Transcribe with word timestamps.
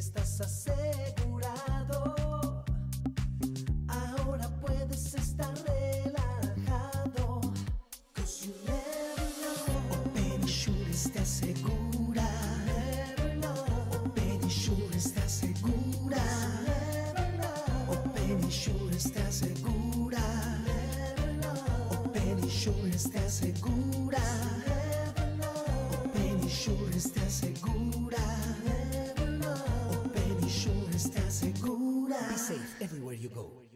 estás 0.00 0.40
asegurado. 0.40 2.16
Ahora 3.86 4.48
puedes 4.62 5.14
estar 5.14 5.52
relajado. 5.68 7.40
Cause 8.14 8.46
you 8.46 8.54
never 8.64 9.28
know. 9.42 9.98
Open 10.00 10.40
Insurance 10.40 11.10
te 11.10 11.18
asegura. 11.18 12.26
Never 12.64 13.34
know. 13.40 13.66
Open 13.92 14.40
Insurance 14.42 15.10
te 15.10 15.20
asegura. 15.20 16.24
Never 16.64 17.28
know. 17.36 17.92
Open 17.92 18.40
Insurance 18.42 19.10
te 19.10 19.20
asegura. 19.20 20.22
Never 24.18 24.40
know. 24.54 24.59
Safe 32.40 32.82
everywhere 32.82 33.18
you 33.18 33.28
go. 33.28 33.66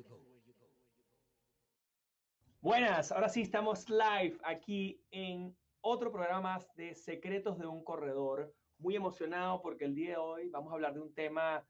Buenas, 2.63 3.13
ahora 3.13 3.29
sí 3.29 3.43
estamos 3.43 3.91
live 3.91 4.39
aquí 4.43 4.99
en 5.11 5.55
otro 5.83 6.11
programa 6.11 6.55
más 6.55 6.75
de 6.75 6.95
Secretos 6.95 7.59
de 7.59 7.67
un 7.67 7.85
Corredor. 7.85 8.55
Muy 8.79 8.97
emocionado 8.97 9.61
porque 9.61 9.85
el 9.85 9.95
día 9.95 10.13
de 10.13 10.17
hoy 10.17 10.49
vamos 10.49 10.71
a 10.73 10.77
hablar 10.77 10.95
de 10.95 11.01
un 11.01 11.13
tema 11.13 11.63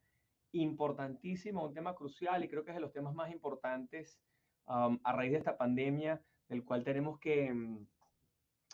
importantísimo, 0.52 1.66
un 1.66 1.74
tema 1.74 1.96
crucial 1.96 2.44
y 2.44 2.48
creo 2.48 2.64
que 2.64 2.70
es 2.70 2.76
de 2.76 2.80
los 2.80 2.92
temas 2.92 3.12
más 3.12 3.32
importantes 3.32 4.20
um, 4.68 5.00
a 5.02 5.12
raíz 5.12 5.32
de 5.32 5.38
esta 5.38 5.58
pandemia, 5.58 6.22
del 6.48 6.64
cual 6.64 6.84
tenemos 6.84 7.18
que, 7.18 7.50
um, 7.50 7.84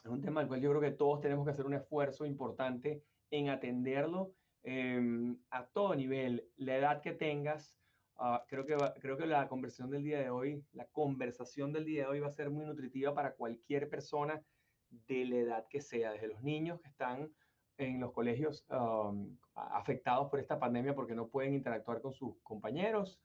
es 0.04 0.10
un 0.10 0.20
tema 0.20 0.40
del 0.40 0.48
cual 0.48 0.60
yo 0.60 0.68
creo 0.68 0.82
que 0.82 0.90
todos 0.90 1.22
tenemos 1.22 1.46
que 1.46 1.52
hacer 1.52 1.64
un 1.64 1.74
esfuerzo 1.74 2.26
importante 2.26 3.02
en 3.30 3.48
atenderlo 3.48 4.34
um, 4.64 5.38
a 5.50 5.64
todo 5.68 5.94
nivel, 5.94 6.46
la 6.56 6.76
edad 6.76 7.00
que 7.00 7.12
tengas, 7.12 7.79
Ah, 8.22 8.44
creo, 8.46 8.66
que 8.66 8.76
va- 8.76 8.92
creo 9.00 9.16
que 9.16 9.24
la 9.26 9.48
conversación 9.48 9.88
del 9.90 10.04
día 10.04 10.20
de 10.20 10.28
hoy, 10.28 10.62
la 10.72 10.84
conversación 10.88 11.72
del 11.72 11.86
día 11.86 12.02
de 12.02 12.08
hoy 12.08 12.20
va 12.20 12.26
a 12.26 12.30
ser 12.30 12.50
muy 12.50 12.66
nutritiva 12.66 13.14
para 13.14 13.34
cualquier 13.34 13.88
persona 13.88 14.44
de 14.90 15.24
la 15.24 15.36
edad 15.36 15.66
que 15.70 15.80
sea, 15.80 16.12
desde 16.12 16.28
los 16.28 16.42
niños 16.42 16.80
que 16.82 16.88
están 16.88 17.32
en 17.78 17.98
los 17.98 18.12
colegios 18.12 18.66
um, 18.68 19.38
afectados 19.54 20.28
por 20.28 20.38
esta 20.38 20.58
pandemia 20.58 20.94
porque 20.94 21.14
no 21.14 21.28
pueden 21.28 21.54
interactuar 21.54 22.02
con 22.02 22.12
sus 22.12 22.36
compañeros, 22.42 23.22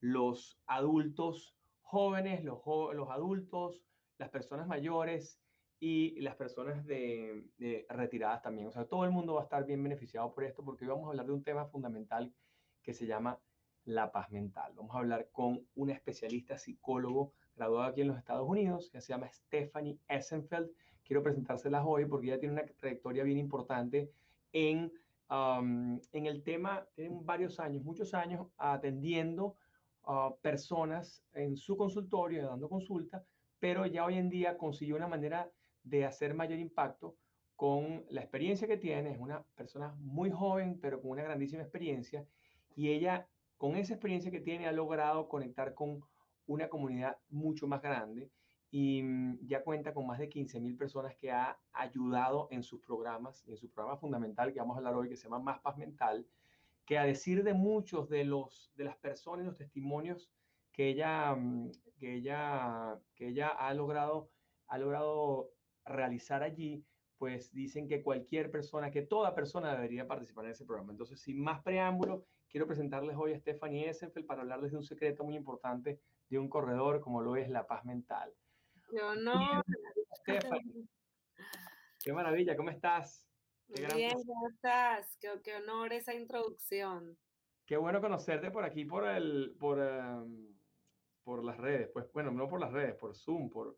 los 0.00 0.60
adultos 0.66 1.56
jóvenes, 1.80 2.44
los, 2.44 2.58
los 2.92 3.08
adultos, 3.08 3.82
las 4.18 4.28
personas 4.28 4.66
mayores 4.66 5.40
y 5.80 6.20
las 6.20 6.36
personas 6.36 6.84
de, 6.84 7.48
de 7.56 7.86
retiradas 7.88 8.42
también. 8.42 8.66
O 8.66 8.70
sea, 8.72 8.84
todo 8.84 9.04
el 9.06 9.10
mundo 9.10 9.34
va 9.36 9.40
a 9.40 9.44
estar 9.44 9.64
bien 9.64 9.82
beneficiado 9.82 10.34
por 10.34 10.44
esto 10.44 10.62
porque 10.62 10.84
hoy 10.84 10.90
vamos 10.90 11.06
a 11.06 11.10
hablar 11.12 11.24
de 11.24 11.32
un 11.32 11.42
tema 11.42 11.64
fundamental 11.64 12.34
que 12.82 12.92
se 12.92 13.06
llama 13.06 13.40
la 13.84 14.10
paz 14.10 14.30
mental. 14.30 14.72
Vamos 14.76 14.94
a 14.94 14.98
hablar 14.98 15.28
con 15.32 15.66
una 15.74 15.92
especialista 15.92 16.58
psicólogo 16.58 17.32
graduada 17.56 17.88
aquí 17.88 18.00
en 18.00 18.08
los 18.08 18.18
Estados 18.18 18.48
Unidos, 18.48 18.90
que 18.90 19.00
se 19.00 19.12
llama 19.12 19.30
Stephanie 19.30 19.98
Essenfeld. 20.08 20.70
Quiero 21.04 21.22
presentárselas 21.22 21.84
hoy 21.86 22.06
porque 22.06 22.28
ella 22.28 22.40
tiene 22.40 22.54
una 22.54 22.64
trayectoria 22.64 23.24
bien 23.24 23.38
importante 23.38 24.10
en, 24.52 24.92
en 25.30 26.26
el 26.26 26.42
tema, 26.42 26.86
tiene 26.94 27.18
varios 27.22 27.60
años, 27.60 27.84
muchos 27.84 28.14
años 28.14 28.46
atendiendo 28.56 29.56
a 30.04 30.34
personas 30.40 31.22
en 31.32 31.56
su 31.56 31.76
consultorio, 31.76 32.46
dando 32.46 32.68
consulta, 32.68 33.24
pero 33.58 33.86
ya 33.86 34.04
hoy 34.04 34.18
en 34.18 34.28
día 34.28 34.56
consiguió 34.56 34.96
una 34.96 35.08
manera 35.08 35.50
de 35.82 36.04
hacer 36.04 36.34
mayor 36.34 36.58
impacto 36.58 37.16
con 37.56 38.04
la 38.10 38.20
experiencia 38.22 38.66
que 38.66 38.76
tiene. 38.76 39.12
Es 39.12 39.18
una 39.18 39.42
persona 39.54 39.94
muy 39.98 40.30
joven, 40.30 40.78
pero 40.80 41.00
con 41.00 41.12
una 41.12 41.22
grandísima 41.22 41.62
experiencia. 41.62 42.26
Y 42.74 42.90
ella 42.90 43.28
con 43.56 43.76
esa 43.76 43.94
experiencia 43.94 44.30
que 44.30 44.40
tiene, 44.40 44.66
ha 44.66 44.72
logrado 44.72 45.28
conectar 45.28 45.74
con 45.74 46.02
una 46.46 46.68
comunidad 46.68 47.16
mucho 47.30 47.66
más 47.66 47.80
grande 47.80 48.30
y 48.70 49.02
mm, 49.02 49.46
ya 49.46 49.62
cuenta 49.62 49.94
con 49.94 50.06
más 50.06 50.18
de 50.18 50.28
15 50.28 50.60
mil 50.60 50.76
personas 50.76 51.14
que 51.16 51.30
ha 51.30 51.58
ayudado 51.72 52.48
en 52.50 52.62
sus 52.62 52.80
programas 52.80 53.44
y 53.46 53.52
en 53.52 53.56
su 53.56 53.70
programa 53.70 53.96
fundamental 53.98 54.52
que 54.52 54.58
vamos 54.58 54.74
a 54.74 54.78
hablar 54.78 54.96
hoy, 54.96 55.08
que 55.08 55.16
se 55.16 55.24
llama 55.24 55.38
Más 55.38 55.60
Paz 55.60 55.76
Mental, 55.76 56.26
que 56.84 56.98
a 56.98 57.04
decir 57.04 57.44
de 57.44 57.54
muchos 57.54 58.08
de, 58.08 58.24
los, 58.24 58.72
de 58.76 58.84
las 58.84 58.96
personas 58.96 59.44
y 59.44 59.46
los 59.46 59.56
testimonios 59.56 60.30
que 60.72 60.88
ella, 60.88 61.34
mm, 61.34 61.70
que 61.98 62.14
ella, 62.14 62.98
que 63.14 63.28
ella 63.28 63.48
ha, 63.48 63.72
logrado, 63.74 64.28
ha 64.66 64.76
logrado 64.76 65.50
realizar 65.84 66.42
allí, 66.42 66.84
pues 67.16 67.52
dicen 67.52 67.86
que 67.86 68.02
cualquier 68.02 68.50
persona, 68.50 68.90
que 68.90 69.02
toda 69.02 69.34
persona 69.34 69.72
debería 69.72 70.06
participar 70.08 70.46
en 70.46 70.50
ese 70.50 70.66
programa. 70.66 70.92
Entonces, 70.92 71.20
sin 71.20 71.40
más 71.40 71.62
preámbulo, 71.62 72.26
quiero 72.54 72.68
presentarles 72.68 73.16
hoy 73.16 73.32
a 73.32 73.40
Stephanie 73.40 73.88
Essenfeld 73.88 74.26
para 74.26 74.42
hablarles 74.42 74.70
de 74.70 74.76
un 74.76 74.84
secreto 74.84 75.24
muy 75.24 75.34
importante 75.34 75.98
de 76.28 76.38
un 76.38 76.48
corredor 76.48 77.00
como 77.00 77.20
lo 77.20 77.34
es 77.34 77.50
la 77.50 77.66
paz 77.66 77.84
mental. 77.84 78.32
Yo 78.92 79.16
no. 79.16 79.60
Stephanie, 80.20 80.86
qué 82.04 82.12
maravilla, 82.12 82.56
¿cómo 82.56 82.70
estás? 82.70 83.28
Qué 83.66 83.82
gran 83.82 83.96
Bien. 83.96 84.12
¿cómo 84.24 84.48
estás? 84.50 85.18
Qué, 85.20 85.30
qué 85.42 85.56
honor 85.56 85.92
esa 85.94 86.14
introducción. 86.14 87.18
Qué 87.66 87.76
bueno 87.76 88.00
conocerte 88.00 88.52
por 88.52 88.62
aquí, 88.62 88.84
por 88.84 89.04
el, 89.04 89.56
por, 89.58 89.80
um, 89.80 90.54
por 91.24 91.44
las 91.44 91.56
redes. 91.56 91.90
Pues 91.92 92.06
bueno, 92.12 92.30
no 92.30 92.48
por 92.48 92.60
las 92.60 92.70
redes, 92.70 92.94
por 92.94 93.16
Zoom, 93.16 93.50
por, 93.50 93.76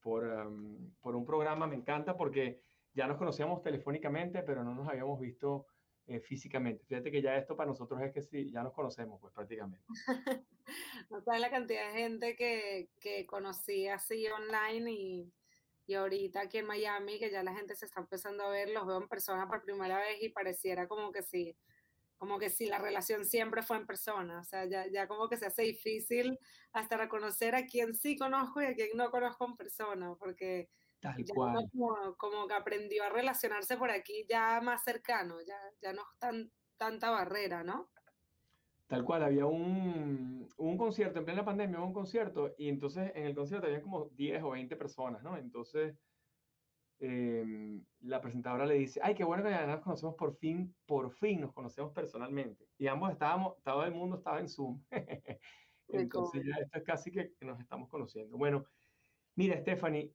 por, 0.00 0.24
um, 0.24 0.94
por 1.02 1.14
un 1.14 1.26
programa. 1.26 1.66
Me 1.66 1.76
encanta 1.76 2.16
porque 2.16 2.62
ya 2.94 3.06
nos 3.06 3.18
conocíamos 3.18 3.62
telefónicamente, 3.62 4.42
pero 4.44 4.64
no 4.64 4.74
nos 4.74 4.88
habíamos 4.88 5.20
visto 5.20 5.66
eh, 6.08 6.20
físicamente. 6.20 6.84
Fíjate 6.86 7.10
que 7.10 7.20
ya 7.20 7.36
esto 7.36 7.54
para 7.54 7.68
nosotros 7.68 8.00
es 8.00 8.12
que 8.12 8.22
sí, 8.22 8.50
ya 8.50 8.62
nos 8.62 8.72
conocemos, 8.72 9.20
pues 9.20 9.32
prácticamente. 9.32 9.84
No 11.10 11.22
sabes 11.22 11.40
la 11.40 11.50
cantidad 11.50 11.86
de 11.86 11.98
gente 11.98 12.36
que, 12.36 12.90
que 13.00 13.24
conocí 13.24 13.88
así 13.88 14.26
online 14.26 14.92
y, 14.92 15.32
y 15.86 15.94
ahorita 15.94 16.42
aquí 16.42 16.58
en 16.58 16.66
Miami, 16.66 17.18
que 17.18 17.30
ya 17.30 17.42
la 17.42 17.54
gente 17.54 17.74
se 17.74 17.86
está 17.86 18.00
empezando 18.00 18.44
a 18.44 18.50
ver, 18.50 18.68
los 18.68 18.86
veo 18.86 18.98
en 18.98 19.08
persona 19.08 19.48
por 19.48 19.62
primera 19.62 19.98
vez 19.98 20.22
y 20.22 20.28
pareciera 20.28 20.86
como 20.86 21.10
que 21.10 21.22
sí, 21.22 21.56
como 22.18 22.38
que 22.38 22.50
si 22.50 22.66
la 22.66 22.78
relación 22.78 23.24
siempre 23.24 23.62
fue 23.62 23.78
en 23.78 23.86
persona. 23.86 24.40
O 24.40 24.44
sea, 24.44 24.66
ya, 24.66 24.86
ya 24.88 25.08
como 25.08 25.28
que 25.28 25.38
se 25.38 25.46
hace 25.46 25.62
difícil 25.62 26.38
hasta 26.72 26.98
reconocer 26.98 27.54
a 27.54 27.64
quien 27.64 27.94
sí 27.94 28.16
conozco 28.18 28.60
y 28.60 28.66
a 28.66 28.74
quien 28.74 28.90
no 28.94 29.10
conozco 29.10 29.46
en 29.46 29.56
persona, 29.56 30.14
porque 30.18 30.68
Tal 31.00 31.24
ya 31.24 31.34
cual. 31.34 31.68
como, 31.70 32.16
como 32.16 32.46
que 32.48 32.54
aprendió 32.54 33.04
a 33.04 33.10
relacionarse 33.10 33.76
por 33.76 33.90
aquí 33.90 34.26
ya 34.28 34.60
más 34.60 34.82
cercano, 34.82 35.36
ya, 35.46 35.58
ya 35.80 35.92
no 35.92 36.02
es 36.02 36.18
tan, 36.18 36.50
tanta 36.76 37.10
barrera, 37.10 37.62
¿no? 37.62 37.90
Tal 38.86 39.04
cual, 39.04 39.22
había 39.22 39.46
un, 39.46 40.48
un 40.56 40.78
concierto, 40.78 41.18
en 41.18 41.24
plena 41.26 41.44
pandemia 41.44 41.78
hubo 41.78 41.86
un 41.86 41.92
concierto, 41.92 42.54
y 42.56 42.68
entonces 42.68 43.12
en 43.14 43.26
el 43.26 43.34
concierto 43.34 43.66
había 43.66 43.82
como 43.82 44.06
10 44.10 44.42
o 44.42 44.50
20 44.50 44.76
personas, 44.76 45.22
¿no? 45.22 45.36
Entonces 45.36 45.94
eh, 47.00 47.80
la 48.00 48.20
presentadora 48.20 48.66
le 48.66 48.74
dice, 48.74 49.00
ay, 49.02 49.14
qué 49.14 49.24
bueno 49.24 49.44
que 49.44 49.50
ya 49.50 49.66
nos 49.66 49.80
conocemos 49.80 50.16
por 50.16 50.34
fin, 50.36 50.74
por 50.86 51.12
fin 51.12 51.40
nos 51.40 51.52
conocemos 51.52 51.92
personalmente. 51.92 52.66
Y 52.76 52.86
ambos 52.88 53.12
estábamos, 53.12 53.62
todo 53.62 53.84
el 53.84 53.92
mundo 53.92 54.16
estaba 54.16 54.40
en 54.40 54.48
Zoom. 54.48 54.82
Entonces 55.88 56.42
ya 56.44 56.54
esto 56.60 56.78
es 56.78 56.84
casi 56.84 57.10
que 57.10 57.32
nos 57.40 57.60
estamos 57.60 57.88
conociendo. 57.88 58.36
Bueno, 58.36 58.64
mira, 59.38 59.56
Stephanie, 59.60 60.12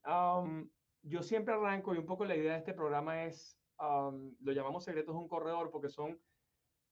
yo 1.01 1.23
siempre 1.23 1.53
arranco 1.53 1.95
y 1.95 1.97
un 1.97 2.05
poco 2.05 2.25
la 2.25 2.35
idea 2.35 2.51
de 2.51 2.57
este 2.59 2.73
programa 2.73 3.23
es, 3.23 3.57
lo 3.79 4.51
llamamos 4.51 4.83
secretos 4.83 5.15
de 5.15 5.21
un 5.21 5.29
corredor 5.29 5.71
porque 5.71 5.87
son 5.87 6.19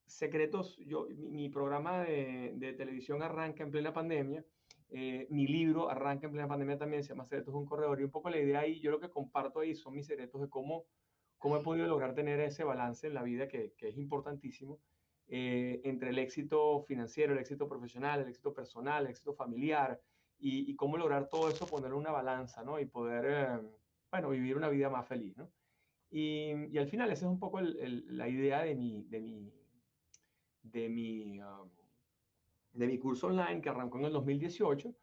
secretos, 0.06 0.78
yo, 0.78 1.08
mi, 1.10 1.50
programa 1.50 2.04
de, 2.06 2.74
televisión 2.78 3.22
arranca 3.22 3.64
en 3.64 3.72
plena 3.72 3.92
pandemia, 3.92 4.46
eh, 4.92 5.28
mi 5.30 5.46
libro 5.46 5.90
arranca 5.90 6.28
en 6.28 6.32
plena 6.32 6.48
pandemia 6.48 6.78
también, 6.78 7.04
se 7.04 7.10
llama 7.10 7.26
Secretos 7.26 7.54
de 7.54 7.60
un 7.60 7.66
Corredor, 7.66 8.00
y 8.00 8.06
un 8.06 8.12
poco 8.12 8.30
la 8.30 8.40
idea 8.40 8.62
ahí, 8.62 8.80
yo 8.80 8.92
lo 8.92 9.00
que 9.00 9.10
comparto 9.10 9.60
ahí 9.60 9.76
son 9.76 9.94
mis 9.94 10.08
secretos 10.08 10.40
de 10.40 10.50
cómo, 10.50 10.86
cómo 11.38 11.58
he 11.58 11.62
podido 11.62 11.88
lograr 11.88 12.14
tener 12.14 12.40
ese 12.40 12.64
balance 12.64 13.08
en 13.08 13.14
la 13.14 13.24
vida 13.24 13.50
que, 13.50 13.74
que 13.78 13.90
es 13.90 13.98
importantísimo, 13.98 14.80
eh, 15.28 15.82
entre 15.84 16.10
el 16.10 16.20
éxito 16.20 16.84
financiero, 16.84 17.34
el 17.34 17.40
éxito 17.40 17.68
profesional, 17.68 18.22
el 18.22 18.30
éxito 18.30 18.54
personal, 18.54 19.04
el 19.04 19.12
éxito 19.12 19.34
familiar, 19.34 20.00
y, 20.42 20.76
cómo 20.76 20.98
lograr 20.98 21.30
todo 21.30 21.50
eso, 21.50 21.68
poner 21.68 21.94
una 21.94 22.12
balanza, 22.12 22.64
¿no? 22.64 22.80
Y 22.80 22.86
poder, 22.86 23.26
eh, 23.28 23.68
bueno, 24.10 24.30
vivir 24.30 24.58
una 24.58 24.70
vida 24.70 24.90
más 24.90 25.08
feliz, 25.08 25.38
¿no? 25.38 25.52
Y, 26.10 26.68
y 26.72 26.78
al 26.78 26.88
final 26.88 27.12
esa 27.12 27.26
es 27.26 27.32
un 27.32 27.40
poco 27.40 27.62
la 27.62 28.28
idea 28.28 28.64
de 28.64 28.76
mi, 28.76 29.04
de 29.04 29.22
mi, 29.22 29.54
de 30.64 30.90
mi, 30.90 31.40
de 32.74 32.88
mi 32.88 32.98
curso 32.98 33.28
online 33.28 33.62
que 33.62 33.70
arrancó 33.70 34.00
en 34.00 34.06
el 34.06 34.14
2018. 34.14 34.94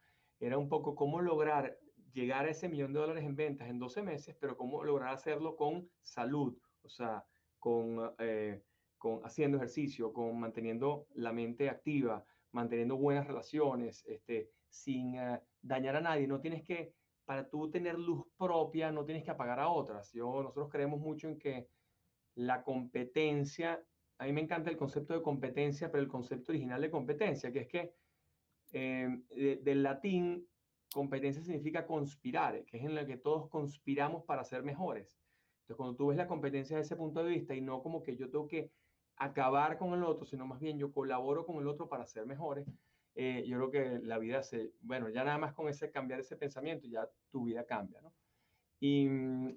Era 0.40 0.58
un 0.58 0.68
poco 0.68 0.94
cómo 0.94 1.20
lograr 1.20 1.78
llegar 2.12 2.46
a 2.46 2.50
ese 2.50 2.68
millón 2.68 2.92
de 2.92 3.00
dólares 3.00 3.24
en 3.24 3.36
ventas 3.36 3.68
en 3.68 3.78
12 3.78 4.02
meses, 4.02 4.36
pero 4.40 4.56
cómo 4.56 4.84
lograr 4.84 5.14
hacerlo 5.14 5.56
con 5.56 5.88
salud, 6.02 6.58
o 6.82 6.88
sea, 6.88 7.24
con, 7.58 8.12
eh, 8.18 8.62
con 8.98 9.20
haciendo 9.24 9.56
ejercicio, 9.56 10.12
con 10.12 10.38
manteniendo 10.38 11.06
la 11.14 11.32
mente 11.32 11.70
activa, 11.70 12.24
manteniendo 12.52 12.96
buenas 12.96 13.26
relaciones, 13.26 14.04
este, 14.06 14.50
sin 14.68 15.18
uh, 15.18 15.38
dañar 15.62 15.96
a 15.96 16.00
nadie. 16.00 16.26
No 16.26 16.40
tienes 16.40 16.62
que, 16.62 16.94
para 17.24 17.48
tú 17.48 17.70
tener 17.70 17.98
luz 17.98 18.24
propia, 18.36 18.90
no 18.92 19.04
tienes 19.04 19.24
que 19.24 19.30
apagar 19.30 19.60
a 19.60 19.68
otras. 19.68 20.12
Yo, 20.12 20.42
nosotros 20.42 20.68
creemos 20.70 21.00
mucho 21.00 21.28
en 21.28 21.38
que 21.38 21.68
la 22.34 22.62
competencia 22.62 23.82
a 24.18 24.24
mí 24.24 24.32
me 24.32 24.40
encanta 24.40 24.68
el 24.70 24.76
concepto 24.76 25.14
de 25.14 25.22
competencia, 25.22 25.90
pero 25.90 26.02
el 26.02 26.08
concepto 26.08 26.50
original 26.50 26.80
de 26.80 26.90
competencia, 26.90 27.52
que 27.52 27.60
es 27.60 27.68
que 27.68 27.94
eh, 28.72 29.58
del 29.62 29.82
latín, 29.82 30.46
competencia 30.92 31.42
significa 31.42 31.86
conspirar, 31.86 32.64
que 32.64 32.78
es 32.78 32.84
en 32.84 32.94
la 32.94 33.06
que 33.06 33.16
todos 33.16 33.48
conspiramos 33.48 34.24
para 34.24 34.42
ser 34.42 34.64
mejores. 34.64 35.20
Entonces, 35.60 35.76
cuando 35.76 35.96
tú 35.96 36.06
ves 36.08 36.16
la 36.16 36.26
competencia 36.26 36.76
desde 36.76 36.86
ese 36.86 36.96
punto 36.96 37.22
de 37.22 37.30
vista 37.30 37.54
y 37.54 37.60
no 37.60 37.82
como 37.82 38.02
que 38.02 38.16
yo 38.16 38.28
tengo 38.28 38.48
que 38.48 38.72
acabar 39.16 39.78
con 39.78 39.92
el 39.92 40.02
otro, 40.02 40.24
sino 40.24 40.46
más 40.46 40.58
bien 40.58 40.78
yo 40.78 40.92
colaboro 40.92 41.46
con 41.46 41.56
el 41.56 41.68
otro 41.68 41.88
para 41.88 42.06
ser 42.06 42.26
mejores, 42.26 42.66
eh, 43.20 43.42
yo 43.48 43.56
creo 43.56 43.70
que 43.72 44.06
la 44.06 44.16
vida 44.16 44.44
se, 44.44 44.70
bueno, 44.80 45.08
ya 45.08 45.24
nada 45.24 45.38
más 45.38 45.52
con 45.52 45.68
ese 45.68 45.90
cambiar 45.90 46.20
ese 46.20 46.36
pensamiento, 46.36 46.86
ya 46.86 47.08
tu 47.32 47.42
vida 47.42 47.64
cambia, 47.64 48.00
¿no? 48.00 48.12
Y, 48.78 49.08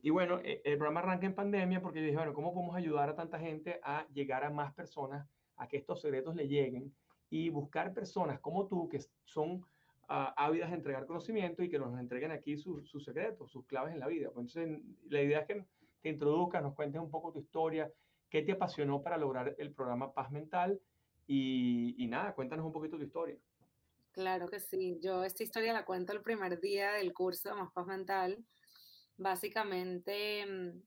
y, 0.01 0.09
bueno, 0.09 0.39
e, 0.39 0.63
el 0.65 0.79
programa 0.79 1.01
arranca 1.01 1.27
en 1.27 1.35
pandemia 1.35 1.79
porque 1.79 1.99
yo 1.99 2.05
dije, 2.05 2.17
bueno, 2.17 2.33
¿cómo 2.33 2.55
podemos 2.55 2.75
ayudar 2.75 3.07
a 3.09 3.15
tanta 3.15 3.37
gente 3.37 3.79
a 3.83 4.07
llegar 4.15 4.43
a 4.43 4.49
más 4.49 4.73
personas, 4.73 5.29
a 5.57 5.67
que 5.67 5.77
estos 5.77 6.01
secretos 6.01 6.35
le 6.35 6.47
lleguen 6.47 6.91
y 7.29 7.49
buscar 7.49 7.93
personas 7.93 8.39
como 8.39 8.65
tú 8.65 8.89
que 8.89 8.99
son 9.25 9.51
uh, 9.51 10.33
ávidas 10.35 10.71
de 10.71 10.77
entregar 10.77 11.05
conocimiento 11.05 11.61
y 11.61 11.69
que 11.69 11.77
nos 11.77 11.99
entreguen 11.99 12.31
aquí 12.31 12.57
sus 12.57 13.03
secretos, 13.05 13.51
sus 13.51 13.67
claves 13.67 13.93
en 13.93 13.99
la 13.99 14.07
vida. 14.07 14.31
Pues 14.33 14.55
entonces, 14.55 14.83
la 15.07 15.21
idea 15.21 15.41
es 15.41 15.45
que 15.45 15.63
te 16.01 16.09
introduzcas, 16.09 16.63
nos 16.63 16.73
cuentes 16.73 16.99
un 16.99 17.11
poco 17.11 17.31
tu 17.31 17.37
historia, 17.37 17.91
qué 18.27 18.41
te 18.41 18.53
apasionó 18.53 19.03
para 19.03 19.19
lograr 19.19 19.53
el 19.59 19.71
programa 19.71 20.11
Paz 20.11 20.31
Mental 20.31 20.81
y, 21.27 21.93
y 22.03 22.07
nada, 22.07 22.33
cuéntanos 22.33 22.65
un 22.65 22.71
poquito 22.71 22.97
tu 22.97 23.03
historia. 23.03 23.37
Claro 24.13 24.49
que 24.49 24.59
sí, 24.59 24.99
yo 25.01 25.23
esta 25.23 25.43
historia 25.43 25.71
la 25.73 25.85
cuento 25.85 26.11
el 26.11 26.21
primer 26.21 26.59
día 26.59 26.91
del 26.93 27.13
curso 27.13 27.49
de 27.49 27.55
Más 27.55 27.71
Paz 27.71 27.87
Mental 27.87 28.43
Básicamente 29.17 30.45
mm, 30.47 30.81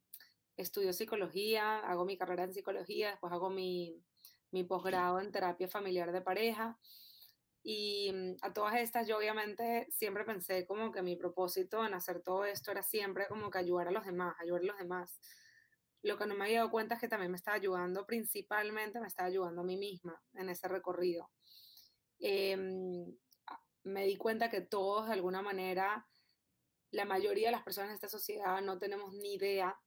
estudio 0.56 0.92
psicología, 0.92 1.78
hago 1.80 2.04
mi 2.06 2.18
carrera 2.18 2.44
en 2.44 2.54
psicología, 2.54 3.10
después 3.12 3.32
hago 3.32 3.50
mi, 3.50 4.02
mi 4.52 4.64
posgrado 4.64 5.20
en 5.20 5.32
terapia 5.32 5.68
familiar 5.68 6.12
de 6.12 6.22
pareja. 6.22 6.78
Y 7.62 8.12
mm, 8.12 8.36
a 8.42 8.52
todas 8.54 8.76
estas 8.76 9.08
yo 9.08 9.18
obviamente 9.18 9.86
siempre 9.90 10.24
pensé 10.24 10.66
como 10.66 10.92
que 10.92 11.02
mi 11.02 11.16
propósito 11.16 11.84
en 11.86 11.94
hacer 11.94 12.22
todo 12.22 12.44
esto 12.46 12.72
era 12.72 12.82
siempre 12.82 13.26
como 13.28 13.50
que 13.50 13.58
ayudar 13.58 13.88
a 13.88 13.92
los 13.92 14.04
demás, 14.06 14.34
ayudar 14.40 14.62
a 14.62 14.66
los 14.66 14.78
demás. 14.78 15.20
Lo 16.02 16.18
que 16.18 16.26
no 16.26 16.34
me 16.36 16.44
había 16.44 16.58
dado 16.60 16.70
cuenta 16.70 16.94
es 16.96 17.00
que 17.00 17.08
también 17.08 17.30
me 17.32 17.36
estaba 17.38 17.56
ayudando, 17.56 18.06
principalmente 18.06 19.00
me 19.00 19.08
estaba 19.08 19.28
ayudando 19.28 19.62
a 19.62 19.64
mí 19.64 19.76
misma 19.78 20.20
en 20.34 20.50
ese 20.50 20.68
recorrido. 20.68 21.30
Em, 22.26 23.04
me 23.82 24.06
di 24.06 24.16
cuenta 24.16 24.48
que 24.48 24.62
todos 24.62 25.08
de 25.08 25.12
alguna 25.12 25.42
manera 25.42 26.08
la 26.90 27.04
mayoría 27.04 27.48
de 27.48 27.52
las 27.52 27.64
personas 27.64 27.90
de 27.90 27.96
esta 27.96 28.08
sociedad 28.08 28.62
no 28.62 28.78
tenemos 28.78 29.12
ni 29.12 29.34
idea, 29.34 29.78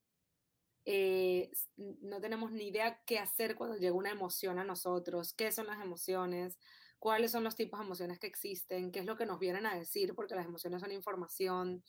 eh, 0.86 1.50
no 1.78 2.22
tenemos 2.22 2.51
ni 2.51 2.68
idea 2.68 3.01
qué 3.07 3.18
hacer 3.18 3.56
cuando 3.56 3.75
llega 3.78 3.95
una 3.95 4.12
emoción 4.12 4.60
a 4.60 4.63
nosotros, 4.63 5.34
qué 5.34 5.51
son 5.51 5.66
las 5.66 5.81
emociones, 5.81 6.60
cuáles 7.00 7.31
son 7.31 7.44
los 7.44 7.56
tipos 7.56 7.80
de 7.80 7.88
emociones 7.88 8.19
que 8.19 8.28
existen, 8.28 8.92
qué 8.92 9.00
es 9.00 9.06
lo 9.07 9.18
que 9.18 9.25
nos 9.25 9.39
vienen 9.39 9.66
a 9.66 9.74
decir, 9.74 10.13
porque 10.13 10.36
las 10.36 10.45
emociones 10.45 10.81
son 10.81 10.92
información, 10.92 11.84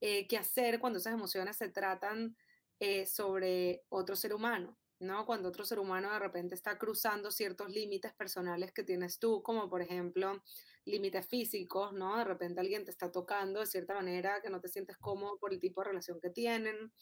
eh, 0.00 0.26
qué 0.26 0.38
hacer 0.38 0.80
cuando 0.80 1.00
esas 1.00 1.12
emociones 1.12 1.58
se 1.58 1.68
tratan 1.68 2.34
eh, 2.80 3.04
sobre 3.04 3.84
otro 3.90 4.16
ser 4.16 4.32
humano. 4.32 4.78
¿No? 5.02 5.26
Cuando 5.26 5.48
otro 5.48 5.64
ser 5.64 5.78
humano 5.78 6.10
de 6.12 6.18
repente 6.18 6.54
está 6.54 6.78
cruzando 6.78 7.30
ciertos 7.30 7.70
límites 7.70 8.12
personales 8.14 8.72
que 8.72 8.84
tienes 8.84 9.18
tú, 9.18 9.42
como 9.42 9.68
por 9.68 9.82
ejemplo 9.82 10.42
límites 10.84 11.26
físicos, 11.26 11.92
¿no? 11.92 12.16
De 12.16 12.24
repente 12.24 12.60
alguien 12.60 12.84
te 12.84 12.90
está 12.90 13.10
tocando 13.10 13.60
de 13.60 13.66
cierta 13.66 13.94
manera 13.94 14.40
que 14.40 14.50
no 14.50 14.60
te 14.60 14.68
sientes 14.68 14.96
cómodo 14.98 15.38
por 15.38 15.52
el 15.52 15.60
tipo 15.60 15.80
de 15.80 15.88
relación 15.88 16.20
que 16.20 16.30
tienen, 16.30 16.92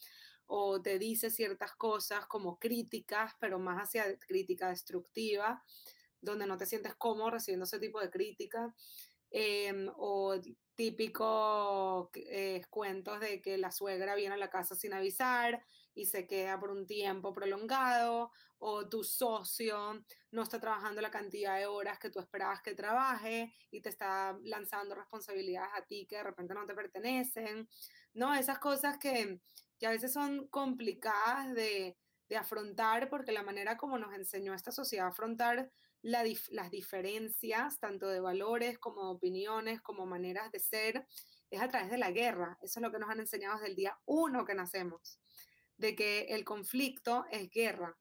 o 0.47 0.83
te 0.83 0.99
dice 0.99 1.31
ciertas 1.31 1.73
cosas 1.77 2.27
como 2.27 2.59
críticas, 2.59 3.35
pero 3.39 3.59
más 3.59 3.83
hacia 3.83 4.19
crítica 4.19 4.69
destructiva, 4.71 5.63
donde 6.21 6.47
no 6.47 6.57
te 6.57 6.67
sientes 6.67 6.95
cómodo 6.97 7.31
recibiendo 7.31 7.65
ese 7.65 7.79
tipo 7.79 8.01
de 8.01 8.11
crítica, 8.11 8.75
em, 9.31 9.89
o 9.97 10.35
típicos 10.75 12.09
eh, 12.15 12.63
cuentos 12.69 13.21
de 13.21 13.41
que 13.41 13.59
la 13.59 13.71
suegra 13.71 14.15
viene 14.15 14.35
a 14.35 14.39
la 14.39 14.51
casa 14.51 14.75
sin 14.75 14.93
avisar 14.93 15.65
y 15.95 16.07
se 16.07 16.27
queda 16.27 16.59
por 16.59 16.71
un 16.71 16.87
tiempo 16.87 17.33
prolongado, 17.33 18.31
o 18.59 18.89
tu 18.89 19.03
socio 19.03 20.05
no 20.31 20.43
está 20.43 20.61
trabajando 20.61 21.01
la 21.01 21.11
cantidad 21.11 21.57
de 21.59 21.67
horas 21.67 21.99
que 21.99 22.11
tú 22.11 22.21
esperabas 22.21 22.61
que 22.63 22.75
trabaje 22.75 23.53
y 23.71 23.81
te 23.81 23.89
está 23.89 24.39
lanzando 24.43 24.95
responsabilidades 24.95 25.73
a 25.75 25.87
ti 25.87 26.07
que 26.07 26.17
de 26.17 26.25
repente 26.25 26.55
no 26.55 26.67
te 26.67 26.75
pertenecen, 26.75 27.69
¿no? 28.13 28.35
Esas 28.35 28.59
cosas 28.59 28.99
que, 28.99 29.41
que 29.79 29.87
a 29.87 29.91
veces 29.91 30.13
son 30.13 30.47
complicadas 30.49 31.55
de, 31.55 31.97
de 32.29 32.37
afrontar 32.37 33.09
porque 33.09 33.33
la 33.33 33.43
manera 33.43 33.77
como 33.77 33.99
nos 33.99 34.15
enseñó 34.15 34.55
esta 34.55 34.73
sociedad 34.73 35.07
a 35.07 35.11
afrontar 35.11 35.71
las 36.03 36.71
diferencias, 36.71 37.79
tanto 37.79 38.09
de 38.09 38.21
valores 38.21 38.79
como 38.79 39.11
opiniones, 39.11 39.83
como 39.83 40.07
maneras 40.07 40.51
de 40.53 40.61
ser, 40.61 41.07
es 41.51 41.61
a 41.61 41.69
través 41.69 41.91
de 41.91 41.99
la 41.99 42.11
guerra. 42.11 42.57
Eso 42.63 42.79
es 42.79 42.83
lo 42.83 42.93
que 42.93 42.99
nos 42.99 43.11
han 43.11 43.21
enseñado 43.21 43.57
desde 43.57 43.71
el 43.71 43.77
día 43.77 43.99
uno 44.07 44.45
que 44.45 44.55
nacemos, 44.55 45.19
de 45.81 45.97
que 45.97 46.27
el 46.29 46.45
conflicto 46.45 47.25
es 47.31 47.51
guerra. 47.51 47.97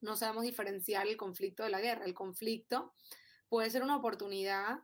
No 0.00 0.16
sabemos 0.16 0.44
diferenciar 0.44 1.06
el 1.06 1.18
conflicto 1.18 1.62
de 1.62 1.70
la 1.70 1.80
guerra. 1.80 2.06
El 2.06 2.14
conflicto 2.14 2.94
puede 3.48 3.68
ser 3.68 3.82
una 3.82 3.96
oportunidad 3.96 4.78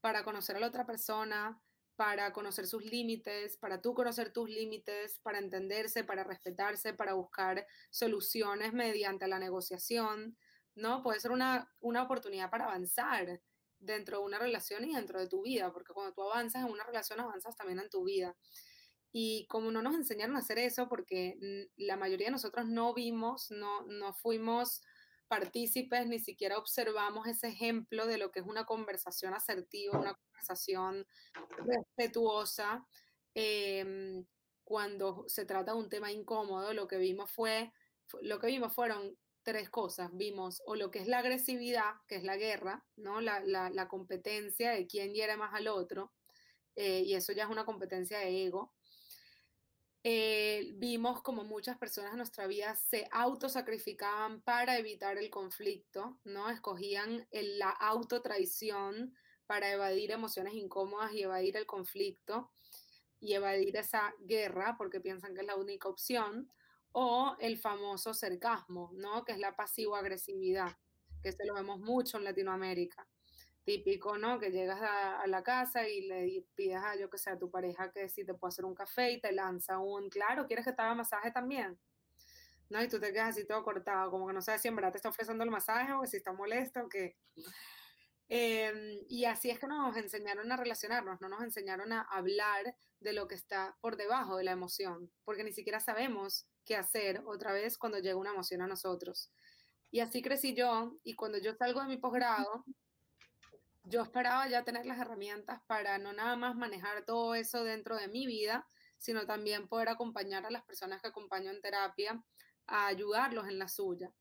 para 0.00 0.24
conocer 0.24 0.56
a 0.56 0.60
la 0.60 0.68
otra 0.68 0.86
persona, 0.86 1.60
para 1.94 2.32
conocer 2.32 2.66
sus 2.66 2.84
límites, 2.84 3.58
para 3.58 3.82
tú 3.82 3.92
conocer 3.92 4.32
tus 4.32 4.48
límites, 4.48 5.18
para 5.22 5.38
entenderse, 5.38 6.04
para 6.04 6.24
respetarse, 6.24 6.94
para 6.94 7.12
buscar 7.12 7.66
soluciones 7.90 8.72
mediante 8.72 9.28
la 9.28 9.38
negociación, 9.38 10.38
¿no? 10.74 11.02
Puede 11.02 11.20
ser 11.20 11.32
una, 11.32 11.70
una 11.80 12.02
oportunidad 12.04 12.50
para 12.50 12.64
avanzar 12.64 13.42
dentro 13.78 14.20
de 14.20 14.24
una 14.24 14.38
relación 14.38 14.88
y 14.88 14.94
dentro 14.94 15.20
de 15.20 15.28
tu 15.28 15.42
vida, 15.42 15.70
porque 15.70 15.92
cuando 15.92 16.14
tú 16.14 16.22
avanzas 16.22 16.64
en 16.64 16.72
una 16.72 16.84
relación, 16.84 17.20
avanzas 17.20 17.56
también 17.56 17.80
en 17.80 17.90
tu 17.90 18.04
vida. 18.04 18.34
Y 19.12 19.46
como 19.48 19.70
no 19.70 19.82
nos 19.82 19.94
enseñaron 19.94 20.36
a 20.36 20.40
hacer 20.40 20.58
eso, 20.58 20.88
porque 20.88 21.38
la 21.76 21.96
mayoría 21.96 22.26
de 22.26 22.32
nosotros 22.32 22.66
no 22.66 22.92
vimos, 22.94 23.50
no, 23.50 23.86
no 23.86 24.12
fuimos 24.12 24.82
partícipes, 25.28 26.06
ni 26.06 26.18
siquiera 26.18 26.58
observamos 26.58 27.26
ese 27.26 27.48
ejemplo 27.48 28.06
de 28.06 28.18
lo 28.18 28.30
que 28.30 28.40
es 28.40 28.46
una 28.46 28.64
conversación 28.64 29.34
asertiva, 29.34 29.98
una 29.98 30.14
conversación 30.14 31.06
respetuosa. 31.66 32.86
Em, 33.34 34.24
cuando 34.64 35.24
se 35.28 35.44
trata 35.44 35.72
de 35.72 35.78
un 35.78 35.88
tema 35.88 36.10
incómodo, 36.10 36.74
lo 36.74 36.88
que 36.88 36.98
vimos 36.98 37.30
fue, 37.30 37.72
lo 38.22 38.38
que 38.38 38.48
vimos 38.48 38.74
fueron 38.74 39.16
tres 39.42 39.70
cosas. 39.70 40.10
Vimos 40.12 40.60
o 40.66 40.76
lo 40.76 40.90
que 40.90 40.98
es 40.98 41.08
la 41.08 41.20
agresividad, 41.20 41.94
que 42.06 42.16
es 42.16 42.24
la 42.24 42.36
guerra, 42.36 42.84
¿no? 42.96 43.20
La, 43.20 43.40
la, 43.40 43.88
competencia 43.88 44.72
de 44.72 44.86
quién 44.86 45.14
hiere 45.14 45.36
más 45.36 45.54
al 45.54 45.68
otro, 45.68 46.12
eh, 46.76 47.00
y 47.00 47.14
eso 47.14 47.32
ya 47.32 47.44
es 47.44 47.50
una 47.50 47.64
competencia 47.64 48.18
de 48.18 48.44
ego. 48.44 48.74
Eh, 50.04 50.72
vimos 50.76 51.22
como 51.22 51.42
muchas 51.44 51.76
personas 51.76 52.12
en 52.12 52.18
nuestra 52.18 52.46
vida 52.46 52.74
se 52.76 53.08
autosacrificaban 53.10 54.40
para 54.42 54.78
evitar 54.78 55.18
el 55.18 55.28
conflicto, 55.28 56.18
¿no? 56.24 56.48
Escogían 56.50 57.26
el, 57.30 57.58
la 57.58 57.70
autotraición 57.70 59.14
para 59.46 59.72
evadir 59.72 60.12
emociones 60.12 60.54
incómodas 60.54 61.12
y 61.12 61.22
evadir 61.22 61.56
el 61.56 61.66
conflicto 61.66 62.52
y 63.20 63.34
evadir 63.34 63.76
esa 63.76 64.14
guerra 64.20 64.76
porque 64.78 65.00
piensan 65.00 65.34
que 65.34 65.40
es 65.40 65.46
la 65.46 65.56
única 65.56 65.88
opción 65.88 66.48
o 66.92 67.36
el 67.40 67.58
famoso 67.58 68.14
sarcasmo, 68.14 68.90
¿no? 68.94 69.24
Que 69.24 69.32
es 69.32 69.38
la 69.38 69.56
pasivo-agresividad, 69.56 70.76
que 71.22 71.32
se 71.32 71.44
lo 71.44 71.54
vemos 71.54 71.80
mucho 71.80 72.18
en 72.18 72.24
Latinoamérica. 72.24 73.06
Típico, 73.68 74.16
¿no? 74.16 74.40
Que 74.40 74.50
llegas 74.50 74.80
a, 74.80 75.26
la 75.26 75.42
casa 75.42 75.86
y 75.86 76.06
le 76.06 76.42
pides 76.54 76.78
a, 76.82 76.96
yo 76.96 77.10
que 77.10 77.18
sé, 77.18 77.28
a 77.28 77.38
tu 77.38 77.50
pareja 77.50 77.92
que 77.92 78.08
si 78.08 78.24
te 78.24 78.32
puede 78.32 78.48
hacer 78.48 78.64
un 78.64 78.74
café 78.74 79.12
y 79.12 79.20
te 79.20 79.30
lanza 79.30 79.78
un, 79.78 80.08
claro, 80.08 80.46
¿quieres 80.46 80.64
que 80.64 80.72
te 80.72 80.80
haga 80.80 80.94
masaje 80.94 81.30
también? 81.32 81.78
¿No? 82.70 82.82
Y 82.82 82.88
tú 82.88 82.98
te 82.98 83.12
quedas 83.12 83.28
así 83.28 83.46
todo 83.46 83.62
cortado, 83.62 84.10
como 84.10 84.26
que 84.26 84.32
no 84.32 84.40
sabes 84.40 84.62
si 84.62 84.68
en 84.68 84.76
verdad 84.76 84.92
te 84.92 84.96
está 84.96 85.10
ofreciendo 85.10 85.44
el 85.44 85.50
masaje 85.50 85.92
o 85.92 86.06
si 86.06 86.16
está 86.16 86.32
molesto 86.32 86.80
o 86.80 86.88
qué. 86.88 87.18
Em, 88.30 89.00
y 89.06 89.26
así 89.26 89.50
es 89.50 89.58
que 89.58 89.66
nos 89.66 89.94
enseñaron 89.98 90.50
a 90.50 90.56
relacionarnos, 90.56 91.20
no 91.20 91.28
nos 91.28 91.42
enseñaron 91.42 91.92
a 91.92 92.00
hablar 92.10 92.74
de 93.00 93.12
lo 93.12 93.28
que 93.28 93.34
está 93.34 93.76
por 93.82 93.98
debajo 93.98 94.38
de 94.38 94.44
la 94.44 94.52
emoción, 94.52 95.12
porque 95.26 95.44
ni 95.44 95.52
siquiera 95.52 95.78
sabemos 95.78 96.48
qué 96.64 96.74
hacer 96.74 97.20
otra 97.26 97.52
vez 97.52 97.76
cuando 97.76 97.98
llega 97.98 98.16
una 98.16 98.32
emoción 98.32 98.62
a 98.62 98.66
nosotros. 98.66 99.30
Y 99.90 100.00
así 100.00 100.22
crecí 100.22 100.54
yo, 100.54 100.98
y 101.04 101.16
cuando 101.16 101.36
yo 101.36 101.54
salgo 101.54 101.82
de 101.82 101.88
mi 101.88 101.98
posgrado, 101.98 102.64
yo 103.88 104.02
esperaba 104.02 104.48
ya 104.48 104.64
tener 104.64 104.84
las 104.86 104.98
herramientas 104.98 105.60
para 105.66 105.98
no 105.98 106.12
nada 106.12 106.36
más 106.36 106.54
manejar 106.54 107.04
todo 107.04 107.34
eso 107.34 107.64
dentro 107.64 107.96
de 107.96 108.08
mi 108.08 108.26
vida, 108.26 108.68
sino 108.98 109.26
también 109.26 109.68
poder 109.68 109.88
acompañar 109.88 110.44
a 110.44 110.50
las 110.50 110.64
personas 110.64 111.00
que 111.00 111.08
acompaño 111.08 111.50
en 111.50 111.60
terapia 111.60 112.22
a 112.66 112.86
ayudarlos 112.86 113.48
en 113.48 113.58
la 113.58 113.68
suya. 113.68 114.12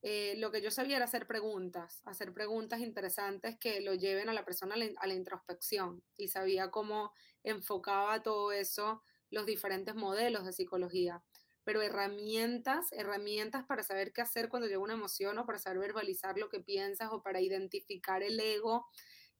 Eh, 0.00 0.34
lo 0.36 0.50
que 0.50 0.60
yo 0.60 0.70
sabía 0.70 0.96
era 0.96 1.06
hacer 1.06 1.26
preguntas, 1.26 2.02
hacer 2.04 2.32
preguntas 2.32 2.80
interesantes 2.80 3.58
que 3.58 3.80
lo 3.80 3.94
lleven 3.94 4.28
a 4.28 4.34
la 4.34 4.44
persona 4.44 4.74
a 4.74 5.06
la, 5.06 5.14
introspección 5.14 6.02
y 6.16 6.28
sabía 6.28 6.70
cómo 6.70 7.12
enfocaba 7.42 8.22
todo 8.22 8.52
eso 8.52 9.02
los 9.30 9.46
diferentes 9.46 9.94
modelos 9.94 10.44
de 10.44 10.52
psicología. 10.52 11.22
Pero 11.64 11.82
herramientas, 11.82 12.92
herramientas 12.92 13.64
para 13.64 13.82
saber 13.82 14.12
qué 14.12 14.20
hacer 14.20 14.48
cuando 14.48 14.68
llega 14.68 14.78
una 14.78 14.94
emoción 14.94 15.38
o 15.38 15.46
para 15.46 15.58
saber 15.58 15.78
verbalizar 15.80 16.38
lo 16.38 16.48
que 16.48 16.60
piensas 16.60 17.10
o 17.10 17.22
para 17.22 17.40
identificar 17.40 18.22
el 18.22 18.38
ego 18.38 18.86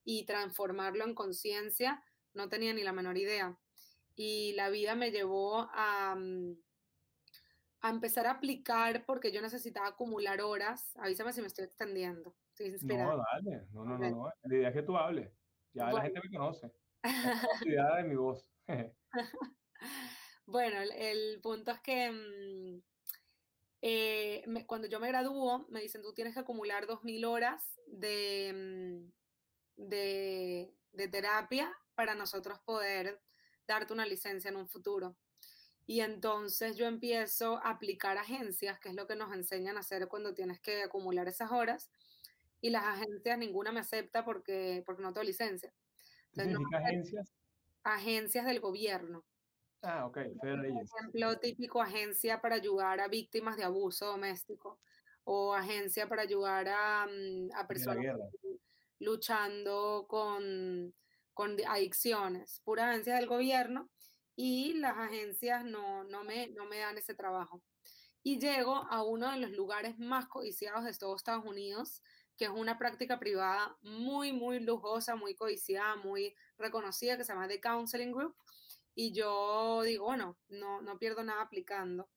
y 0.05 0.25
transformarlo 0.27 1.05
en 1.05 1.15
conciencia, 1.15 2.03
no 2.33 2.49
tenía 2.49 2.73
ni 2.73 2.83
la 2.83 2.93
menor 2.93 3.19
idea. 3.19 3.59
Y 4.17 4.53
la 4.53 4.71
vida 4.71 4.95
me 4.95 5.11
llevó 5.11 5.69
a, 5.73 6.15
mm, 6.17 6.57
a 7.81 7.91
empezar 7.91 8.27
a 8.27 8.33
aplicar 8.33 9.05
porque 9.05 9.31
yo 9.31 9.43
necesitaba 9.43 9.89
acumular 9.89 10.41
horas. 10.41 10.97
Avísame 10.97 11.33
si 11.33 11.43
me 11.43 11.49
estoy 11.49 11.67
extendiendo. 11.67 12.35
no, 12.83 13.17
dale. 13.17 13.67
No, 13.73 13.85
no, 13.85 13.99
no, 13.99 14.11
no. 14.11 14.33
La 14.43 14.57
idea 14.57 14.69
es 14.69 14.75
que 14.75 14.83
tú 14.83 14.97
hables. 14.97 15.31
Ya 15.75 15.93
la 15.93 16.03
gente 16.03 16.21
me 16.23 16.31
conoce. 16.31 16.73
La 17.67 17.97
de 17.97 18.05
mi 18.05 18.15
voz. 18.15 18.49
bueno, 20.47 20.81
el, 20.81 21.41
punto 21.41 21.71
es 21.71 21.81
que 21.81 22.11
mm, 22.11 22.83
eh, 23.83 24.65
cuando 24.67 24.89
yo 24.89 25.01
me 25.01 25.09
gradúo, 25.09 25.67
me 25.69 25.81
dicen, 25.81 26.03
tú 26.03 26.13
tienes 26.13 26.35
que 26.35 26.41
acumular 26.41 26.87
2.000 26.87 27.25
horas 27.25 27.81
de, 27.87 28.53
mm, 29.77 29.89
de, 29.89 30.75
de 30.93 31.09
terapia 31.09 31.75
para 31.95 32.15
nosotros 32.15 32.59
poder 32.65 33.21
darte 33.67 33.93
una 33.93 34.07
licencia 34.07 34.49
en 34.51 34.57
un 34.57 34.69
futuro. 34.69 35.17
Y 35.87 36.01
entonces 36.01 36.77
yo 36.77 36.87
empiezo 36.87 37.59
a 37.59 37.71
aplicar 37.71 38.17
agencias, 38.17 38.79
que 38.81 38.89
es 38.89 38.95
lo 38.95 39.07
que 39.07 39.17
nos 39.17 39.35
enseñan 39.35 39.77
a 39.77 39.81
hacer 39.81 40.09
cuando 40.09 40.35
tienes 40.35 40.61
que 40.61 40.83
acumular 40.83 41.29
esas 41.29 41.51
horas. 41.53 41.91
Y 42.61 42.71
las 42.71 42.85
agencias, 42.85 43.39
ninguna 43.39 43.73
me 43.73 43.81
acepta 43.81 44.25
porque, 44.25 44.83
porque 44.87 45.03
no 45.03 45.13
tengo 45.13 45.25
licencia. 45.25 45.75
¿Qué 46.33 46.43
significa 46.43 46.79
agencias? 46.79 47.33
Agencias 47.83 48.47
del 48.47 48.61
gobierno. 48.61 49.25
Ah, 49.85 50.07
ok. 50.07 50.19
Por 50.41 50.67
ejemplo, 50.67 51.39
típico 51.39 51.81
agencia 51.81 52.41
para 52.41 52.57
ayudar 52.57 53.01
a 53.01 53.09
víctimas 53.09 53.57
de 53.57 53.65
abuso 53.65 54.07
doméstico 54.07 54.81
o 55.25 55.55
agencia 55.55 56.09
para 56.09 56.23
ayudar 56.23 56.69
a, 56.69 57.07
mm, 57.07 57.51
a 57.55 57.67
personas 57.67 58.17
luchando 58.99 60.07
con, 60.09 60.95
con 61.33 61.57
adicciones. 61.67 62.61
Pura 62.65 62.91
agencia 62.91 63.17
del 63.17 63.27
gobierno 63.27 63.91
y 64.37 64.75
las 64.75 64.97
agencias 64.97 65.65
no, 65.65 66.05
no, 66.05 66.25
me, 66.25 66.49
no 66.49 66.65
me 66.67 66.79
dan 66.79 66.99
ese 66.99 67.15
trabajo. 67.15 67.63
Y 68.23 68.39
llego 68.39 68.77
a 68.91 69.03
uno 69.03 69.31
de 69.31 69.39
los 69.39 69.51
lugares 69.51 69.99
más 69.99 70.27
codiciados 70.27 70.85
de 70.85 70.95
todos 70.95 71.21
Estados 71.21 71.45
Unidos, 71.45 72.03
que 72.37 72.47
es 72.47 72.51
una 72.51 72.79
práctica 72.79 73.19
privada 73.19 73.77
muy, 73.83 74.33
muy 74.33 74.61
lujosa, 74.61 75.15
muy 75.15 75.35
codiciada, 75.35 75.97
muy 75.97 76.35
reconocida, 76.57 77.17
que 77.17 77.25
se 77.25 77.33
llama 77.33 77.49
The 77.49 77.61
Counseling 77.61 78.13
Group. 78.13 78.35
Y 78.95 79.13
yo 79.13 79.83
digo, 79.83 80.05
bueno, 80.07 80.39
no, 80.49 80.81
no 80.83 80.99
pierdo 80.99 81.23
nada 81.25 81.43
aplicando. 81.43 82.09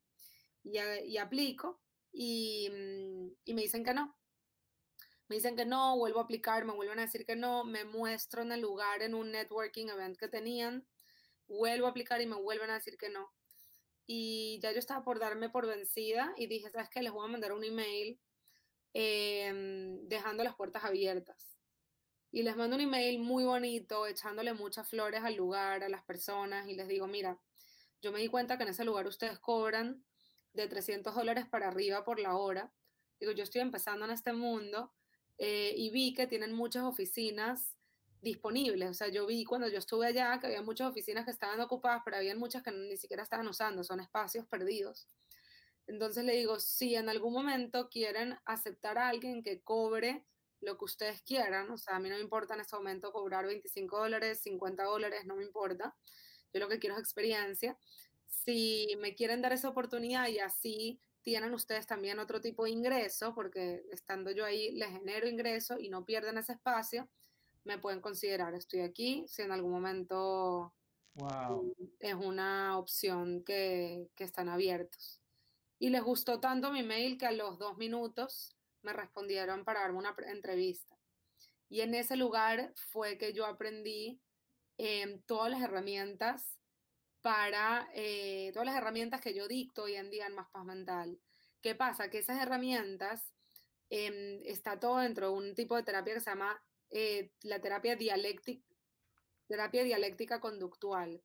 Y, 0.64 0.80
y 0.80 1.18
aplico 1.18 1.82
y, 2.12 2.70
mm, 2.70 3.28
y 3.46 3.54
me 3.54 3.62
dicen 3.62 3.84
que 3.84 3.94
no. 3.94 4.16
Me 5.28 5.36
dicen 5.36 5.56
que 5.56 5.66
no, 5.66 5.98
vuelvo 5.98 6.20
a 6.20 6.24
aplicar, 6.24 6.66
me 6.66 6.74
vuelven 6.74 7.00
a 7.00 7.04
decir 7.04 7.26
que 7.26 7.36
no, 7.36 7.66
me 7.66 7.84
muestro 7.84 8.44
en 8.44 8.52
el 8.52 8.62
lugar 8.62 9.02
en 9.02 9.14
un 9.14 9.32
networking 9.32 9.88
event 9.88 10.18
que 10.18 10.30
tenían 10.30 10.88
vuelvo 11.48 11.88
a 11.88 11.90
aplicar 11.90 12.22
y 12.22 12.26
me 12.28 12.36
vuelven 12.36 12.70
a 12.70 12.76
decir 12.76 12.98
que 12.98 13.10
no. 13.10 13.32
Y 14.06 14.60
ya 14.62 14.72
yo 14.72 14.80
estaba 14.80 15.04
por 15.04 15.20
darme 15.20 15.50
por 15.50 15.68
vencida 15.68 16.34
y 16.38 16.48
dije, 16.48 16.70
¿sabes 16.70 16.90
qué? 16.90 17.02
Les 17.02 17.12
voy 17.12 17.26
a 17.26 17.32
mandar 17.32 17.52
un 17.52 17.64
email 17.64 18.20
em, 18.94 20.08
dejando 20.08 20.44
las 20.44 20.56
puertas 20.56 20.84
abiertas. 20.84 21.57
Y 22.32 22.44
les 22.44 22.56
mando 22.56 22.76
un 22.76 22.82
email 22.82 23.20
muy 23.20 23.46
bonito, 23.46 24.06
echándole 24.06 24.54
muchas 24.54 24.88
flores 24.88 25.24
al 25.24 25.36
lugar, 25.36 25.84
a 25.84 25.90
las 25.90 26.04
personas, 26.04 26.68
y 26.68 26.76
les 26.76 26.88
digo, 26.88 27.08
mira, 27.08 27.40
yo 28.02 28.12
me 28.12 28.20
di 28.20 28.28
cuenta 28.28 28.58
que 28.58 28.64
en 28.64 28.70
ese 28.70 28.86
lugar 28.86 29.08
ustedes 29.08 29.40
cobran 29.40 30.04
de 30.54 30.68
300 30.68 31.16
dólares 31.16 31.46
para 31.48 31.68
arriba 31.68 32.04
por 32.04 32.20
la 32.20 32.36
hora. 32.36 32.72
Digo, 33.20 33.32
yo 33.32 33.44
estoy 33.44 33.62
empezando 33.62 34.06
en 34.06 34.12
este 34.12 34.34
mundo 34.34 34.94
eh, 35.38 35.74
y 35.76 35.90
vi 35.90 36.14
que 36.14 36.28
tienen 36.28 36.54
muchas 36.54 36.84
oficinas 36.84 37.76
disponibles. 38.22 38.90
O 38.90 38.94
sea, 38.94 39.08
yo 39.08 39.26
vi 39.26 39.46
cuando 39.46 39.68
yo 39.68 39.78
estuve 39.78 40.08
allá 40.08 40.40
que 40.40 40.48
había 40.48 40.62
muchas 40.62 40.90
oficinas 40.90 41.26
que 41.26 41.32
estaban 41.32 41.60
ocupadas, 41.60 42.02
pero 42.04 42.18
había 42.18 42.36
muchas 42.36 42.64
que 42.64 42.72
ni 42.72 42.98
siquiera 42.98 43.24
estaban 43.24 43.48
usando, 43.48 43.84
son 43.84 44.00
espacios 44.00 44.46
perdidos. 44.48 45.08
Entonces 45.88 46.26
le 46.26 46.34
digo, 46.34 46.60
si 46.60 46.96
en 46.96 47.10
algún 47.10 47.34
momento 47.34 47.90
quieren 47.90 48.38
aceptar 48.46 48.98
a 48.98 49.08
alguien 49.08 49.42
que 49.42 49.62
cobre 49.62 50.26
lo 50.62 50.78
que 50.78 50.86
ustedes 50.86 51.22
quieran, 51.22 51.70
o 51.70 51.78
sea, 51.78 51.96
a 51.96 52.00
mí 52.00 52.10
no 52.10 52.16
me 52.16 52.22
importa 52.22 52.54
en 52.54 52.62
este 52.62 52.76
momento 52.76 53.12
cobrar 53.12 53.46
25 53.46 53.98
dólares, 53.98 54.42
50 54.42 54.84
dólares, 54.84 55.26
no 55.26 55.36
me 55.36 55.44
importa. 55.44 55.96
Yo 56.54 56.60
lo 56.60 56.68
que 56.68 56.80
quiero 56.80 56.96
es 56.96 57.02
experiencia. 57.02 57.78
Si 58.26 58.88
me 59.00 59.16
quieren 59.16 59.42
dar 59.42 59.54
esa 59.54 59.70
oportunidad 59.70 60.28
y 60.28 60.40
así 60.40 61.00
tienen 61.22 61.54
ustedes 61.54 61.86
también 61.86 62.20
otro 62.20 62.42
tipo 62.42 62.64
de 62.64 62.72
ingreso, 62.72 63.36
porque 63.36 63.84
estando 63.92 64.32
yo 64.32 64.46
ahí 64.46 64.72
les 64.72 64.90
genero 64.90 65.28
ingreso 65.28 65.78
y 65.80 65.90
no 65.90 66.06
pierden 66.06 66.38
ese 66.38 66.54
espacio, 66.54 67.08
me 67.64 67.78
pueden 67.78 68.02
considerar. 68.02 68.56
Estoy 68.56 68.80
aquí 68.82 69.26
si 69.28 69.42
en 69.42 69.52
algún 69.52 69.72
momento 69.72 70.74
es 72.00 72.14
una 72.14 72.78
opción 72.78 73.44
que, 73.44 74.10
que 74.16 74.24
están 74.24 74.50
abiertos. 74.50 75.20
Y 75.80 75.90
les 75.90 76.04
gustó 76.04 76.40
tanto 76.40 76.72
mi 76.72 76.84
mail 76.84 77.18
que 77.18 77.26
a 77.26 77.32
los 77.32 77.60
dos 77.60 77.78
minutos 77.78 78.57
me 78.82 78.94
respondieron 78.94 79.66
para 79.66 79.82
darme 79.82 80.00
una 80.00 80.16
entrevista. 80.28 80.98
Y 81.70 81.82
en 81.82 81.94
ese 81.94 82.16
lugar 82.16 82.74
fue 82.92 83.18
que 83.18 83.34
yo 83.34 83.46
aprendí 83.46 84.22
em, 84.78 85.22
todas 85.24 85.52
las 85.52 85.62
herramientas 85.62 86.58
para, 87.22 87.90
eh, 87.94 88.52
todas 88.54 88.68
las 88.68 88.78
herramientas 88.78 89.22
que 89.22 89.34
yo 89.34 89.48
dicto 89.48 89.84
hoy 89.84 89.96
en 89.96 90.10
día 90.10 90.28
en 90.28 90.36
Más 90.36 90.50
Paz 90.50 90.66
Mental. 90.66 91.20
¿Qué 91.62 91.76
pasa? 91.76 92.10
Que 92.10 92.20
esas 92.20 92.42
herramientas 92.42 93.34
eh, 93.90 94.42
está 94.46 94.80
todo 94.80 95.00
dentro 95.00 95.32
de 95.32 95.34
un 95.34 95.56
tipo 95.56 95.76
de 95.76 95.84
terapia 95.84 96.14
que 96.14 96.22
se 96.22 96.30
llama 96.30 96.62
eh, 96.90 97.32
la 97.42 97.60
terapia 97.60 97.96
dialéctica, 97.96 98.64
terapia 99.48 99.84
dialéctica 99.84 100.40
conductual, 100.40 101.22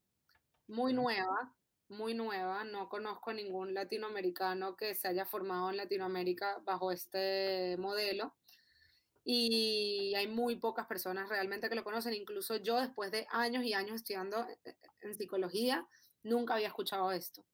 muy 0.67 0.93
nueva, 0.93 1.55
muy 1.93 2.15
nueva. 2.15 2.65
No 2.65 2.89
conozco 2.89 3.33
ningún 3.33 3.75
latinoamericano 3.75 4.77
que 4.77 4.95
se 4.95 5.09
haya 5.09 5.25
formado 5.25 5.71
en 5.71 5.77
Latinoamérica 5.77 6.59
bajo 6.65 6.91
este 6.91 7.77
modelo. 7.79 8.35
Y 9.25 10.13
hay 10.17 10.27
muy 10.27 10.57
pocas 10.57 10.87
personas 10.87 11.29
realmente 11.29 11.69
que 11.69 11.77
lo 11.77 11.85
conocen. 11.85 12.15
Incluso 12.15 12.57
yo, 12.57 12.81
después 12.81 13.13
de 13.13 13.27
años 13.31 13.65
y 13.65 13.75
años 13.75 13.97
estudiando 13.97 14.45
en 15.01 15.15
psicología, 15.15 15.87
nunca 16.23 16.55
había 16.55 16.69
escuchado 16.69 17.13
esto. 17.13 17.45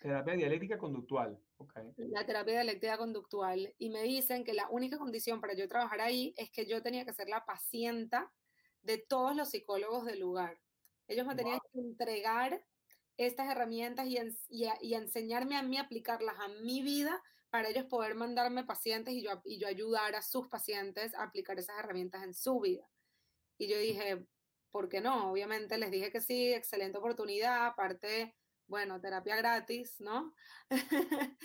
Terapia 0.00 0.34
dialéctica 0.34 0.78
conductual. 0.78 1.38
Okay. 1.58 1.92
La 1.98 2.24
terapia 2.24 2.54
dialéctica 2.54 2.96
conductual. 2.96 3.74
Y 3.76 3.90
me 3.90 4.02
dicen 4.02 4.44
que 4.44 4.54
la 4.54 4.68
única 4.70 4.96
condición 4.96 5.42
para 5.42 5.54
yo 5.54 5.68
trabajar 5.68 6.00
ahí 6.00 6.32
es 6.38 6.50
que 6.50 6.66
yo 6.66 6.82
tenía 6.82 7.04
que 7.04 7.12
ser 7.12 7.28
la 7.28 7.44
paciente 7.44 8.16
de 8.80 8.96
todos 8.96 9.36
los 9.36 9.50
psicólogos 9.50 10.06
del 10.06 10.20
lugar. 10.20 10.58
Ellos 11.06 11.26
me 11.26 11.34
tenían 11.34 11.58
que 11.72 11.80
entregar 11.80 12.64
estas 13.16 13.50
herramientas 13.50 14.06
y, 14.06 14.18
y, 14.48 14.94
enseñarme 14.94 15.56
a 15.56 15.62
mí 15.62 15.78
aplicarlas 15.78 16.36
a 16.38 16.48
mi 16.48 16.82
vida 16.82 17.22
para 17.50 17.68
ellos 17.68 17.84
poder 17.86 18.14
mandarme 18.14 18.64
pacientes 18.64 19.14
y 19.14 19.22
yo, 19.22 19.42
y 19.44 19.58
yo 19.58 19.66
ayudar 19.66 20.14
a 20.14 20.22
sus 20.22 20.48
pacientes 20.48 21.14
a 21.14 21.24
aplicar 21.24 21.58
esas 21.58 21.78
herramientas 21.78 22.22
en 22.22 22.34
su 22.34 22.60
vida. 22.60 22.88
Y 23.58 23.68
yo 23.68 23.78
dije, 23.78 24.24
¿por 24.70 24.88
qué 24.88 25.00
no? 25.00 25.32
Obviamente 25.32 25.76
les 25.76 25.90
dije 25.90 26.10
que 26.10 26.20
sí, 26.20 26.52
excelente 26.52 26.98
oportunidad, 26.98 27.66
aparte 27.66 28.34
bueno, 28.70 29.00
terapia 29.00 29.36
gratis, 29.36 29.96
¿no? 29.98 30.32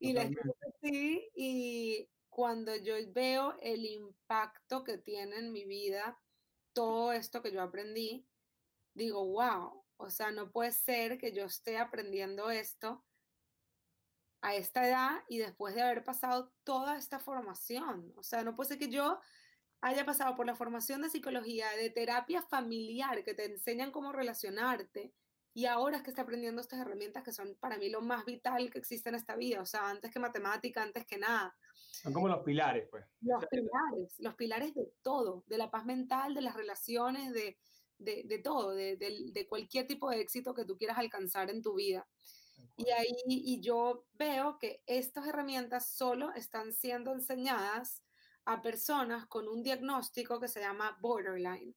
y 0.00 0.12
les 0.12 0.28
digo 0.30 0.54
sí, 0.82 1.30
y 1.36 2.08
cuando 2.28 2.74
yo 2.74 2.94
veo 3.12 3.56
el 3.62 3.84
impacto 3.86 4.82
que 4.82 4.98
tiene 4.98 5.36
en 5.36 5.52
mi 5.52 5.64
vida 5.64 6.18
todo 6.72 7.12
esto 7.12 7.40
que 7.40 7.52
yo 7.52 7.62
aprendí, 7.62 8.26
digo, 8.94 9.24
wow, 9.24 9.81
o 10.02 10.10
sea, 10.10 10.32
no 10.32 10.50
puede 10.50 10.72
ser 10.72 11.18
que 11.18 11.32
yo 11.32 11.44
esté 11.44 11.78
aprendiendo 11.78 12.50
esto 12.50 13.04
a 14.40 14.56
esta 14.56 14.86
edad 14.86 15.22
y 15.28 15.38
después 15.38 15.74
de 15.74 15.82
haber 15.82 16.04
pasado 16.04 16.52
toda 16.64 16.96
esta 16.96 17.20
formación. 17.20 18.12
O 18.16 18.22
sea, 18.22 18.42
no 18.42 18.56
puede 18.56 18.70
ser 18.70 18.78
que 18.78 18.88
yo 18.88 19.20
haya 19.80 20.04
pasado 20.04 20.34
por 20.34 20.46
la 20.46 20.56
formación 20.56 21.02
de 21.02 21.10
psicología, 21.10 21.66
de 21.76 21.90
terapia 21.90 22.42
familiar, 22.42 23.24
que 23.24 23.34
te 23.34 23.44
enseñan 23.44 23.92
cómo 23.92 24.12
relacionarte, 24.12 25.12
y 25.54 25.66
ahora 25.66 25.98
es 25.98 26.02
que 26.02 26.10
está 26.10 26.22
aprendiendo 26.22 26.60
estas 26.60 26.80
herramientas 26.80 27.22
que 27.22 27.32
son 27.32 27.56
para 27.60 27.76
mí 27.76 27.90
lo 27.90 28.00
más 28.00 28.24
vital 28.24 28.70
que 28.70 28.78
existe 28.78 29.10
en 29.10 29.16
esta 29.16 29.36
vida, 29.36 29.60
o 29.60 29.66
sea, 29.66 29.90
antes 29.90 30.10
que 30.10 30.18
matemática, 30.18 30.82
antes 30.82 31.04
que 31.06 31.18
nada. 31.18 31.54
Son 31.90 32.12
como 32.12 32.28
los 32.28 32.42
pilares, 32.42 32.88
pues. 32.90 33.04
Los 33.20 33.44
pilares, 33.46 34.14
los 34.18 34.34
pilares 34.34 34.74
de 34.74 34.86
todo, 35.02 35.44
de 35.46 35.58
la 35.58 35.70
paz 35.70 35.84
mental, 35.84 36.34
de 36.34 36.40
las 36.40 36.56
relaciones, 36.56 37.32
de, 37.32 37.58
de, 38.02 38.24
de 38.24 38.38
todo, 38.38 38.74
de, 38.74 38.96
de, 38.96 39.46
cualquier 39.48 39.86
tipo 39.86 40.10
de 40.10 40.20
éxito 40.20 40.54
que 40.54 40.64
tú 40.64 40.76
quieras 40.76 40.98
alcanzar 40.98 41.50
en 41.50 41.62
tu 41.62 41.74
vida. 41.74 42.06
Y 42.76 42.90
ahí, 42.90 43.14
y 43.26 43.60
yo 43.60 44.06
veo 44.14 44.58
que 44.58 44.82
estas 44.86 45.26
herramientas 45.26 45.94
solo 45.94 46.32
están 46.34 46.72
siendo 46.72 47.12
enseñadas 47.12 48.02
a 48.44 48.62
personas 48.62 49.26
con 49.26 49.48
un 49.48 49.62
diagnóstico 49.62 50.40
que 50.40 50.48
se 50.48 50.60
llama 50.60 50.96
borderline. 51.00 51.74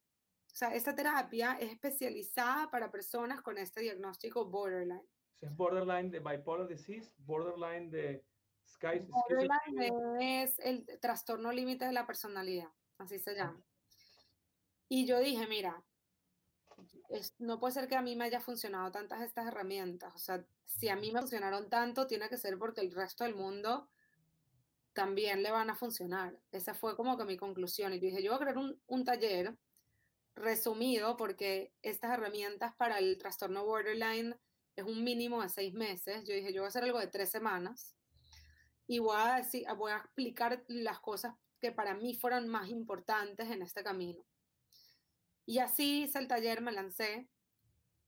O 0.55 0.58
sea, 0.58 0.74
esta 0.74 0.96
terapia 0.96 1.58
es 1.60 1.74
especializada 1.74 2.70
para 2.72 2.91
personas 2.91 3.41
con 3.41 3.58
este 3.58 3.82
diagnóstico 3.82 4.46
borderline. 4.46 5.05
Es 5.41 5.55
borderline 5.55 6.10
de 6.10 6.20
bipolar 6.20 6.67
disease, 6.67 7.12
borderline 7.17 7.91
de 7.91 8.25
sky. 8.65 9.00
Borderline 9.00 10.41
es 10.41 10.58
el 10.60 10.86
trastorno 11.01 11.51
límite 11.51 11.86
de 11.86 11.91
la 11.91 12.08
personalidad, 12.08 12.70
así 12.98 13.20
se 13.20 13.36
llama. 13.36 13.62
Y 14.88 15.05
yo 15.05 15.20
dije, 15.20 15.46
mira, 15.48 15.84
no 17.39 17.60
puede 17.60 17.74
ser 17.74 17.88
que 17.88 17.96
a 17.96 18.01
mí 18.01 18.15
me 18.15 18.25
haya 18.25 18.39
funcionado 18.39 18.91
tantas 18.91 19.22
estas 19.22 19.48
herramientas. 19.48 20.13
O 20.15 20.20
sea, 20.20 20.46
si 20.65 20.89
a 20.89 20.96
mí 20.96 21.12
me 21.12 21.20
funcionaron 21.20 21.70
tanto, 21.70 22.08
tiene 22.08 22.29
que 22.29 22.38
ser 22.38 22.58
porque 22.58 22.82
el 22.82 22.91
resto 22.91 23.24
del 23.24 23.36
mundo 23.36 23.89
también 24.94 25.44
le 25.44 25.51
van 25.51 25.70
a 25.70 25.75
funcionar. 25.75 26.39
Esa 26.51 26.74
fue 26.74 26.96
como 26.96 27.17
que 27.17 27.25
mi 27.25 27.38
conclusión. 27.38 27.94
Y 27.94 28.00
dije, 28.00 28.24
yo 28.24 28.32
voy 28.32 28.38
a 28.38 28.46
crear 28.46 28.58
un, 28.88 29.05
taller 29.05 29.55
resumido 30.36 31.15
porque 31.17 31.74
estas 31.82 32.12
herramientas 32.12 32.74
para 32.75 32.98
el 33.00 33.17
trastorno 33.17 33.65
borderline 33.65 34.36
es 34.75 34.86
un 34.86 35.03
mínimo 35.03 35.41
de 35.41 35.50
seis 35.50 35.74
meses. 35.74 36.25
Yo 36.25 36.34
dije, 36.34 36.53
yo 36.53 36.62
voy 36.62 36.67
a 36.67 36.70
hacer 36.70 36.84
algo 36.84 37.00
de 37.00 37.08
tres 37.08 37.29
semanas 37.29 37.96
y 38.88 39.00
voy 39.00 39.17
a, 39.17 39.38
decir, 39.38 39.65
explicar 39.67 40.63
las 40.67 41.00
cosas 41.00 41.36
que 41.60 41.72
para 41.72 41.94
mí 41.94 42.15
fueron 42.15 42.48
más 42.48 42.70
importantes 42.70 43.50
en 43.50 43.62
este 43.62 43.84
camino. 43.84 44.24
Y 45.46 45.60
así 45.60 46.04
hice 46.04 46.20
el 46.20 46.28
taller, 46.28 46.62
me 46.62 46.72
lancé 46.72 47.30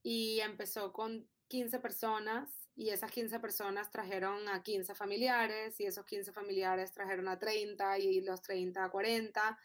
y 0.04 0.40
empezó 0.40 0.92
con 0.92 1.28
15 1.50 1.80
personas 1.80 2.68
y 2.76 2.90
esas 2.90 3.12
15 3.12 3.40
personas 3.40 3.90
trajeron 3.92 4.48
a 4.48 4.64
15 4.64 4.96
familiares 4.96 5.80
y 5.80 5.86
esos 5.86 6.06
15 6.06 6.32
familiares 6.32 6.92
trajeron 6.92 7.28
a 7.28 7.40
30 7.40 8.00
y 8.00 8.22
los 8.22 8.42
30 8.42 8.84
a 8.84 8.90
40. 8.90 9.60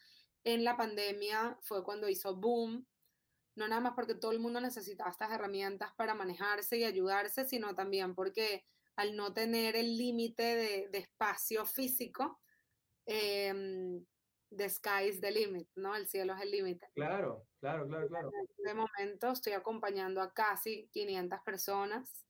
En 0.44 0.64
la 0.64 0.76
pandemia 0.76 1.58
fue 1.60 1.84
cuando 1.84 2.08
hizo 2.08 2.34
boom, 2.36 2.86
no 3.54 3.68
nada 3.68 3.80
más 3.80 3.92
porque 3.94 4.14
todo 4.14 4.32
el 4.32 4.40
mundo 4.40 4.60
necesitaba 4.60 5.10
estas 5.10 5.30
herramientas 5.30 5.92
para 5.94 6.14
manejarse 6.14 6.78
y 6.78 6.84
ayudarse, 6.84 7.44
sino 7.44 7.74
también 7.74 8.14
porque 8.14 8.64
al 8.96 9.16
no 9.16 9.32
tener 9.32 9.76
el 9.76 9.96
límite 9.96 10.88
de, 10.90 10.98
espacio 10.98 11.64
físico, 11.64 12.40
eh, 13.06 14.02
the 14.56 14.68
sky 14.68 15.08
is 15.08 15.20
the 15.20 15.30
limit, 15.30 15.68
¿no? 15.76 15.94
El 15.94 16.06
cielo 16.06 16.34
es 16.34 16.42
el 16.42 16.50
límite. 16.50 16.86
Claro, 16.94 17.46
claro, 17.60 17.86
claro, 17.86 18.08
claro. 18.08 18.30
En 18.32 18.46
este 18.56 18.74
momento 18.74 19.32
estoy 19.32 19.52
acompañando 19.52 20.20
a 20.20 20.32
casi 20.32 20.88
500 20.92 21.40
personas 21.44 22.26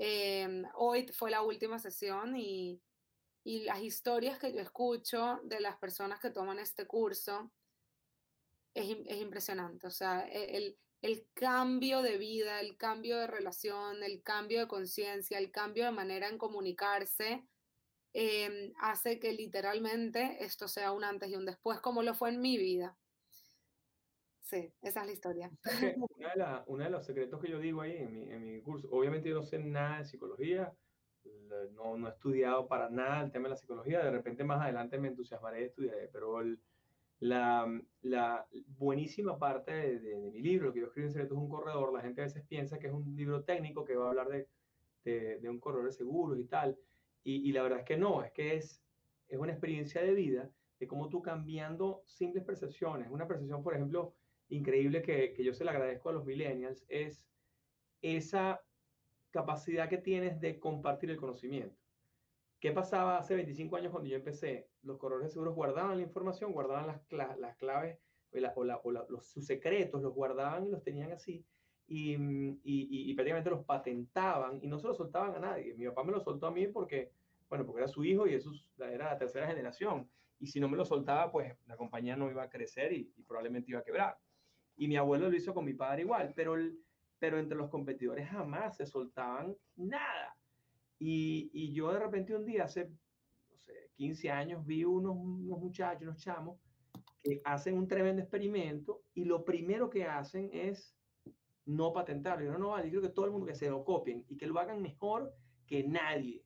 Em, 0.00 0.64
hoy 0.74 1.08
fue 1.08 1.28
la 1.28 1.42
última 1.42 1.80
sesión 1.80 2.36
y, 2.36 2.80
y, 3.42 3.64
las 3.64 3.82
historias 3.82 4.38
que 4.38 4.52
yo 4.52 4.60
escucho 4.60 5.40
de 5.42 5.58
las 5.60 5.76
personas 5.76 6.20
que 6.20 6.30
toman 6.30 6.60
este 6.60 6.86
curso 6.86 7.50
es, 8.74 8.96
es 9.06 9.20
impresionante. 9.20 9.88
O 9.88 9.90
sea, 9.90 10.24
e, 10.28 10.56
el, 10.56 10.78
el, 11.02 11.26
cambio 11.34 12.00
de 12.02 12.16
vida, 12.16 12.60
el 12.60 12.76
cambio 12.76 13.18
de 13.18 13.26
relación, 13.26 14.04
el 14.04 14.22
cambio 14.22 14.60
de 14.60 14.68
conciencia, 14.68 15.38
el 15.38 15.50
cambio 15.50 15.84
de 15.86 15.90
manera 15.90 16.28
en 16.28 16.38
comunicarse, 16.38 17.44
eh, 18.14 18.72
hace 18.80 19.18
que 19.18 19.32
literalmente 19.32 20.44
esto 20.44 20.68
sea 20.68 20.92
un 20.92 21.04
antes 21.04 21.28
y 21.30 21.36
un 21.36 21.44
después, 21.44 21.80
como 21.80 22.02
lo 22.02 22.14
fue 22.14 22.30
en 22.30 22.40
mi 22.40 22.56
vida. 22.56 22.96
Sí, 24.42 24.72
esa 24.80 25.00
es 25.02 25.06
la 25.06 25.12
historia. 25.12 25.50
Uno 26.66 26.84
de, 26.84 26.90
los 26.90 27.04
secretos 27.04 27.40
que 27.40 27.50
yo 27.50 27.58
digo 27.58 27.82
ahí 27.82 27.96
en 27.98 28.12
mi, 28.14 28.22
en 28.30 28.46
mi, 28.46 28.60
curso, 28.62 28.88
obviamente 28.90 29.28
yo 29.28 29.34
no 29.34 29.42
sé 29.42 29.58
nada 29.58 29.98
de 29.98 30.06
psicología, 30.06 30.72
no, 31.74 31.98
no, 31.98 32.08
he 32.08 32.10
estudiado 32.10 32.66
para 32.66 32.88
nada 32.88 33.22
el 33.22 33.30
tema 33.30 33.44
de 33.44 33.50
la 33.50 33.56
psicología, 33.56 34.02
de 34.02 34.10
repente 34.10 34.44
más 34.44 34.62
adelante 34.62 34.98
me 34.98 35.08
entusiasmaré 35.08 35.60
de 35.60 35.66
estudiar, 35.66 35.94
pero 36.12 36.42
la, 37.20 37.82
la, 38.00 38.46
buenísima 38.78 39.38
parte 39.38 39.98
de, 40.00 40.16
mi 40.16 40.40
libro, 40.40 40.72
que 40.72 40.80
yo 40.80 40.86
escribo 40.86 41.08
en 41.08 41.12
Secretos 41.12 41.36
de 41.36 41.44
un 41.44 41.50
Corredor, 41.50 41.92
la 41.92 42.00
gente 42.00 42.22
a 42.22 42.24
veces 42.24 42.42
piensa 42.46 42.78
que 42.78 42.86
es 42.86 42.92
un 42.92 43.14
libro 43.16 43.44
técnico 43.44 43.84
que 43.84 43.96
va 43.96 44.06
a 44.06 44.08
hablar 44.08 44.28
de, 44.28 44.48
de, 45.04 45.38
de 45.40 45.48
un 45.50 45.60
corredor 45.60 45.86
de 45.86 45.92
seguros 45.92 46.38
y 46.38 46.44
tal, 46.44 46.78
y, 47.28 47.48
y, 47.48 47.52
la 47.52 47.62
verdad 47.62 47.80
es 47.80 47.84
que 47.84 47.96
no, 47.96 48.24
es 48.24 48.32
que 48.32 48.56
es, 48.56 48.82
es 49.28 49.38
una 49.38 49.52
experiencia 49.52 50.00
de 50.02 50.14
vida 50.14 50.50
de 50.78 50.86
cómo 50.86 51.08
tú 51.08 51.20
cambiando 51.20 52.02
simples 52.06 52.44
percepciones, 52.44 53.10
una 53.10 53.26
percepción, 53.26 53.62
por 53.62 53.74
ejemplo, 53.74 54.14
increíble 54.48 55.02
que, 55.02 55.34
que 55.34 55.44
yo 55.44 55.52
se 55.52 55.64
le 55.64 55.70
agradezco 55.70 56.08
a 56.08 56.12
los 56.12 56.24
millennials 56.24 56.86
es 56.88 57.26
esa 58.00 58.62
capacidad 59.30 59.88
que 59.88 59.98
tienes 59.98 60.40
de 60.40 60.58
compartir 60.58 61.10
el 61.10 61.16
conocimiento. 61.16 61.76
¿Qué 62.60 62.72
pasaba 62.72 63.18
hace 63.18 63.34
25 63.34 63.76
años 63.76 63.92
cuando 63.92 64.08
yo 64.08 64.16
empecé? 64.16 64.68
Los 64.82 64.98
corredores 64.98 65.28
de 65.28 65.32
seguros 65.32 65.54
guardaban 65.54 65.98
la 65.98 66.02
información, 66.02 66.52
guardaban 66.52 66.86
las, 66.86 67.38
las 67.38 67.56
claves 67.56 67.98
o, 68.32 68.60
o, 68.60 68.90
los, 68.90 69.26
sus 69.26 69.46
secretos, 69.46 70.02
los 70.02 70.14
guardaban 70.14 70.66
y 70.66 70.70
los 70.70 70.82
tenían 70.82 71.12
así. 71.12 71.44
Y, 71.86 72.14
y, 72.14 73.10
y, 73.10 73.14
prácticamente 73.14 73.48
los 73.48 73.64
patentaban 73.64 74.58
y 74.62 74.66
no 74.66 74.78
se 74.78 74.88
los 74.88 74.96
soltaban 74.96 75.34
a 75.36 75.38
nadie. 75.38 75.74
Mi 75.74 75.86
papá 75.86 76.04
me 76.04 76.12
lo 76.12 76.20
soltó 76.20 76.46
a 76.46 76.50
mí 76.50 76.66
porque, 76.66 77.12
bueno, 77.48 77.64
porque 77.64 77.80
era 77.80 77.88
su 77.88 78.04
hijo 78.04 78.26
y 78.26 78.34
eso 78.34 78.50
era 78.78 79.12
la 79.12 79.18
tercera 79.18 79.46
generación. 79.46 80.08
Y 80.38 80.46
si 80.46 80.60
no 80.60 80.68
me 80.68 80.76
lo 80.76 80.84
soltaba, 80.84 81.30
pues 81.32 81.56
la 81.66 81.76
compañía 81.76 82.16
no 82.16 82.30
iba 82.30 82.42
a 82.44 82.50
crecer 82.50 82.92
y 82.92 83.04
probablemente 83.26 83.70
iba 83.70 83.80
a 83.80 83.84
quebrar. 83.84 84.16
Y 84.76 84.86
mi 84.86 84.96
abuelo 84.96 85.28
lo 85.28 85.36
hizo 85.36 85.52
con 85.52 85.64
mi 85.64 85.74
padre 85.74 86.02
igual, 86.02 86.32
pero, 86.36 86.54
el, 86.54 86.78
pero 87.18 87.38
entre 87.38 87.58
los 87.58 87.68
competidores 87.68 88.28
jamás 88.28 88.76
se 88.76 88.86
soltaban 88.86 89.56
nada. 89.76 90.36
Y, 90.98 91.50
y 91.52 91.72
yo 91.72 91.92
de 91.92 91.98
repente 91.98 92.34
un 92.34 92.44
día, 92.44 92.64
hace, 92.64 92.88
no 93.50 93.58
sé, 93.58 93.90
15 93.96 94.30
años, 94.30 94.64
vi 94.64 94.84
unos, 94.84 95.16
unos 95.16 95.58
muchachos, 95.58 96.02
unos 96.02 96.18
chamos, 96.18 96.60
que 97.22 97.40
hacen 97.44 97.76
un 97.76 97.88
tremendo 97.88 98.22
experimento 98.22 99.02
y 99.14 99.24
lo 99.24 99.44
primero 99.44 99.90
que 99.90 100.04
hacen 100.04 100.50
es 100.52 100.96
no 101.66 101.92
patentarlo. 101.92 102.44
Yo 102.44 102.52
no, 102.52 102.58
no 102.58 102.84
yo 102.84 102.90
creo 102.90 103.02
que 103.02 103.08
todo 103.08 103.26
el 103.26 103.32
mundo 103.32 103.46
que 103.46 103.54
se 103.54 103.68
lo 103.68 103.84
copien 103.84 104.24
y 104.28 104.36
que 104.36 104.46
lo 104.46 104.58
hagan 104.58 104.80
mejor 104.80 105.32
que 105.66 105.82
nadie. 105.82 106.44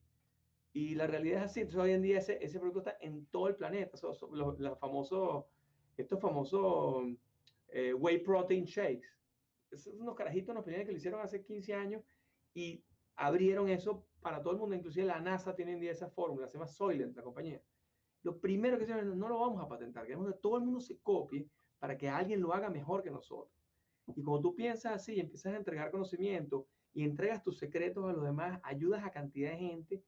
Y 0.72 0.94
la 0.94 1.06
realidad 1.06 1.44
es 1.44 1.50
así. 1.50 1.60
Entonces, 1.60 1.82
hoy 1.82 1.92
en 1.92 2.02
día 2.02 2.18
ese, 2.18 2.38
ese 2.42 2.58
producto 2.58 2.80
está 2.80 2.96
en 3.00 3.26
todo 3.26 3.48
el 3.48 3.56
planeta. 3.56 3.96
los, 4.32 4.58
los 4.58 4.78
famosos, 4.78 5.44
estos 5.96 6.20
famosos 6.20 7.04
eh, 7.68 7.94
whey 7.94 8.18
protein 8.18 8.64
shakes. 8.64 9.08
Esos 9.70 9.94
unos 9.94 10.14
carajitos 10.14 10.54
nos 10.54 10.64
que 10.64 10.84
lo 10.84 10.92
hicieron 10.92 11.20
hace 11.20 11.42
15 11.42 11.74
años 11.74 12.02
y 12.54 12.84
abrieron 13.16 13.68
eso 13.68 14.04
para 14.20 14.42
todo 14.42 14.52
el 14.52 14.58
mundo, 14.58 14.76
inclusive 14.76 15.06
la 15.06 15.20
NASA 15.20 15.54
tiene 15.54 15.76
día 15.76 15.92
esa 15.92 16.08
fórmula, 16.08 16.46
se 16.46 16.54
llama 16.54 16.66
Soylent, 16.66 17.16
la 17.16 17.22
compañía. 17.22 17.60
Lo 18.22 18.38
primero 18.38 18.76
que 18.76 18.84
hicieron 18.84 19.18
no 19.18 19.28
lo 19.28 19.40
vamos 19.40 19.62
a 19.62 19.68
patentar, 19.68 20.04
queremos 20.04 20.30
que 20.32 20.38
todo 20.38 20.58
el 20.58 20.64
mundo 20.64 20.80
se 20.80 20.98
copie 20.98 21.48
para 21.78 21.96
que 21.96 22.08
alguien 22.08 22.40
lo 22.40 22.52
haga 22.52 22.70
mejor 22.70 23.02
que 23.02 23.10
nosotros. 23.10 23.52
Y 24.14 24.22
como 24.22 24.40
tú 24.40 24.54
piensas 24.54 24.92
así, 24.94 25.18
empiezas 25.18 25.54
a 25.54 25.56
entregar 25.56 25.90
conocimiento 25.90 26.66
y 26.92 27.04
entregas 27.04 27.42
tus 27.42 27.58
secretos 27.58 28.08
a 28.08 28.12
los 28.12 28.24
demás, 28.24 28.60
ayudas 28.62 29.04
a 29.04 29.10
cantidad 29.10 29.50
de 29.50 29.58
gente, 29.58 30.04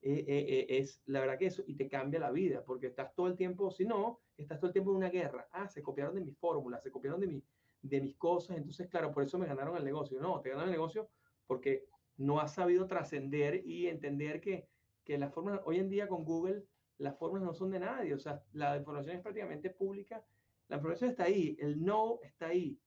eh, 0.00 0.24
eh, 0.28 0.66
es 0.68 1.02
la 1.06 1.20
verdad 1.20 1.38
que 1.38 1.46
eso, 1.46 1.62
y 1.66 1.74
te 1.74 1.88
cambia 1.88 2.20
la 2.20 2.30
vida, 2.30 2.64
porque 2.64 2.86
estás 2.86 3.14
todo 3.14 3.26
el 3.26 3.36
tiempo, 3.36 3.70
si 3.70 3.84
no, 3.84 4.20
estás 4.36 4.60
todo 4.60 4.68
el 4.68 4.72
tiempo 4.72 4.90
en 4.92 4.98
una 4.98 5.10
guerra. 5.10 5.48
Ah, 5.50 5.68
se 5.68 5.82
copiaron 5.82 6.14
de 6.14 6.20
mis 6.20 6.38
fórmulas, 6.38 6.82
se 6.82 6.90
copiaron 6.90 7.20
de, 7.20 7.26
mi, 7.26 7.44
de 7.82 8.00
mis 8.00 8.16
cosas, 8.16 8.56
entonces, 8.56 8.88
claro, 8.88 9.12
por 9.12 9.24
eso 9.24 9.38
me 9.38 9.46
ganaron 9.46 9.76
el 9.76 9.84
negocio. 9.84 10.20
No, 10.20 10.40
te 10.40 10.50
ganaron 10.50 10.68
el 10.68 10.76
negocio 10.76 11.10
porque 11.46 11.88
no 12.16 12.40
has 12.40 12.54
sabido 12.54 12.86
trascender 12.86 13.66
y 13.66 13.88
entender 13.88 14.40
que, 14.40 14.68
que 15.04 15.18
las 15.18 15.32
fórmulas, 15.32 15.62
hoy 15.64 15.78
en 15.78 15.88
día 15.88 16.06
con 16.06 16.24
Google, 16.24 16.64
las 16.98 17.16
fórmulas 17.16 17.44
no 17.44 17.54
son 17.54 17.70
de 17.70 17.80
nadie, 17.80 18.14
o 18.14 18.18
sea, 18.18 18.42
la 18.52 18.76
información 18.76 19.16
es 19.16 19.22
prácticamente 19.22 19.70
pública, 19.70 20.24
la 20.68 20.76
información 20.76 21.10
está 21.10 21.24
ahí, 21.24 21.56
el 21.60 21.82
no 21.82 22.20
está 22.22 22.48
ahí. 22.48 22.78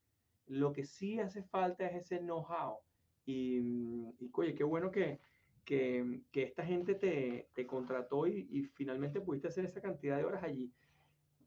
Lo 0.48 0.74
que 0.74 0.86
sí 0.86 1.20
hace 1.20 1.44
falta 1.44 1.88
es 1.88 2.06
ese 2.06 2.20
know-how. 2.20 2.80
Y, 3.26 3.60
y, 4.20 4.30
oye, 4.34 4.54
qué 4.54 4.64
bueno 4.64 4.92
que, 4.92 5.22
que, 5.72 6.44
esta 6.44 6.66
gente 6.66 6.96
te, 6.96 7.48
te 7.54 7.66
contrató 7.66 8.28
y, 8.28 8.48
y, 8.52 8.64
finalmente 8.64 9.22
pudiste 9.22 9.48
hacer 9.48 9.64
esa 9.64 9.80
cantidad 9.80 10.18
de 10.18 10.26
horas 10.26 10.44
allí. 10.44 10.70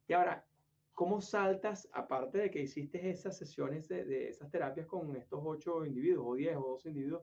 Y 0.08 0.12
ahora, 0.14 0.46
¿cómo 0.94 1.20
saltas, 1.20 1.88
aparte 1.92 2.38
de 2.38 2.50
que 2.50 2.62
hiciste 2.62 3.10
esas 3.10 3.37
sesiones 3.37 3.87
de, 3.88 4.04
de 4.04 4.28
esas 4.30 4.50
terapias 4.50 4.87
con 4.87 5.14
estos 5.16 5.40
ocho 5.44 5.84
individuos, 5.84 6.26
o 6.26 6.34
diez 6.37 6.56
o 6.56 6.68
doce 6.68 6.88
individuos 6.88 7.22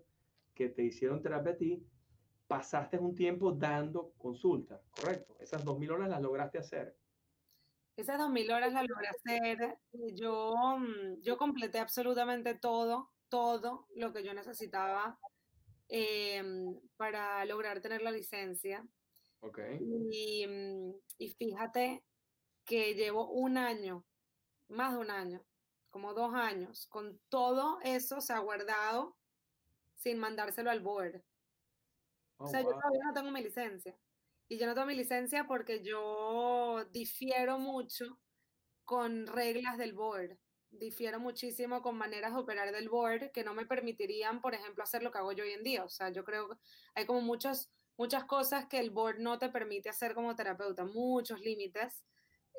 que 0.53 0.69
te 0.69 0.83
hicieron 0.83 1.23
terapia 1.23 1.53
a 1.53 1.57
ti, 1.57 1.83
pasaste 2.47 2.99
un 2.99 3.15
tiempo 3.15 3.51
dando 3.51 4.11
consulta, 4.19 4.79
¿correcto? 4.91 5.35
Esas 5.39 5.65
dos 5.65 5.79
mil 5.79 5.89
horas 5.91 6.09
las 6.09 6.21
lograste 6.21 6.59
hacer. 6.59 6.95
Esas 7.95 8.19
dos 8.19 8.29
mil 8.29 8.51
horas 8.51 8.73
las 8.73 8.85
logré 8.87 9.07
hacer. 9.07 9.77
Yo, 10.13 10.55
mm, 10.77 11.21
yo 11.21 11.37
completé 11.37 11.79
absolutamente 11.79 12.53
todo, 12.53 13.09
todo 13.27 13.87
lo 13.95 14.13
que 14.13 14.23
yo 14.23 14.33
necesitaba 14.35 15.17
Em, 15.93 16.79
para 16.95 17.43
lograr 17.43 17.81
tener 17.81 18.01
la 18.01 18.11
licencia. 18.11 18.87
Okay. 19.41 19.77
Y, 20.09 20.47
mm, 20.47 20.93
y, 21.17 21.29
fíjate 21.31 22.01
que 22.63 22.93
llevo 22.93 23.29
un 23.29 23.57
año, 23.57 24.05
más 24.69 24.93
de 24.93 24.99
un 24.99 25.11
año, 25.11 25.45
como 25.89 26.13
dos 26.13 26.33
años, 26.33 26.87
con 26.87 27.19
todo 27.27 27.79
eso 27.83 28.21
se 28.21 28.31
ha 28.31 28.39
guardado 28.39 29.17
sin 29.97 30.17
mandárselo 30.17 30.69
al 30.69 30.79
board. 30.79 31.17
o 32.37 32.45
oh, 32.45 32.47
sea, 32.47 32.61
yo 32.61 32.69
todavía 32.69 33.01
no 33.03 33.13
tengo 33.13 33.31
mi 33.31 33.43
licencia. 33.43 33.93
Y 34.47 34.57
yo 34.57 34.67
no 34.67 34.73
tengo 34.73 34.87
mi 34.87 34.95
licencia 34.95 35.45
porque 35.45 35.83
yo 35.83 36.85
difiero 36.91 37.59
mucho 37.59 38.17
con 38.85 39.27
reglas 39.27 39.77
del 39.77 39.91
board. 39.91 40.37
Difiero 40.71 41.19
muchísimo 41.19 41.81
con 41.81 41.97
maneras 41.97 42.33
de 42.33 42.39
operar 42.39 42.71
del 42.71 42.89
board 42.89 43.31
que 43.31 43.43
no 43.43 43.53
me 43.53 43.65
permitirían, 43.65 44.41
por 44.41 44.55
ejemplo, 44.55 44.83
hacer 44.83 45.03
lo 45.03 45.11
que 45.11 45.17
hago 45.19 45.31
yo 45.33 45.43
hoy 45.43 45.51
en 45.51 45.63
día. 45.63 45.83
O 45.83 45.89
sea, 45.89 46.09
yo 46.09 46.23
creo 46.23 46.49
que 46.49 46.55
hay 46.95 47.05
como 47.05 47.21
muchos, 47.21 47.69
muchas 47.97 48.23
cosas 48.25 48.67
que 48.67 48.79
el 48.79 48.89
board 48.91 49.19
no 49.19 49.37
te 49.39 49.49
permite 49.49 49.89
hacer 49.89 50.13
como 50.13 50.35
terapeuta, 50.35 50.85
muchos 50.85 51.41
límites. 51.41 52.03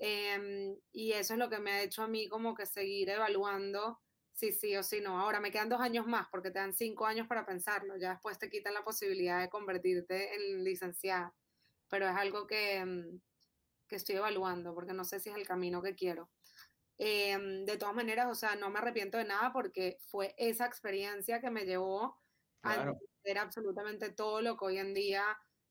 Em, 0.00 0.76
y 0.92 1.12
eso 1.12 1.34
es 1.34 1.38
lo 1.38 1.48
que 1.48 1.58
me 1.58 1.72
ha 1.72 1.82
hecho 1.82 2.02
a 2.02 2.08
mí 2.08 2.28
como 2.28 2.54
que 2.54 2.66
seguir 2.66 3.08
evaluando 3.10 4.00
si 4.32 4.52
sí 4.52 4.76
o 4.76 4.82
si 4.82 5.00
no. 5.00 5.20
Ahora 5.20 5.40
me 5.40 5.50
quedan 5.50 5.68
dos 5.68 5.80
años 5.80 6.06
más 6.06 6.26
porque 6.30 6.50
te 6.50 6.58
dan 6.58 6.72
cinco 6.74 7.06
años 7.06 7.26
para 7.28 7.46
pensarlo. 7.46 7.96
Ya 7.98 8.10
después 8.12 8.38
te 8.38 8.50
quitan 8.50 8.74
la 8.74 8.84
posibilidad 8.84 9.40
de 9.40 9.48
convertirte 9.50 10.34
en 10.34 10.64
licenciada. 10.64 11.34
Pero 11.88 12.08
es 12.08 12.16
algo 12.16 12.46
que, 12.46 12.76
em, 12.78 13.20
que 13.88 13.96
estoy 13.96 14.16
evaluando 14.16 14.74
porque 14.74 14.94
no 14.94 15.04
sé 15.04 15.20
si 15.20 15.30
es 15.30 15.36
el 15.36 15.46
camino 15.46 15.82
que 15.82 15.94
quiero. 15.94 16.30
Em, 16.98 17.64
de 17.64 17.76
todas 17.78 17.94
maneras, 17.94 18.26
o 18.30 18.34
sea, 18.34 18.56
no 18.56 18.70
me 18.70 18.78
arrepiento 18.78 19.18
de 19.18 19.24
nada 19.24 19.52
porque 19.52 19.98
fue 20.08 20.34
esa 20.36 20.66
experiencia 20.66 21.40
que 21.40 21.50
me 21.50 21.64
llevó 21.64 22.18
a 22.62 22.74
entender 22.74 23.38
absolutamente 23.38 24.10
todo 24.10 24.40
lo 24.40 24.56
que 24.56 24.64
hoy 24.66 24.78
en 24.78 24.94
día 24.94 25.24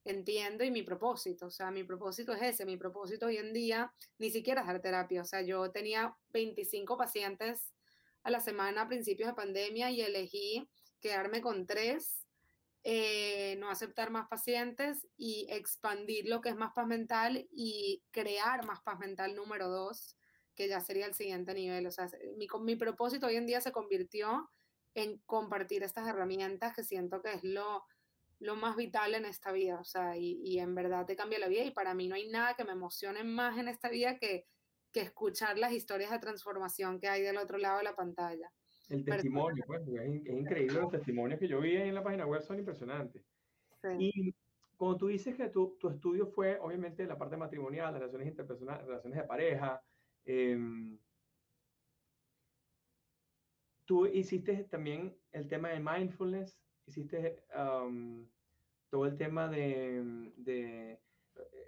entiendo 0.03 0.63
y 0.63 0.71
mi 0.71 0.83
propósito. 0.83 1.47
O 1.47 1.51
sea, 1.51 1.71
mi 1.71 1.83
propósito 1.83 2.33
es 2.33 2.41
ese. 2.41 2.65
Mi 2.65 2.77
propósito 2.77 3.27
hoy 3.27 3.37
en 3.37 3.53
día 3.53 3.93
ni 4.17 4.29
siquiera 4.29 4.61
es 4.61 4.67
dar 4.67 4.81
terapia. 4.81 5.21
O 5.21 5.25
sea, 5.25 5.41
yo 5.41 5.71
tenía 5.71 6.15
25 6.29 6.97
pacientes 6.97 7.71
a 8.23 8.31
la 8.31 8.39
semana 8.39 8.83
a 8.83 8.87
principios 8.87 9.29
de 9.29 9.35
pandemia 9.35 9.91
y 9.91 10.01
elegí 10.01 10.69
quedarme 10.99 11.41
con 11.41 11.65
tres, 11.65 12.25
eh, 12.83 13.55
no 13.57 13.69
aceptar 13.69 14.11
más 14.11 14.27
pacientes 14.27 15.07
y 15.17 15.47
expandir 15.49 16.27
lo 16.27 16.41
que 16.41 16.49
es 16.49 16.55
más 16.55 16.73
paz 16.73 16.87
mental 16.87 17.47
y 17.51 18.03
crear 18.11 18.65
más 18.65 18.81
paz 18.81 18.99
mental 18.99 19.35
número 19.35 19.69
dos 19.69 20.17
que 20.61 20.67
ya 20.67 20.79
sería 20.79 21.07
el 21.07 21.15
siguiente 21.15 21.55
nivel. 21.55 21.87
O 21.87 21.91
sea, 21.91 22.07
mi, 22.37 22.47
mi 22.61 22.75
propósito 22.75 23.25
hoy 23.25 23.35
en 23.35 23.47
día 23.47 23.61
se 23.61 23.71
convirtió 23.71 24.47
en 24.93 25.17
compartir 25.25 25.81
estas 25.81 26.07
herramientas 26.07 26.75
que 26.75 26.83
siento 26.83 27.23
que 27.23 27.33
es 27.33 27.43
lo, 27.43 27.83
lo 28.37 28.55
más 28.55 28.75
vital 28.75 29.15
en 29.15 29.25
esta 29.25 29.51
vida. 29.51 29.79
O 29.79 29.83
sea, 29.83 30.15
y, 30.17 30.39
y, 30.43 30.59
en 30.59 30.75
verdad 30.75 31.07
te 31.07 31.15
cambia 31.15 31.39
la 31.39 31.47
vida. 31.47 31.63
Y 31.63 31.71
para 31.71 31.95
mí 31.95 32.07
no 32.07 32.13
hay 32.13 32.29
nada 32.29 32.53
que 32.53 32.63
me 32.63 32.73
emocione 32.73 33.23
más 33.23 33.57
en 33.57 33.69
esta 33.69 33.89
vida 33.89 34.19
que, 34.19 34.45
que 34.93 35.01
escuchar 35.01 35.57
las 35.57 35.71
historias 35.71 36.11
de 36.11 36.19
transformación 36.19 36.99
que 36.99 37.07
hay 37.07 37.23
del 37.23 37.37
otro 37.37 37.57
lado 37.57 37.79
de 37.79 37.85
la 37.85 37.95
pantalla. 37.95 38.51
El 38.87 39.03
testimonio, 39.03 39.63
pues, 39.65 39.81
es, 39.87 40.27
increíble 40.27 40.79
los 40.79 40.91
testimonios 40.91 41.39
que 41.39 41.47
yo 41.47 41.59
vi 41.59 41.75
en 41.75 41.95
la 41.95 42.03
página 42.03 42.27
web, 42.27 42.43
son 42.43 42.59
impresionantes. 42.59 43.23
Sí. 43.81 43.87
Y 43.97 44.35
cuando 44.77 44.97
tú 44.97 45.07
dices 45.07 45.35
que 45.35 45.49
tu, 45.49 45.75
tu 45.79 45.89
estudio 45.89 46.27
fue, 46.27 46.59
obviamente, 46.59 47.07
la 47.07 47.17
parte 47.17 47.35
matrimonial, 47.35 47.85
las 47.85 48.01
relaciones 48.01 48.27
interpersonales, 48.27 48.85
relaciones 48.85 49.17
de 49.17 49.27
pareja, 49.27 49.81
eh, 50.25 50.57
tú 53.91 54.05
hiciste 54.07 54.63
también 54.65 55.13
el 55.33 55.49
tema 55.49 55.67
de 55.67 55.81
mindfulness, 55.81 56.57
hiciste 56.85 57.43
um, 57.57 58.25
todo 58.89 59.05
el 59.05 59.17
tema 59.17 59.49
de, 59.49 60.97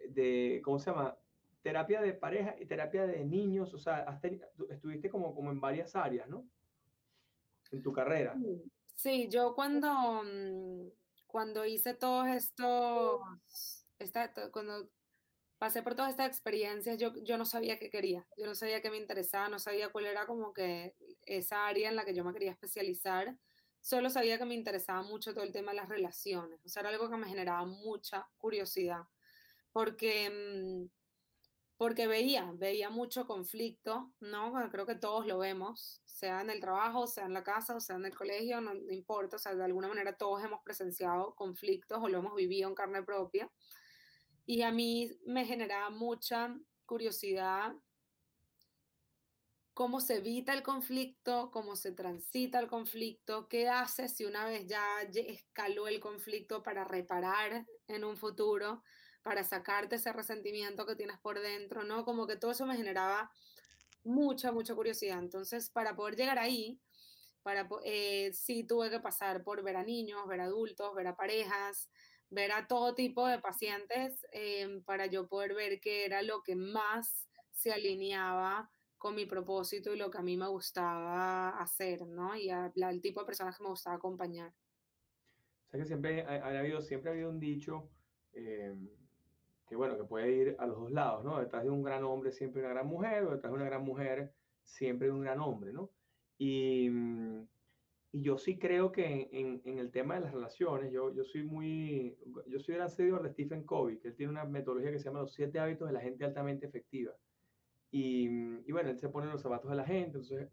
de, 0.10 0.62
¿cómo 0.64 0.80
se 0.80 0.92
llama? 0.92 1.18
Terapia 1.62 2.02
de 2.02 2.14
pareja 2.14 2.56
y 2.60 2.66
terapia 2.66 3.06
de 3.06 3.26
niños, 3.26 3.74
o 3.74 3.78
sea, 3.78 4.20
estuviste 4.70 5.10
como, 5.10 5.36
como 5.36 5.52
en 5.52 5.60
varias 5.60 5.98
áreas, 5.98 6.30
¿no? 6.30 6.46
En 7.72 7.82
tu 7.82 7.92
carrera. 7.92 8.38
Sí, 8.96 9.28
yo 9.30 9.54
cuando, 9.54 10.24
mm, 10.24 10.88
cuando 11.28 11.66
hice 11.66 11.94
todos 11.94 12.28
estos, 12.28 13.20
esta, 14.00 14.32
cuando 14.52 14.90
pasé 15.64 15.82
por 15.82 15.96
todas 15.96 16.12
estas 16.12 16.28
experiencias, 16.28 16.98
yo, 16.98 17.14
yo 17.24 17.38
no 17.38 17.46
sabía 17.46 17.80
qué 17.80 17.90
quería, 17.90 18.28
yo 18.36 18.46
no 18.46 18.54
sabía 18.54 18.82
qué 18.82 18.90
me 18.90 18.98
interesaba, 18.98 19.48
no 19.48 19.60
sabía 19.60 19.88
cuál 19.88 20.08
era 20.08 20.26
como 20.26 20.52
que 20.52 20.94
esa 21.26 21.66
área 21.68 21.88
en 21.88 21.96
la 21.96 22.04
que 22.04 22.14
yo 22.14 22.26
me 22.26 22.34
quería 22.34 22.52
especializar, 22.52 23.38
solo 23.80 24.10
sabía 24.10 24.38
que 24.38 24.44
me 24.44 24.56
interesaba 24.56 25.04
mucho 25.04 25.34
todo 25.34 25.46
el 25.46 25.54
tema 25.54 25.72
de 25.72 25.78
las 25.78 25.88
relaciones, 25.88 26.60
o 26.66 26.68
sea, 26.68 26.82
era 26.82 26.90
algo 26.90 27.10
que 27.10 27.16
me 27.16 27.30
generaba 27.30 27.64
mucha 27.64 28.28
curiosidad, 28.38 29.04
porque, 29.72 30.30
mm, 30.30 30.90
porque 31.78 32.08
veía, 32.08 32.52
veía 32.56 32.90
mucho 32.90 33.26
conflicto, 33.26 34.12
¿no? 34.20 34.52
creo 34.70 34.86
que 34.86 34.96
todos 34.96 35.26
lo 35.26 35.38
vemos, 35.38 36.02
sea 36.04 36.42
en 36.42 36.50
el 36.50 36.60
trabajo, 36.60 37.08
sea 37.08 37.24
en 37.24 37.34
la 37.34 37.44
casa, 37.46 37.78
o 37.78 37.80
sea 37.80 37.96
en 37.96 38.06
el 38.06 38.14
colegio, 38.14 38.60
no, 38.60 38.74
no 38.74 38.92
importa, 38.92 39.38
o 39.38 39.40
sea, 39.40 39.56
de 39.56 39.64
alguna 39.64 39.88
manera 39.88 40.18
todos 40.18 40.44
hemos 40.44 40.62
presenciado 40.62 41.34
conflictos 41.36 42.00
o 42.02 42.10
lo 42.10 42.18
hemos 42.18 42.36
vivido 42.36 42.68
en 42.68 42.76
carne 42.76 43.02
propia. 43.02 43.50
Y 44.46 44.62
a 44.62 44.72
mí 44.72 45.12
me 45.26 45.46
generaba 45.46 45.90
mucha 45.90 46.56
curiosidad 46.86 47.74
cómo 49.74 50.00
se 50.02 50.18
evita 50.18 50.54
el 50.54 50.62
conflicto, 50.62 51.50
cómo 51.52 51.76
se 51.76 51.92
transita 51.92 52.60
el 52.60 52.68
conflicto, 52.68 53.48
qué 53.48 53.70
haces 53.70 54.16
si 54.16 54.26
una 54.26 54.46
vez 54.46 54.68
ya 54.68 54.84
escaló 55.02 55.88
el 55.88 56.00
conflicto 56.00 56.62
para 56.62 56.84
reparar 56.84 57.66
en 57.88 58.04
un 58.04 58.18
futuro, 58.18 58.84
para 59.24 59.44
sacarte 59.44 59.96
ese 59.96 60.14
resentimiento 60.14 60.86
que 60.86 60.96
tienes 60.96 61.18
por 61.20 61.40
dentro, 61.40 61.84
¿no? 61.84 62.06
Como 62.06 62.28
que 62.28 62.36
todo 62.36 62.52
eso 62.52 62.66
me 62.66 62.76
generaba 62.76 63.32
mucha, 64.04 64.52
mucha 64.52 64.76
curiosidad. 64.76 65.20
Entonces, 65.20 65.70
para 65.70 65.96
poder 65.96 66.16
llegar 66.16 66.38
ahí, 66.38 66.80
para, 67.42 67.68
eh, 67.84 68.32
sí 68.34 68.64
tuve 68.66 68.90
que 68.90 69.00
pasar 69.00 69.44
por 69.44 69.64
ver 69.64 69.78
a 69.78 69.84
niños, 69.84 70.28
ver 70.28 70.42
a 70.42 70.46
adultos, 70.46 70.94
ver 70.94 71.08
a 71.08 71.16
parejas, 71.16 71.90
ver 72.34 72.52
a 72.52 72.68
todo 72.68 72.96
tipo 72.96 73.28
de 73.28 73.40
pacientes 73.40 74.26
eh, 74.32 74.82
para 74.86 75.06
yo 75.06 75.28
poder 75.28 75.54
ver 75.54 75.80
qué 75.80 76.06
era 76.06 76.22
lo 76.22 76.42
que 76.44 76.56
más 76.56 77.28
se 77.52 77.72
alineaba 77.72 78.70
con 78.98 79.16
mi 79.16 79.26
propósito 79.26 79.94
y 79.94 79.98
lo 79.98 80.10
que 80.10 80.18
a 80.18 80.22
mí 80.22 80.38
me 80.38 80.48
gustaba 80.48 81.50
hacer, 81.62 82.08
¿no? 82.08 82.36
Y 82.36 82.50
el 82.50 83.02
tipo 83.02 83.20
de 83.20 83.26
personas 83.26 83.58
que 83.58 83.64
me 83.64 83.70
gustaba 83.70 83.98
acompañar. 83.98 84.50
O 85.68 85.72
sea 85.72 85.80
que 85.80 85.86
siempre 85.86 86.24
ha, 86.24 86.46
ha 86.46 86.60
habido, 86.60 86.82
siempre 86.82 87.10
ha 87.10 87.14
habido 87.14 87.30
un 87.30 87.40
dicho 87.40 87.90
eh, 88.34 88.74
que, 89.68 89.76
bueno, 89.76 89.98
que 89.98 90.04
puede 90.04 90.32
ir 90.32 90.56
a 90.60 90.66
los 90.66 90.80
dos 90.80 90.92
lados, 90.92 91.24
¿no? 91.24 91.40
Detrás 91.40 91.64
de 91.64 91.70
un 91.70 91.84
gran 91.84 92.04
hombre 92.04 92.32
siempre 92.32 92.62
una 92.62 92.70
gran 92.70 92.88
mujer, 92.88 93.24
o 93.26 93.32
detrás 93.32 93.52
de 93.52 93.58
una 93.58 93.66
gran 93.66 93.84
mujer 93.84 94.34
siempre 94.64 95.12
un 95.12 95.22
gran 95.22 95.40
hombre, 95.40 95.74
¿no? 95.74 95.92
Y, 96.38 96.90
mm, 96.90 97.48
y 98.16 98.22
yo 98.22 98.38
sí 98.38 98.60
creo 98.60 98.92
que 98.92 99.28
en, 99.32 99.60
en, 99.66 99.80
el 99.80 99.90
tema 99.90 100.14
de 100.14 100.22
las 100.22 100.34
relaciones, 100.34 100.92
yo, 100.92 101.12
yo 101.16 101.24
soy 101.24 101.44
muy, 101.44 102.16
yo 102.46 102.60
soy 102.60 102.76
gran 102.76 102.88
seguidor 102.88 103.24
de 103.24 103.32
Stephen 103.32 103.64
Covey, 103.64 103.98
que 103.98 104.10
él 104.10 104.16
tiene 104.16 104.32
una 104.32 104.46
metodología 104.46 104.92
que 104.92 105.00
se 105.00 105.06
llama 105.06 105.22
los 105.22 105.34
siete 105.34 105.60
hábitos 105.60 105.88
de 105.88 105.96
la 105.96 106.00
gente 106.00 106.24
altamente 106.24 106.68
efectiva. 106.68 107.12
Y, 107.90 108.28
y 108.68 108.72
bueno, 108.72 108.92
él 108.92 109.00
se 109.00 109.10
pone 109.10 109.32
los 109.32 109.42
zapatos 109.42 109.72
de 109.72 109.78
la 109.78 109.84
gente, 109.84 110.20
entonces 110.20 110.48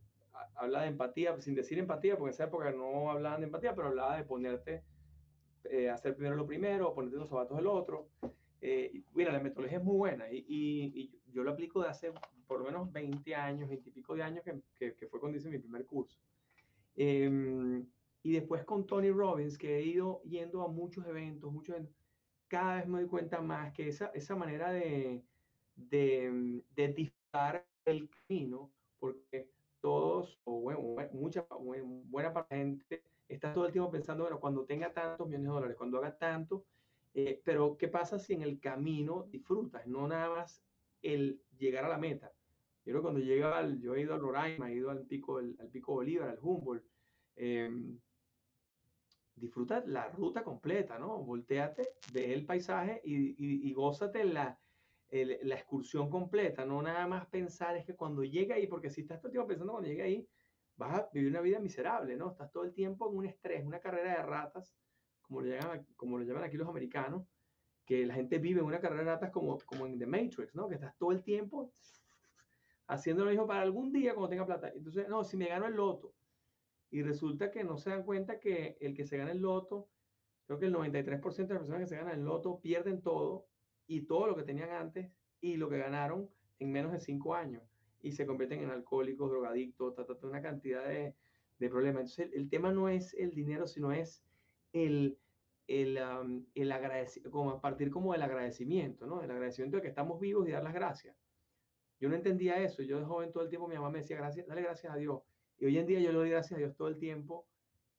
habla 0.57 0.83
de 0.83 0.89
empatía, 0.89 1.39
sin 1.43 1.55
decir 1.55 1.79
empatía, 1.79 2.17
porque 2.17 2.31
en 2.31 2.35
esa 2.35 2.45
época 2.45 2.73
no 2.73 3.11
hablaban 3.11 3.41
de 3.41 3.47
empatía, 3.49 3.75
pero 3.75 3.89
hablaba 3.89 4.17
de 4.17 4.25
ponerte, 4.25 4.83
eh, 5.65 5.91
hacer 5.91 6.17
primero 6.17 6.37
lo 6.37 6.47
primero, 6.47 6.95
ponerte 6.95 7.19
los 7.19 7.29
zapatos 7.29 7.59
del 7.59 7.67
otro. 7.67 8.09
Eh, 8.63 9.03
bueno, 9.13 9.33
la 9.33 9.41
metodología 9.41 9.79
es 9.79 9.85
muy 9.85 9.97
buena 9.97 10.31
y, 10.33 10.39
y, 10.49 10.93
y, 10.95 11.21
yo 11.31 11.43
lo 11.43 11.51
aplico 11.51 11.83
de 11.83 11.89
hace 11.89 12.13
por 12.47 12.61
lo 12.61 12.65
menos 12.65 12.91
20 12.91 13.35
años, 13.35 13.69
20 13.69 13.89
y 13.89 13.93
pico 13.93 14.15
de 14.15 14.23
años, 14.23 14.45
que, 14.45 14.61
que, 14.79 14.95
que 14.95 15.07
fue 15.09 15.21
cuando 15.21 15.37
hice 15.37 15.51
mi 15.51 15.59
primer 15.59 15.85
curso. 15.85 16.19
Eh, 16.97 17.85
y 18.23 18.33
después 18.33 18.65
con 18.65 18.87
Tony 18.87 19.11
Robbins, 19.11 19.57
que 19.57 19.79
he 19.79 19.83
ido 19.83 20.23
yendo 20.23 20.63
a 20.63 20.69
muchos 20.69 21.07
eventos, 21.07 21.53
muchos 21.53 21.77
eventos, 21.77 21.97
cada 22.49 22.77
vez 22.77 22.87
me 22.89 23.01
doy 23.01 23.09
cuenta 23.09 23.41
más 23.41 23.73
que 23.73 23.89
esa, 23.89 24.07
esa 24.09 24.37
manera 24.37 24.71
de, 24.73 25.25
de, 25.75 26.63
de 26.69 26.89
disfrutar 26.89 27.67
el 27.85 28.11
camino, 28.11 28.75
porque 28.99 29.53
todos, 29.81 30.41
o 30.45 30.61
bueno, 30.61 30.81
mucha, 31.13 31.47
buena 31.51 32.33
parte 32.33 32.55
de 32.55 32.61
la 32.61 32.67
gente 32.67 33.03
está 33.29 33.53
todo 33.53 33.67
el 33.67 33.73
tiempo 33.73 33.91
pensando, 33.91 34.25
bueno, 34.25 34.41
cuando 34.41 34.67
tenga 34.67 34.93
tantos 34.93 35.27
millones 35.27 35.47
de 35.47 35.53
dólares, 35.53 35.77
cuando 35.77 35.99
haga 35.99 36.19
tanto, 36.19 36.67
eh, 37.15 37.41
pero 37.45 37.77
¿qué 37.77 37.89
pasa 37.89 38.19
si 38.19 38.35
en 38.35 38.43
el 38.43 38.61
camino 38.61 39.25
disfrutas? 39.31 39.87
No 39.87 40.07
nada 40.07 40.31
más 40.31 40.65
el 41.03 41.43
llegar 41.57 41.85
a 41.85 41.89
la 41.89 41.99
meta. 41.99 42.35
Yo 42.91 42.95
creo 42.95 43.03
que 43.03 43.05
cuando 43.05 43.21
llega 43.21 43.57
al, 43.57 43.81
yo 43.81 43.95
he 43.95 44.01
ido 44.01 44.15
al 44.15 44.21
Roraima, 44.21 44.69
he 44.69 44.75
ido 44.75 44.91
al 44.91 45.07
pico, 45.07 45.39
al, 45.39 45.57
al 45.61 45.69
pico 45.69 45.93
Bolívar, 45.93 46.29
al 46.29 46.41
Humboldt, 46.43 46.85
eh, 47.37 47.71
disfruta 49.37 49.85
la 49.87 50.09
ruta 50.09 50.43
completa, 50.43 50.99
¿no? 50.99 51.23
Volteate, 51.23 51.91
ve 52.13 52.35
el 52.35 52.45
paisaje 52.45 53.01
y, 53.05 53.15
y, 53.15 53.69
y 53.69 53.73
gózate 53.75 54.25
la, 54.25 54.59
el, 55.07 55.39
la 55.43 55.55
excursión 55.55 56.11
completa, 56.11 56.65
no 56.65 56.83
nada 56.83 57.07
más 57.07 57.29
pensar 57.29 57.77
es 57.77 57.87
que 57.87 57.95
cuando 57.95 58.25
llegue 58.25 58.55
ahí, 58.55 58.67
porque 58.67 58.91
si 58.91 59.03
estás 59.03 59.21
todo 59.21 59.29
el 59.29 59.35
tiempo 59.35 59.47
pensando 59.47 59.73
cuando 59.73 59.89
llegue 59.89 60.03
ahí, 60.03 60.29
vas 60.75 60.99
a 60.99 61.09
vivir 61.13 61.31
una 61.31 61.43
vida 61.43 61.61
miserable, 61.61 62.17
¿no? 62.17 62.33
Estás 62.33 62.51
todo 62.51 62.65
el 62.65 62.73
tiempo 62.73 63.09
en 63.09 63.19
un 63.19 63.27
estrés, 63.27 63.65
una 63.65 63.79
carrera 63.79 64.17
de 64.17 64.23
ratas, 64.25 64.77
como 65.23 65.43
lo 65.43 65.47
llaman, 65.47 65.87
como 65.95 66.19
lo 66.19 66.25
llaman 66.25 66.43
aquí 66.43 66.57
los 66.57 66.69
americanos, 66.69 67.25
que 67.85 68.05
la 68.05 68.15
gente 68.15 68.39
vive 68.39 68.63
una 68.63 68.81
carrera 68.81 69.05
de 69.05 69.11
ratas 69.11 69.31
como, 69.31 69.59
como 69.61 69.87
en 69.87 69.97
The 69.97 70.07
Matrix, 70.07 70.57
¿no? 70.57 70.69
Que 70.69 70.75
estás 70.75 70.99
todo 70.99 71.13
el 71.13 71.23
tiempo 71.23 71.71
haciendo 72.91 73.25
lo 73.25 73.31
mismo 73.31 73.47
para 73.47 73.63
algún 73.63 73.93
día 73.93 74.15
cuando 74.15 74.29
tenga 74.31 74.47
plata. 74.47 74.71
Entonces, 74.75 75.09
no, 75.09 75.23
si 75.23 75.37
me 75.37 75.47
gano 75.47 75.67
el 75.67 75.75
loto, 75.75 76.13
y 76.91 77.03
resulta 77.03 77.51
que 77.53 77.63
no 77.63 77.79
se 77.79 77.91
dan 77.91 78.03
cuenta 78.03 78.41
que 78.41 78.77
el 78.81 78.95
que 78.95 79.07
se 79.07 79.17
gana 79.17 79.31
el 79.31 79.39
loto, 79.39 79.89
creo 80.47 80.59
que 80.59 80.67
el 80.67 80.75
93% 80.75 81.47
de 81.47 81.55
las 81.55 81.63
personas 81.63 81.83
que 81.83 81.87
se 81.87 81.97
ganan 81.97 82.19
el 82.19 82.25
loto 82.25 82.61
pierden 82.61 83.01
todo 83.01 83.47
y 83.87 84.03
todo 84.03 84.27
lo 84.27 84.35
que 84.35 84.43
tenían 84.43 84.71
antes 84.71 85.09
y 85.41 85.57
lo 85.57 85.69
que 85.69 85.79
ganaron 85.79 86.29
en 86.59 86.73
menos 86.73 86.93
de 86.93 86.99
cinco 86.99 87.35
años. 87.35 87.63
y 88.03 88.13
se 88.13 88.27
convierten 88.27 88.61
en 88.61 88.71
alcohólicos, 88.71 89.31
drogadictos, 89.31 89.95
una 90.23 90.41
cantidad 90.41 90.83
de, 90.89 91.15
de 91.59 91.69
problemas. 91.69 92.01
Entonces, 92.01 92.31
el, 92.35 92.49
tema 92.49 92.73
no 92.73 92.89
es 92.89 93.13
el 93.13 93.35
dinero, 93.35 93.67
sino 93.67 93.93
es 93.93 94.25
el, 94.73 95.19
el, 95.67 95.99
el 96.55 96.73
agradecimiento, 96.73 97.31
como 97.31 97.51
a 97.51 97.61
partir 97.61 97.91
como 97.91 98.15
del 98.15 98.23
agradecimiento, 98.23 99.07
¿no? 99.07 99.23
El 99.23 99.31
agradecimiento 99.31 99.77
de 99.77 99.83
que 99.83 99.89
estamos 99.89 100.19
vivos 100.19 100.49
y 100.49 100.53
dar 100.53 100.65
las 100.65 100.73
gracias. 100.73 101.15
Yo 102.01 102.09
no 102.09 102.17
entendía 102.17 102.59
eso. 102.59 102.83
Yo 102.83 102.99
de 102.99 103.05
joven 103.05 103.31
todo 103.31 103.45
el 103.45 103.51
tiempo 103.51 103.69
mi 103.69 103.77
mamá 103.77 103.91
me 103.91 103.99
decía, 104.01 104.17
gracias, 104.17 104.47
dale 104.47 104.63
gracias 104.63 104.93
a 104.93 104.97
Dios. 104.97 105.23
Y 105.59 105.67
hoy 105.67 105.79
en 105.79 105.87
día 105.87 106.01
yo 106.01 106.11
le 106.11 106.19
doy 106.19 106.31
gracias 106.31 106.57
a 106.57 106.59
Dios 106.59 106.75
todo 106.75 106.89
el 106.89 106.99
tiempo, 106.99 107.47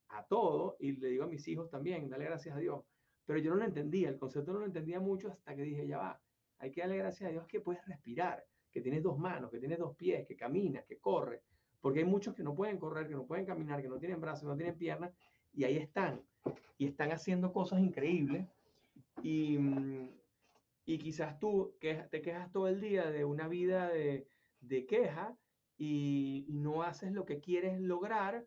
a 0.08 0.24
todo, 0.24 0.76
y 0.80 0.92
le 0.92 1.08
digo 1.08 1.24
a 1.24 1.28
mis 1.28 1.46
hijos 1.48 1.70
también, 1.70 2.08
dale 2.10 2.24
gracias 2.24 2.56
a 2.56 2.58
Dios. 2.58 2.82
Pero 3.24 3.38
yo 3.38 3.50
no 3.50 3.56
lo 3.56 3.64
entendía, 3.64 4.08
el 4.08 4.18
concepto 4.18 4.52
no 4.52 4.58
lo 4.58 4.66
entendía 4.66 4.98
mucho 4.98 5.30
hasta 5.30 5.54
que 5.54 5.62
dije, 5.62 5.86
ya 5.86 5.98
va, 5.98 6.20
hay 6.58 6.72
que 6.72 6.80
darle 6.80 6.96
gracias 6.96 7.28
a 7.28 7.32
Dios 7.32 7.46
que 7.46 7.60
puedes 7.60 7.84
respirar, 7.86 8.44
que 8.72 8.80
tienes 8.80 9.02
dos 9.02 9.16
manos, 9.16 9.50
que 9.50 9.58
tienes 9.58 9.78
dos 9.78 9.94
pies, 9.96 10.26
que 10.26 10.36
caminas, 10.36 10.84
que 10.84 10.98
corres, 10.98 11.40
porque 11.80 12.00
hay 12.00 12.04
muchos 12.04 12.34
que 12.34 12.42
no 12.42 12.54
pueden 12.54 12.78
correr, 12.78 13.08
que 13.08 13.14
no 13.14 13.26
pueden 13.26 13.46
caminar, 13.46 13.80
que 13.80 13.88
no 13.88 13.98
tienen 13.98 14.20
brazos, 14.20 14.44
no 14.44 14.56
tienen 14.56 14.76
piernas, 14.76 15.12
y 15.54 15.64
ahí 15.64 15.76
están, 15.76 16.20
y 16.78 16.86
están 16.86 17.12
haciendo 17.12 17.52
cosas 17.52 17.80
increíbles. 17.80 18.46
Y, 19.22 19.58
y 20.84 20.98
quizás 20.98 21.38
tú 21.38 21.76
que 21.80 21.94
te 22.10 22.22
quejas 22.22 22.50
todo 22.50 22.68
el 22.68 22.80
día 22.80 23.10
de 23.10 23.24
una 23.24 23.48
vida 23.48 23.88
de, 23.88 24.26
de 24.60 24.86
queja 24.86 25.36
y, 25.76 26.46
no 26.48 26.82
haces 26.82 27.12
lo 27.12 27.24
que 27.24 27.40
quieres 27.40 27.80
lograr 27.80 28.46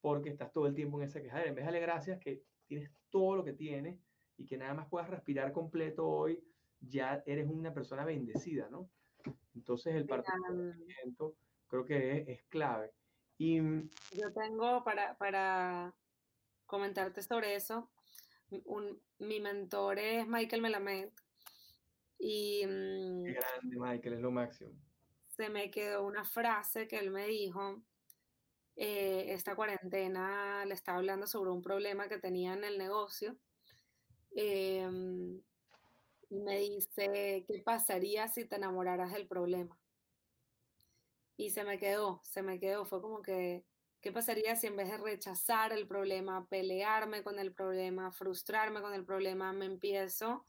porque 0.00 0.30
estás 0.30 0.52
todo 0.52 0.66
el 0.66 0.74
tiempo 0.74 0.98
en 0.98 1.08
esa 1.08 1.20
queja. 1.20 1.42
En 1.42 1.54
vez 1.54 1.64
de 1.64 1.72
darle 1.72 1.80
gracias 1.80 2.20
que 2.20 2.42
tienes 2.66 2.90
todo 3.10 3.36
lo 3.36 3.44
que 3.44 3.52
tienes 3.52 3.98
y 4.36 4.46
que 4.46 4.56
nada 4.56 4.74
más 4.74 4.88
puedas 4.88 5.10
respirar 5.10 5.52
completo 5.52 6.08
hoy, 6.08 6.42
ya 6.80 7.22
eres 7.26 7.48
una 7.48 7.74
persona 7.74 8.04
bendecida, 8.04 8.68
¿no? 8.70 8.88
Entonces 9.54 9.96
el 9.96 10.06
partimiento 10.06 11.34
creo 11.66 11.84
que 11.84 12.24
es, 12.28 12.44
clave. 12.44 12.92
Y 13.36 13.60
mm, 13.60 13.90
yo 14.12 14.32
tengo 14.32 14.84
para, 14.84 15.16
para 15.18 15.94
comentarte 16.66 17.22
sobre 17.22 17.56
eso, 17.56 17.90
un, 18.64 19.00
mi 19.18 19.40
mentor 19.40 19.98
es 19.98 20.26
Michael 20.28 20.62
Melamed. 20.62 21.10
Y, 22.18 22.66
mm, 22.66 23.24
Qué 23.24 23.32
grande, 23.32 23.76
Michael, 23.76 24.14
es 24.14 24.20
lo 24.20 24.30
máximo. 24.30 24.72
Se 25.36 25.48
me 25.48 25.70
quedó 25.70 26.04
una 26.04 26.24
frase 26.24 26.88
que 26.88 26.98
él 26.98 27.10
me 27.10 27.26
dijo. 27.26 27.82
Eh, 28.76 29.32
esta 29.32 29.54
cuarentena 29.56 30.64
le 30.64 30.74
estaba 30.74 30.98
hablando 30.98 31.26
sobre 31.26 31.50
un 31.50 31.62
problema 31.62 32.08
que 32.08 32.18
tenía 32.18 32.54
en 32.54 32.64
el 32.64 32.78
negocio. 32.78 33.36
Em, 34.34 35.40
y 36.30 36.40
me 36.40 36.58
dice, 36.58 37.44
¿qué 37.46 37.62
pasaría 37.64 38.28
si 38.28 38.44
te 38.44 38.56
enamoraras 38.56 39.12
del 39.12 39.26
problema? 39.26 39.78
Y 41.36 41.50
se 41.50 41.64
me 41.64 41.78
quedó, 41.78 42.20
se 42.24 42.42
me 42.42 42.58
quedó, 42.58 42.84
fue 42.84 43.00
como 43.00 43.22
que, 43.22 43.64
¿qué 44.00 44.12
pasaría 44.12 44.56
si 44.56 44.66
en 44.66 44.76
vez 44.76 44.90
de 44.90 44.98
rechazar 44.98 45.72
el 45.72 45.86
problema, 45.86 46.46
pelearme 46.48 47.22
con 47.22 47.38
el 47.38 47.52
problema, 47.52 48.12
frustrarme 48.12 48.80
con 48.80 48.92
el 48.92 49.04
problema, 49.04 49.52
me 49.52 49.66
empiezo 49.66 50.44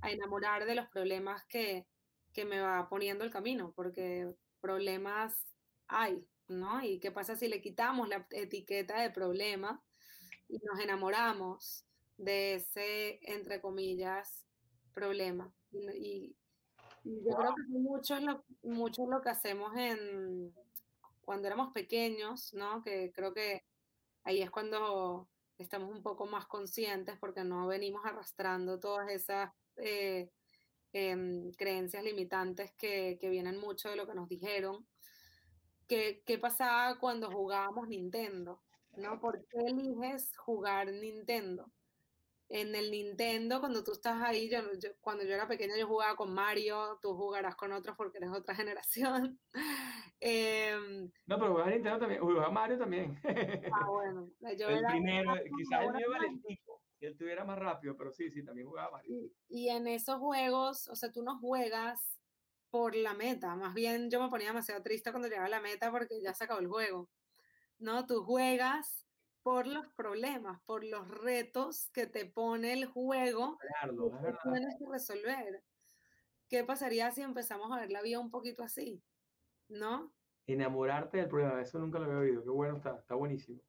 a 0.00 0.10
enamorar 0.10 0.64
de 0.66 0.74
los 0.74 0.88
problemas 0.88 1.44
que, 1.46 1.86
que 2.32 2.44
me 2.44 2.60
va 2.60 2.88
poniendo 2.88 3.24
el 3.24 3.30
camino? 3.30 3.72
Porque 3.74 4.34
problemas 4.60 5.46
hay, 5.88 6.26
¿no? 6.48 6.82
¿Y 6.82 6.98
qué 6.98 7.10
pasa 7.10 7.36
si 7.36 7.48
le 7.48 7.60
quitamos 7.60 8.08
la 8.08 8.26
etiqueta 8.30 9.00
de 9.00 9.10
problema 9.10 9.82
y 10.48 10.58
nos 10.58 10.80
enamoramos 10.80 11.84
de 12.16 12.54
ese, 12.54 13.20
entre 13.22 13.60
comillas, 13.60 14.46
problema. 14.94 15.52
Y, 15.72 16.34
yo 17.04 17.36
creo 17.36 17.54
que 17.54 17.62
mucho 17.68 18.16
es, 18.16 18.22
lo, 18.24 18.44
mucho 18.64 19.06
lo 19.06 19.20
que 19.20 19.28
hacemos 19.28 19.76
en, 19.76 20.52
cuando 21.20 21.46
éramos 21.46 21.72
pequeños, 21.72 22.52
¿no? 22.52 22.82
Que 22.82 23.12
creo 23.12 23.32
que 23.32 23.64
ahí 24.24 24.42
es 24.42 24.50
cuando 24.50 25.28
estamos 25.56 25.94
un 25.94 26.02
poco 26.02 26.26
más 26.26 26.46
conscientes 26.46 27.16
porque 27.18 27.44
no 27.44 27.68
venimos 27.68 28.04
arrastrando 28.04 28.80
todas 28.80 29.08
esas 29.10 29.52
eh, 29.76 30.30
em, 30.92 31.52
creencias 31.52 32.02
limitantes 32.04 32.72
que, 32.72 33.18
que, 33.20 33.28
vienen 33.28 33.58
mucho 33.58 33.90
de 33.90 33.96
lo 33.96 34.06
que 34.06 34.14
nos 34.14 34.28
dijeron. 34.28 34.86
¿Qué, 35.88 36.22
¿Qué 36.26 36.38
pasaba 36.38 36.98
cuando 36.98 37.30
jugábamos 37.30 37.88
Nintendo? 37.88 38.62
¿no? 38.96 39.20
¿Por 39.20 39.46
qué 39.48 39.58
eliges 39.58 40.36
jugar 40.36 40.92
Nintendo? 40.92 41.70
en 42.48 42.74
el 42.74 42.90
Nintendo, 42.90 43.60
cuando 43.60 43.82
tú 43.82 43.92
estás 43.92 44.22
ahí, 44.22 44.48
yo, 44.48 44.58
cuando 45.00 45.24
yo 45.24 45.34
era 45.34 45.48
pequeña 45.48 45.76
yo 45.76 45.86
jugaba 45.86 46.14
con 46.14 46.32
Mario, 46.32 46.98
tú 47.02 47.14
jugarás 47.14 47.56
con 47.56 47.72
otros 47.72 47.96
porque 47.96 48.18
eres 48.18 48.30
otra 48.30 48.54
generación. 48.62 49.38
Em, 50.20 51.10
no, 51.26 51.38
pero 51.38 51.52
jugaba 51.52 51.70
Nintendo 51.70 51.98
también, 51.98 52.20
jugaba 52.20 52.50
Mario 52.50 52.78
también. 52.78 53.20
ah, 53.72 53.88
bueno. 53.88 54.30
Yo 54.56 54.68
el 54.68 54.84
primero, 54.86 55.32
quizás 55.56 55.82
el 55.82 55.92
mío 55.92 56.10
valentico, 56.10 56.82
que 56.98 57.06
él 57.06 57.16
tuviera 57.16 57.44
más 57.44 57.58
rápido, 57.58 57.96
pero 57.96 58.12
sí, 58.12 58.30
sí, 58.30 58.44
también 58.44 58.68
jugaba 58.68 58.92
Mario. 58.92 59.14
Y, 59.14 59.36
y 59.48 59.68
en 59.68 59.86
esos 59.86 60.18
juegos, 60.18 60.88
o 60.88 60.96
sea, 60.96 61.12
tú 61.12 61.22
no 61.22 61.38
juegas 61.38 62.18
por 62.70 62.94
la 62.94 63.14
meta, 63.14 63.54
más 63.54 63.74
bien 63.74 64.10
yo 64.10 64.22
me 64.22 64.28
ponía 64.28 64.48
demasiado 64.48 64.82
triste 64.82 65.10
cuando 65.10 65.28
llegaba 65.28 65.46
a 65.46 65.50
la 65.50 65.60
meta 65.60 65.90
porque 65.90 66.20
ya 66.20 66.34
se 66.34 66.44
acabó 66.44 66.60
el 66.60 66.68
juego. 66.68 67.08
¿no? 67.78 68.06
Tú 68.06 68.22
juegas 68.24 69.06
por 69.42 69.66
los 69.66 69.86
problemas, 69.88 70.60
por 70.62 70.84
los 70.84 71.08
retos 71.08 71.90
que 71.90 72.06
te 72.06 72.26
pone 72.26 72.72
el 72.72 72.86
juego 72.86 73.58
claro, 73.80 74.10
que 74.20 74.50
tienes 74.50 74.76
que 74.78 74.86
resolver. 74.90 75.62
¿Qué 76.48 76.64
pasaría 76.64 77.10
si 77.10 77.22
empezamos 77.22 77.70
a 77.72 77.80
ver 77.80 77.90
la 77.90 78.02
vida 78.02 78.18
un 78.18 78.30
poquito 78.30 78.62
así? 78.62 79.02
¿No? 79.68 80.12
Enamorarte 80.46 81.18
del 81.18 81.28
problema, 81.28 81.60
eso 81.60 81.78
nunca 81.78 81.98
lo 81.98 82.06
había 82.06 82.18
oído, 82.18 82.42
qué 82.44 82.50
bueno 82.50 82.76
está, 82.76 82.96
está 82.98 83.14
buenísimo. 83.14 83.60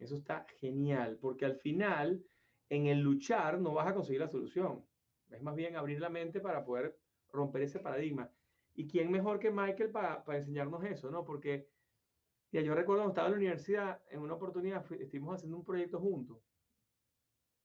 Eso 0.00 0.16
está 0.16 0.44
genial, 0.58 1.18
porque 1.20 1.44
al 1.44 1.56
final, 1.56 2.24
en 2.68 2.86
el 2.86 3.00
luchar, 3.00 3.60
no 3.60 3.74
vas 3.74 3.86
a 3.86 3.94
conseguir 3.94 4.20
la 4.20 4.28
solución. 4.28 4.84
Es 5.30 5.42
más 5.42 5.54
bien 5.54 5.76
abrir 5.76 6.00
la 6.00 6.08
mente 6.08 6.40
para 6.40 6.64
poder 6.64 6.98
romper 7.32 7.62
ese 7.62 7.78
paradigma. 7.78 8.30
¿Y 8.74 8.88
quién 8.88 9.10
mejor 9.12 9.38
que 9.38 9.50
Michael 9.52 9.90
para, 9.90 10.24
para 10.24 10.38
enseñarnos 10.38 10.82
eso, 10.84 11.10
no? 11.10 11.24
Porque 11.24 11.68
y 12.52 12.64
yo 12.64 12.74
recuerdo 12.74 13.02
cuando 13.02 13.12
estaba 13.12 13.28
en 13.28 13.32
la 13.32 13.38
universidad, 13.38 14.02
en 14.08 14.20
una 14.20 14.34
oportunidad 14.34 14.84
estuvimos 14.92 15.36
haciendo 15.36 15.56
un 15.56 15.64
proyecto 15.64 16.00
juntos, 16.00 16.38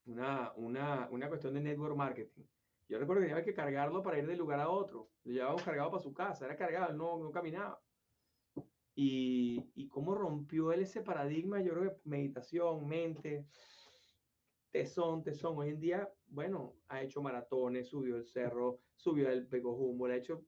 una, 0.05 0.53
una, 0.57 1.09
una 1.09 1.27
cuestión 1.27 1.55
de 1.55 1.61
network 1.61 1.95
marketing. 1.95 2.43
Yo 2.87 2.99
recuerdo 2.99 3.23
que 3.23 3.29
tenía 3.29 3.43
que 3.43 3.55
cargarlo 3.55 4.03
para 4.03 4.19
ir 4.19 4.27
de 4.27 4.35
lugar 4.35 4.59
a 4.59 4.69
otro. 4.69 5.09
Lo 5.23 5.33
llevábamos 5.33 5.63
cargado 5.63 5.89
para 5.89 6.03
su 6.03 6.13
casa, 6.13 6.45
era 6.45 6.55
cargado, 6.55 6.93
no, 6.93 7.17
no 7.17 7.31
caminaba. 7.31 7.81
Y, 8.95 9.89
cómo 9.89 10.15
rompió 10.15 10.71
él 10.71 10.81
ese 10.81 11.01
paradigma, 11.01 11.61
yo 11.61 11.73
creo 11.73 11.91
que 11.91 12.09
meditación, 12.09 12.87
mente, 12.87 13.45
tesón, 14.71 15.23
tesón. 15.23 15.57
Hoy 15.57 15.69
en 15.69 15.79
día, 15.79 16.09
bueno, 16.27 16.75
ha 16.87 17.01
hecho 17.01 17.21
maratones, 17.21 17.89
subió 17.89 18.15
el 18.15 18.25
cerro, 18.25 18.79
subió 18.95 19.29
el 19.29 19.47
Peco 19.47 19.77
ha 20.05 20.15
hecho 20.15 20.45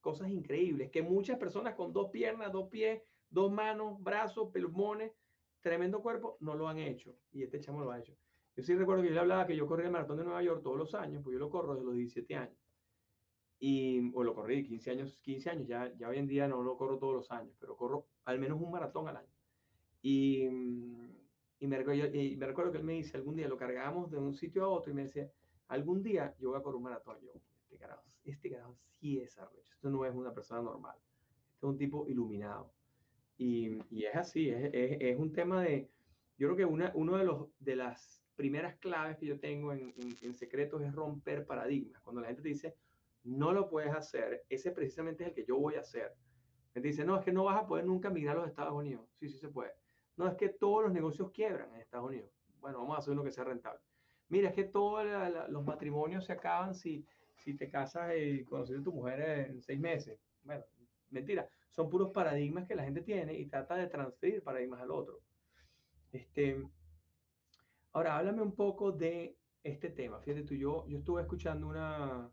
cosas 0.00 0.30
increíbles 0.30 0.90
que 0.90 1.02
muchas 1.02 1.38
personas 1.38 1.74
con 1.74 1.92
dos 1.92 2.10
piernas, 2.10 2.52
dos 2.52 2.68
pies, 2.68 3.02
dos 3.28 3.52
manos, 3.52 4.02
brazos, 4.02 4.50
pulmones, 4.52 5.12
tremendo 5.60 6.02
cuerpo, 6.02 6.36
no 6.40 6.54
lo 6.54 6.68
han 6.68 6.78
hecho. 6.78 7.16
Y 7.32 7.42
este 7.42 7.60
chamo 7.60 7.82
lo 7.82 7.90
ha 7.90 7.98
hecho. 7.98 8.16
Yo 8.56 8.62
sí 8.62 8.74
recuerdo 8.74 9.02
que 9.02 9.08
yo 9.08 9.14
le 9.14 9.20
hablaba 9.20 9.46
que 9.46 9.56
yo 9.56 9.66
corría 9.66 9.86
el 9.86 9.92
maratón 9.92 10.18
de 10.18 10.24
Nueva 10.24 10.42
York 10.42 10.62
todos 10.62 10.76
los 10.76 10.94
años, 10.94 11.22
pues 11.22 11.34
yo 11.34 11.38
lo 11.38 11.50
corro 11.50 11.74
desde 11.74 11.86
los 11.86 11.94
17 11.94 12.34
años. 12.34 12.59
Y, 13.60 14.10
o 14.14 14.24
lo 14.24 14.34
corrí 14.34 14.64
15 14.64 14.90
años, 14.90 15.18
15 15.22 15.50
años, 15.50 15.68
ya, 15.68 15.92
ya 15.96 16.08
hoy 16.08 16.18
en 16.18 16.26
día 16.26 16.48
no 16.48 16.62
lo 16.62 16.76
corro 16.78 16.98
todos 16.98 17.14
los 17.14 17.30
años, 17.30 17.54
pero 17.60 17.76
corro 17.76 18.06
al 18.24 18.38
menos 18.38 18.60
un 18.60 18.70
maratón 18.70 19.06
al 19.06 19.18
año. 19.18 19.28
Y, 20.02 20.44
y, 21.58 21.66
me, 21.66 21.76
recuerdo, 21.76 22.06
y 22.16 22.36
me 22.36 22.46
recuerdo 22.46 22.72
que 22.72 22.78
él 22.78 22.84
me 22.84 22.94
dice, 22.94 23.18
algún 23.18 23.36
día 23.36 23.48
lo 23.48 23.58
cargamos 23.58 24.10
de 24.10 24.16
un 24.16 24.34
sitio 24.34 24.64
a 24.64 24.68
otro 24.68 24.90
y 24.90 24.94
me 24.94 25.02
decía, 25.02 25.30
algún 25.68 26.02
día 26.02 26.34
yo 26.38 26.50
voy 26.50 26.58
a 26.58 26.62
correr 26.62 26.76
un 26.76 26.84
maratón. 26.84 27.18
Yo, 27.20 27.32
este 27.34 27.76
carajo, 27.76 28.04
este 28.24 28.50
carajo 28.50 28.76
sí 28.98 29.20
es 29.20 29.38
arrecho, 29.38 29.74
esto 29.74 29.90
no 29.90 30.06
es 30.06 30.14
una 30.14 30.32
persona 30.32 30.62
normal, 30.62 30.96
este 31.52 31.66
es 31.66 31.70
un 31.70 31.76
tipo 31.76 32.08
iluminado. 32.08 32.72
Y, 33.36 33.78
y 33.90 34.04
es 34.04 34.16
así, 34.16 34.48
es, 34.48 34.70
es, 34.72 34.96
es, 35.00 35.18
un 35.18 35.32
tema 35.32 35.62
de, 35.62 35.88
yo 36.38 36.48
creo 36.48 36.56
que 36.56 36.64
una 36.64 36.92
uno 36.94 37.16
de, 37.16 37.24
los, 37.24 37.48
de 37.58 37.76
las 37.76 38.22
primeras 38.36 38.76
claves 38.76 39.18
que 39.18 39.26
yo 39.26 39.38
tengo 39.38 39.72
en, 39.72 39.94
en, 40.22 40.34
secretos 40.34 40.80
es 40.82 40.94
romper 40.94 41.44
paradigmas. 41.44 42.00
Cuando 42.00 42.22
la 42.22 42.28
gente 42.28 42.40
te 42.42 42.48
dice, 42.48 42.74
no 43.24 43.52
lo 43.52 43.68
puedes 43.68 43.92
hacer, 43.92 44.44
ese 44.48 44.70
precisamente 44.72 45.24
es 45.24 45.28
el 45.28 45.34
que 45.34 45.44
yo 45.44 45.58
voy 45.58 45.74
a 45.74 45.80
hacer. 45.80 46.14
Me 46.74 46.80
dice, 46.80 47.04
no, 47.04 47.16
es 47.16 47.24
que 47.24 47.32
no 47.32 47.44
vas 47.44 47.62
a 47.62 47.66
poder 47.66 47.84
nunca 47.84 48.10
migrar 48.10 48.36
a 48.36 48.40
los 48.40 48.48
Estados 48.48 48.72
Unidos. 48.72 49.04
Sí, 49.18 49.28
sí 49.28 49.38
se 49.38 49.48
puede. 49.48 49.72
No, 50.16 50.28
es 50.28 50.36
que 50.36 50.48
todos 50.48 50.84
los 50.84 50.92
negocios 50.92 51.30
quiebran 51.32 51.72
en 51.74 51.80
Estados 51.80 52.08
Unidos. 52.08 52.30
Bueno, 52.60 52.78
vamos 52.78 52.96
a 52.96 52.98
hacer 53.00 53.12
uno 53.12 53.24
que 53.24 53.32
sea 53.32 53.44
rentable. 53.44 53.80
Mira, 54.28 54.50
es 54.50 54.54
que 54.54 54.64
todos 54.64 55.04
los 55.48 55.64
matrimonios 55.64 56.24
se 56.24 56.32
acaban 56.32 56.74
si, 56.74 57.04
si 57.36 57.54
te 57.54 57.68
casas 57.68 58.12
y 58.16 58.44
conoces 58.44 58.78
a 58.78 58.82
tu 58.82 58.92
mujer 58.92 59.20
en 59.20 59.62
seis 59.62 59.80
meses. 59.80 60.20
Bueno, 60.44 60.64
mentira 61.10 61.48
son 61.70 61.88
puros 61.88 62.10
paradigmas 62.10 62.66
que 62.66 62.74
la 62.74 62.84
gente 62.84 63.02
tiene 63.02 63.34
y 63.34 63.46
trata 63.46 63.76
de 63.76 63.86
transferir 63.86 64.42
paradigmas 64.42 64.80
al 64.80 64.90
otro. 64.90 65.20
Este, 66.12 66.62
ahora, 67.92 68.18
háblame 68.18 68.42
un 68.42 68.54
poco 68.54 68.92
de 68.92 69.36
este 69.62 69.90
tema. 69.90 70.20
Fíjate 70.20 70.42
tú, 70.42 70.54
yo, 70.54 70.86
yo 70.88 70.98
estuve 70.98 71.22
escuchando 71.22 71.68
una, 71.68 72.28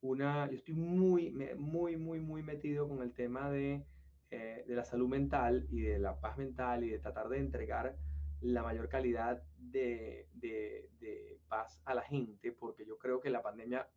una, 0.00 0.48
yo 0.50 0.56
estoy 0.56 0.74
muy, 0.74 1.30
muy, 1.56 1.96
muy, 1.96 2.20
muy 2.20 2.42
metido 2.42 2.88
con 2.88 3.02
el 3.02 3.12
tema 3.12 3.50
de, 3.50 3.84
eh, 4.30 4.64
de 4.66 4.74
la 4.74 4.84
salud 4.84 5.08
mental 5.08 5.66
y 5.70 5.80
de 5.80 5.98
la 5.98 6.20
paz 6.20 6.36
mental 6.38 6.84
y 6.84 6.90
de 6.90 6.98
tratar 6.98 7.28
de 7.28 7.38
entregar 7.38 7.96
la 8.40 8.62
mayor 8.62 8.88
calidad 8.88 9.42
de, 9.58 10.28
de, 10.34 10.90
de, 11.00 11.38
paz 11.48 11.80
a 11.84 11.94
la 11.94 12.02
gente, 12.02 12.50
porque 12.50 12.84
yo 12.84 12.98
creo 12.98 13.20
que 13.20 13.30
la 13.30 13.40
pandemia 13.40 13.88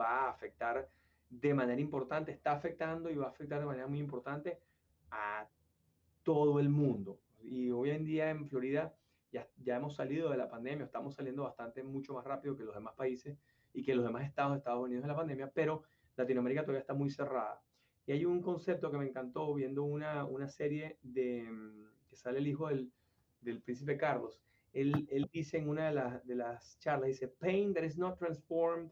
va 0.00 0.24
a 0.24 0.30
afectar 0.30 0.88
de 1.28 1.52
manera 1.52 1.80
importante, 1.80 2.32
está 2.32 2.52
afectando 2.52 3.10
y 3.10 3.14
va 3.14 3.26
a 3.26 3.30
afectar 3.30 3.60
de 3.60 3.66
manera 3.66 3.86
muy 3.86 3.98
importante 3.98 4.58
a 5.10 5.46
todo 6.22 6.60
el 6.60 6.70
mundo. 6.70 7.20
Y 7.42 7.70
hoy 7.70 7.90
en 7.90 8.04
día 8.04 8.30
en 8.30 8.48
Florida 8.48 8.94
ya, 9.30 9.46
ya 9.58 9.76
hemos 9.76 9.94
salido 9.94 10.30
de 10.30 10.38
la 10.38 10.48
pandemia, 10.48 10.86
estamos 10.86 11.14
saliendo 11.14 11.42
bastante 11.42 11.82
mucho 11.82 12.14
más 12.14 12.24
rápido 12.24 12.56
que 12.56 12.64
los 12.64 12.74
demás 12.74 12.94
países 12.94 13.38
y 13.78 13.82
que 13.84 13.94
los 13.94 14.04
demás 14.04 14.24
estados 14.24 14.52
de 14.52 14.58
Estados 14.58 14.84
Unidos 14.84 15.02
de 15.02 15.08
la 15.08 15.16
pandemia, 15.16 15.50
pero 15.54 15.84
Latinoamérica 16.16 16.62
todavía 16.62 16.80
está 16.80 16.94
muy 16.94 17.10
cerrada. 17.10 17.62
Y 18.06 18.12
hay 18.12 18.24
un 18.24 18.42
concepto 18.42 18.90
que 18.90 18.98
me 18.98 19.06
encantó 19.06 19.54
viendo 19.54 19.84
una, 19.84 20.24
una 20.24 20.48
serie 20.48 20.98
de 21.02 21.48
que 22.08 22.16
sale 22.16 22.40
el 22.40 22.48
hijo 22.48 22.68
del, 22.68 22.90
del 23.40 23.62
príncipe 23.62 23.96
Carlos. 23.96 24.40
Él, 24.72 25.06
él, 25.10 25.28
dice 25.32 25.58
en 25.58 25.68
una 25.68 25.86
de, 25.86 25.94
las 25.94 26.26
de 26.26 26.34
las 26.34 26.76
charlas, 26.80 27.06
dice, 27.06 27.28
pain 27.28 27.72
that 27.72 27.84
is 27.84 27.96
not 27.96 28.18
transformed, 28.18 28.90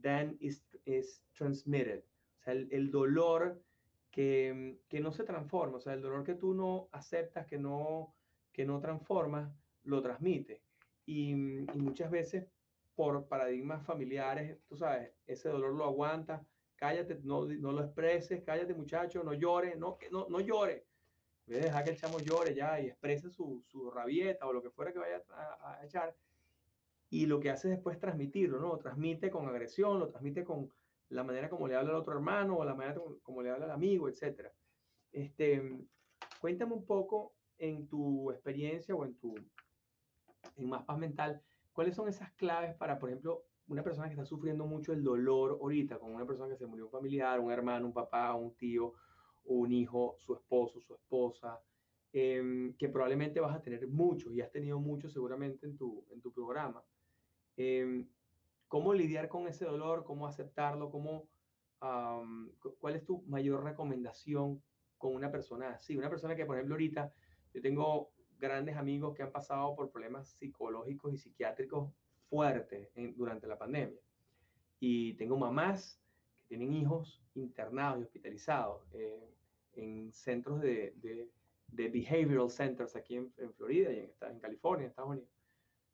then 0.00 0.36
is, 0.38 0.64
is 0.84 1.20
transmitted. 1.32 2.04
O 2.38 2.42
sea, 2.44 2.52
el, 2.52 2.68
el 2.70 2.92
dolor 2.92 3.60
que, 4.12 4.78
que, 4.88 5.00
no 5.00 5.10
se 5.10 5.24
transforma, 5.24 5.78
o 5.78 5.80
sea, 5.80 5.94
el 5.94 6.02
dolor 6.02 6.22
que 6.22 6.34
tú 6.34 6.54
no 6.54 6.88
aceptas, 6.92 7.44
que 7.46 7.58
no, 7.58 8.14
que 8.52 8.64
no 8.64 8.78
transformas, 8.78 9.52
lo 9.82 10.00
transmite. 10.00 10.62
Y, 11.06 11.30
y 11.30 11.78
muchas 11.78 12.10
veces 12.10 12.46
por 12.96 13.28
paradigmas 13.28 13.84
familiares, 13.86 14.58
tú 14.68 14.76
sabes, 14.76 15.12
ese 15.26 15.50
dolor 15.50 15.74
lo 15.74 15.84
aguanta, 15.84 16.44
cállate, 16.76 17.20
no, 17.22 17.44
no 17.44 17.72
lo 17.72 17.84
expreses, 17.84 18.42
cállate 18.42 18.74
muchacho, 18.74 19.22
no 19.22 19.34
llore, 19.34 19.76
no, 19.76 19.98
no, 20.10 20.26
no 20.28 20.40
llore. 20.40 20.86
Voy 21.46 21.56
a 21.56 21.60
dejar 21.60 21.84
que 21.84 21.90
el 21.90 21.96
chamo 21.96 22.18
llore 22.18 22.54
ya 22.54 22.80
y 22.80 22.86
exprese 22.86 23.30
su, 23.30 23.62
su 23.68 23.90
rabieta 23.90 24.46
o 24.46 24.52
lo 24.52 24.62
que 24.62 24.70
fuera 24.70 24.92
que 24.92 24.98
vaya 24.98 25.22
a, 25.30 25.74
a, 25.74 25.84
echar. 25.84 26.16
Y 27.10 27.26
lo 27.26 27.38
que 27.38 27.50
hace 27.50 27.68
después 27.68 27.96
es 27.96 28.00
transmitirlo, 28.00 28.58
¿no? 28.58 28.68
Lo 28.68 28.78
transmite 28.78 29.30
con 29.30 29.46
agresión, 29.46 30.00
lo 30.00 30.08
transmite 30.08 30.42
con 30.42 30.72
la 31.10 31.22
manera 31.22 31.48
como 31.48 31.68
le 31.68 31.76
habla 31.76 31.90
al 31.90 31.96
otro 31.96 32.14
hermano 32.14 32.56
o 32.56 32.64
la 32.64 32.74
manera 32.74 33.00
como 33.22 33.42
le 33.42 33.50
habla 33.50 33.66
al 33.66 33.70
amigo, 33.70 34.08
etc. 34.08 34.48
Este, 35.12 35.78
cuéntame 36.40 36.72
un 36.72 36.84
poco 36.84 37.34
en 37.58 37.86
tu 37.86 38.32
experiencia 38.32 38.94
o 38.94 39.04
en 39.04 39.14
tu 39.14 39.34
en 40.56 40.68
más 40.68 40.84
paz 40.84 40.98
mental, 40.98 41.42
¿Cuáles 41.76 41.94
son 41.94 42.08
esas 42.08 42.32
claves 42.32 42.74
para, 42.74 42.98
por 42.98 43.10
ejemplo, 43.10 43.44
una 43.68 43.82
persona 43.82 44.08
que 44.08 44.14
está 44.14 44.24
sufriendo 44.24 44.64
mucho 44.64 44.94
el 44.94 45.04
dolor 45.04 45.58
ahorita, 45.60 45.98
con 45.98 46.14
una 46.14 46.24
persona 46.24 46.48
que 46.48 46.56
se 46.56 46.64
murió 46.64 46.86
un 46.86 46.90
familiar, 46.90 47.38
un 47.38 47.52
hermano, 47.52 47.84
un 47.84 47.92
papá, 47.92 48.34
un 48.34 48.54
tío, 48.54 48.94
un 49.44 49.70
hijo, 49.70 50.16
su 50.16 50.34
esposo, 50.34 50.80
su 50.80 50.94
esposa, 50.94 51.60
eh, 52.14 52.72
que 52.78 52.88
probablemente 52.88 53.40
vas 53.40 53.54
a 53.54 53.60
tener 53.60 53.86
muchos 53.88 54.32
y 54.32 54.40
has 54.40 54.50
tenido 54.50 54.80
muchos 54.80 55.12
seguramente 55.12 55.66
en 55.66 55.76
tu, 55.76 56.02
en 56.10 56.22
tu 56.22 56.32
programa. 56.32 56.82
Eh, 57.58 58.06
¿Cómo 58.68 58.94
lidiar 58.94 59.28
con 59.28 59.46
ese 59.46 59.66
dolor? 59.66 60.02
¿Cómo 60.04 60.26
aceptarlo? 60.26 60.90
¿Cómo, 60.90 61.28
um, 61.82 62.48
¿Cuál 62.80 62.96
es 62.96 63.04
tu 63.04 63.20
mayor 63.26 63.62
recomendación 63.62 64.62
con 64.96 65.14
una 65.14 65.30
persona 65.30 65.72
así? 65.72 65.94
Una 65.94 66.08
persona 66.08 66.34
que, 66.34 66.46
por 66.46 66.56
ejemplo, 66.56 66.74
ahorita 66.74 67.12
yo 67.52 67.60
tengo 67.60 68.15
grandes 68.38 68.76
amigos 68.76 69.14
que 69.14 69.22
han 69.22 69.32
pasado 69.32 69.74
por 69.74 69.90
problemas 69.90 70.28
psicológicos 70.28 71.14
y 71.14 71.18
psiquiátricos 71.18 71.90
fuertes 72.28 72.88
durante 73.16 73.46
la 73.46 73.58
pandemia. 73.58 74.00
Y 74.80 75.14
tengo 75.14 75.36
mamás 75.36 76.00
que 76.40 76.46
tienen 76.48 76.72
hijos 76.72 77.22
internados 77.34 78.00
y 78.00 78.02
hospitalizados 78.02 78.82
eh, 78.94 79.28
en 79.74 80.12
centros 80.12 80.60
de, 80.60 80.94
de, 80.96 81.28
de, 81.68 81.88
behavioral 81.88 82.50
centers 82.50 82.96
aquí 82.96 83.16
en, 83.16 83.32
en 83.38 83.52
Florida 83.54 83.92
y 83.92 83.98
en, 83.98 84.12
en, 84.30 84.40
California, 84.40 84.84
en 84.84 84.90
Estados 84.90 85.10
Unidos. 85.10 85.30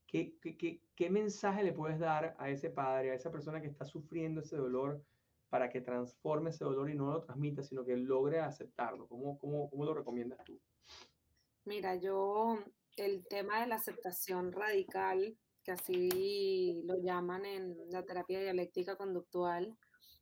¿Qué, 0.07 0.35
qué, 0.41 0.81
¿Qué 0.95 1.11
mensaje 1.11 1.63
le 1.63 1.73
puedes 1.73 1.99
dar 1.99 2.37
a 2.39 2.51
ese 2.51 2.71
padre, 2.71 3.13
a 3.13 3.15
esa 3.15 3.33
persona 3.33 3.61
que 3.63 3.69
está 3.69 3.85
sufriendo 3.85 4.41
ese 4.41 4.57
dolor 4.57 5.03
para 5.49 5.71
que 5.71 5.81
transforme 5.81 6.51
ese 6.51 6.65
dolor 6.65 6.91
y 6.91 6.95
no 6.95 7.11
lo 7.13 7.23
transmita, 7.23 7.63
sino 7.63 7.85
que 7.85 7.97
logre 7.97 8.41
aceptarlo? 8.41 9.07
¿Cómo, 9.07 9.39
cómo, 9.39 9.71
cómo 9.71 9.85
lo 9.85 9.95
recomiendas 9.95 10.45
tú? 10.45 10.61
Mira, 11.65 11.95
yo 11.97 12.59
el 12.97 13.27
tema 13.27 13.61
de 13.61 13.69
la 13.69 13.77
aceptación 13.77 14.53
radical, 14.53 15.37
que 15.65 15.73
así 15.73 16.83
lo 16.85 16.97
llaman 17.03 17.47
en 17.47 17.77
la 17.91 18.03
terapia 18.05 18.41
dialéctica 18.41 18.97
conductual, 18.97 19.77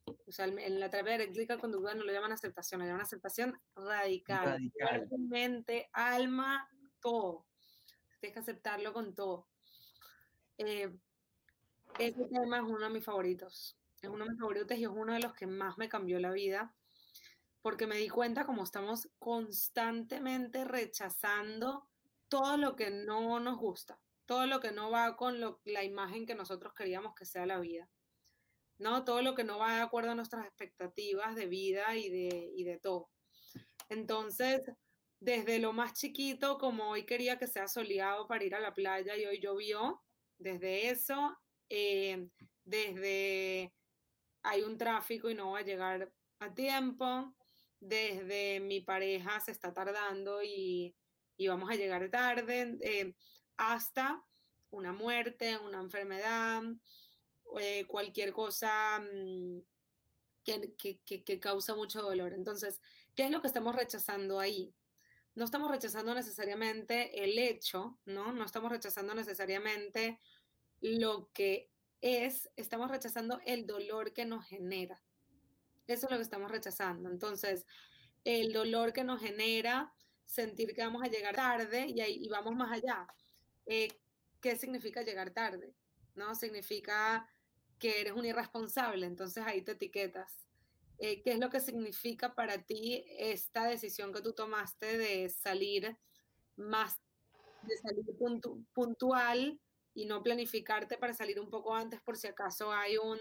o 0.05 0.31
sea, 0.31 0.45
en 0.45 0.79
la 0.79 0.89
terapia 0.89 1.17
dialéctica 1.17 1.57
conductual 1.57 1.97
no 1.97 2.03
lo 2.03 2.11
llaman 2.11 2.31
aceptación, 2.31 2.81
lo 2.81 2.87
llaman 2.87 3.01
aceptación 3.01 3.59
radical. 3.75 4.45
Radical. 4.45 5.07
Mente, 5.17 5.89
alma, 5.93 6.69
todo. 6.99 7.45
Tienes 8.19 8.33
que 8.33 8.39
aceptarlo 8.39 8.93
con 8.93 9.15
todo. 9.15 9.47
Eh, 10.57 10.95
ese 11.97 12.25
tema 12.25 12.57
es 12.57 12.63
uno 12.63 12.79
de 12.79 12.89
mis 12.89 13.03
favoritos. 13.03 13.77
Es 14.01 14.09
uno 14.09 14.25
de 14.25 14.31
mis 14.31 14.39
favoritos 14.39 14.77
y 14.77 14.83
es 14.83 14.89
uno 14.89 15.13
de 15.13 15.19
los 15.19 15.33
que 15.33 15.47
más 15.47 15.77
me 15.77 15.89
cambió 15.89 16.19
la 16.19 16.31
vida 16.31 16.73
porque 17.61 17.87
me 17.87 17.97
di 17.97 18.09
cuenta 18.09 18.45
como 18.45 18.63
estamos 18.63 19.09
constantemente 19.19 20.65
rechazando 20.65 21.87
todo 22.27 22.57
lo 22.57 22.75
que 22.75 22.89
no 22.89 23.39
nos 23.39 23.57
gusta, 23.57 23.99
todo 24.25 24.47
lo 24.47 24.59
que 24.59 24.71
no 24.71 24.89
va 24.89 25.15
con 25.15 25.39
lo, 25.39 25.61
la 25.65 25.83
imagen 25.83 26.25
que 26.25 26.35
nosotros 26.35 26.73
queríamos 26.73 27.13
que 27.13 27.25
sea 27.25 27.45
la 27.45 27.59
vida, 27.59 27.89
¿no? 28.77 29.03
Todo 29.03 29.21
lo 29.21 29.35
que 29.35 29.43
no 29.43 29.59
va 29.59 29.75
de 29.75 29.81
acuerdo 29.81 30.11
a 30.11 30.15
nuestras 30.15 30.45
expectativas 30.45 31.35
de 31.35 31.47
vida 31.47 31.95
y 31.95 32.09
de, 32.09 32.51
y 32.55 32.63
de 32.63 32.79
todo. 32.79 33.09
Entonces, 33.89 34.61
desde 35.19 35.59
lo 35.59 35.73
más 35.73 35.93
chiquito, 35.93 36.57
como 36.57 36.89
hoy 36.89 37.05
quería 37.05 37.37
que 37.37 37.47
sea 37.47 37.67
soleado 37.67 38.27
para 38.27 38.43
ir 38.43 38.55
a 38.55 38.59
la 38.59 38.73
playa 38.73 39.15
y 39.17 39.25
hoy 39.25 39.39
llovió, 39.39 40.01
desde 40.39 40.89
eso, 40.89 41.37
eh, 41.69 42.27
desde 42.63 43.73
hay 44.43 44.63
un 44.63 44.77
tráfico 44.77 45.29
y 45.29 45.35
no 45.35 45.51
va 45.51 45.59
a 45.59 45.63
llegar 45.63 46.11
a 46.39 46.53
tiempo, 46.53 47.35
desde 47.81 48.59
mi 48.59 48.79
pareja 48.79 49.39
se 49.39 49.51
está 49.51 49.73
tardando 49.73 50.41
y, 50.43 50.95
y 51.35 51.47
vamos 51.47 51.69
a 51.69 51.75
llegar 51.75 52.09
tarde, 52.09 52.77
eh, 52.81 53.15
hasta 53.57 54.23
una 54.69 54.93
muerte, 54.93 55.57
una 55.57 55.81
enfermedad, 55.81 56.61
eh, 57.59 57.85
cualquier 57.87 58.31
cosa 58.31 58.99
mmm, 58.99 59.59
que, 60.43 60.75
que, 60.77 61.23
que, 61.23 61.39
causa 61.39 61.75
mucho 61.75 62.01
dolor. 62.01 62.33
Entonces, 62.33 62.79
¿qué 63.15 63.25
es 63.25 63.31
lo 63.31 63.41
que 63.41 63.47
estamos 63.47 63.75
rechazando 63.75 64.39
ahí? 64.39 64.73
No 65.33 65.45
estamos 65.45 65.71
rechazando 65.71 66.13
necesariamente 66.13 67.23
el 67.23 67.37
hecho, 67.39 67.99
¿no? 68.05 68.31
No 68.31 68.45
estamos 68.45 68.71
rechazando 68.71 69.15
necesariamente 69.15 70.19
lo 70.81 71.31
que 71.33 71.71
es, 72.01 72.49
estamos 72.55 72.91
rechazando 72.91 73.39
el 73.45 73.65
dolor 73.65 74.13
que 74.13 74.25
nos 74.25 74.45
genera. 74.45 75.01
Eso 75.87 76.05
es 76.05 76.11
lo 76.11 76.17
que 76.17 76.23
estamos 76.23 76.51
rechazando. 76.51 77.09
Entonces, 77.09 77.65
el 78.23 78.53
dolor 78.53 78.93
que 78.93 79.03
nos 79.03 79.21
genera 79.21 79.93
sentir 80.25 80.73
que 80.73 80.81
vamos 80.81 81.03
a 81.03 81.07
llegar 81.07 81.35
tarde 81.35 81.87
y, 81.87 81.99
ahí, 81.99 82.23
y 82.23 82.29
vamos 82.29 82.55
más 82.55 82.71
allá. 82.71 83.07
Eh, 83.65 83.89
¿Qué 84.39 84.55
significa 84.55 85.01
llegar 85.01 85.31
tarde? 85.31 85.75
¿No? 86.15 86.33
Significa 86.35 87.27
que 87.77 87.99
eres 87.99 88.13
un 88.13 88.25
irresponsable, 88.25 89.05
entonces 89.05 89.43
ahí 89.45 89.61
te 89.61 89.73
etiquetas. 89.73 90.47
Eh, 90.99 91.21
¿Qué 91.23 91.31
es 91.31 91.39
lo 91.39 91.49
que 91.49 91.59
significa 91.59 92.35
para 92.35 92.63
ti 92.63 93.03
esta 93.17 93.65
decisión 93.65 94.13
que 94.13 94.21
tú 94.21 94.33
tomaste 94.33 94.97
de 94.97 95.29
salir 95.29 95.97
más, 96.55 97.01
de 97.63 97.77
salir 97.77 98.05
puntu 98.19 98.63
puntual 98.73 99.59
y 99.93 100.05
no 100.05 100.21
planificarte 100.21 100.97
para 100.97 101.13
salir 101.13 101.39
un 101.39 101.49
poco 101.49 101.75
antes 101.75 102.01
por 102.01 102.17
si 102.17 102.27
acaso 102.27 102.71
hay 102.71 102.97
un 102.97 103.19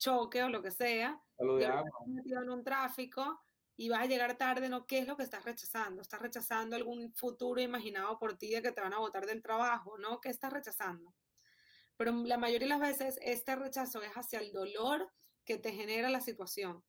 choque 0.00 0.42
o 0.42 0.48
lo 0.48 0.62
que 0.62 0.72
sea? 0.72 1.22
Lo 1.38 1.60
en 1.60 2.50
un 2.50 2.64
tráfico 2.64 3.40
y 3.76 3.88
vas 3.88 4.00
a 4.00 4.06
llegar 4.06 4.36
tarde, 4.36 4.68
¿no? 4.68 4.86
¿Qué 4.86 4.98
es 4.98 5.06
lo 5.06 5.16
que 5.16 5.22
estás 5.22 5.44
rechazando? 5.44 6.02
¿Estás 6.02 6.20
rechazando 6.20 6.76
algún 6.76 7.14
futuro 7.14 7.60
imaginado 7.60 8.18
por 8.18 8.36
ti 8.36 8.50
de 8.50 8.60
que 8.60 8.72
te 8.72 8.80
van 8.80 8.92
a 8.92 8.98
botar 8.98 9.24
del 9.26 9.42
trabajo, 9.42 9.96
¿no? 9.96 10.20
¿Qué 10.20 10.28
estás 10.28 10.52
rechazando? 10.52 11.14
Pero 11.96 12.12
la 12.12 12.36
mayoría 12.36 12.66
de 12.66 12.78
las 12.78 12.80
veces 12.80 13.18
este 13.22 13.56
rechazo 13.56 14.02
es 14.02 14.12
hacia 14.12 14.40
el 14.40 14.52
dolor 14.52 15.10
que 15.44 15.56
te 15.56 15.72
genera 15.72 16.10
la 16.10 16.20
situación. 16.20 16.84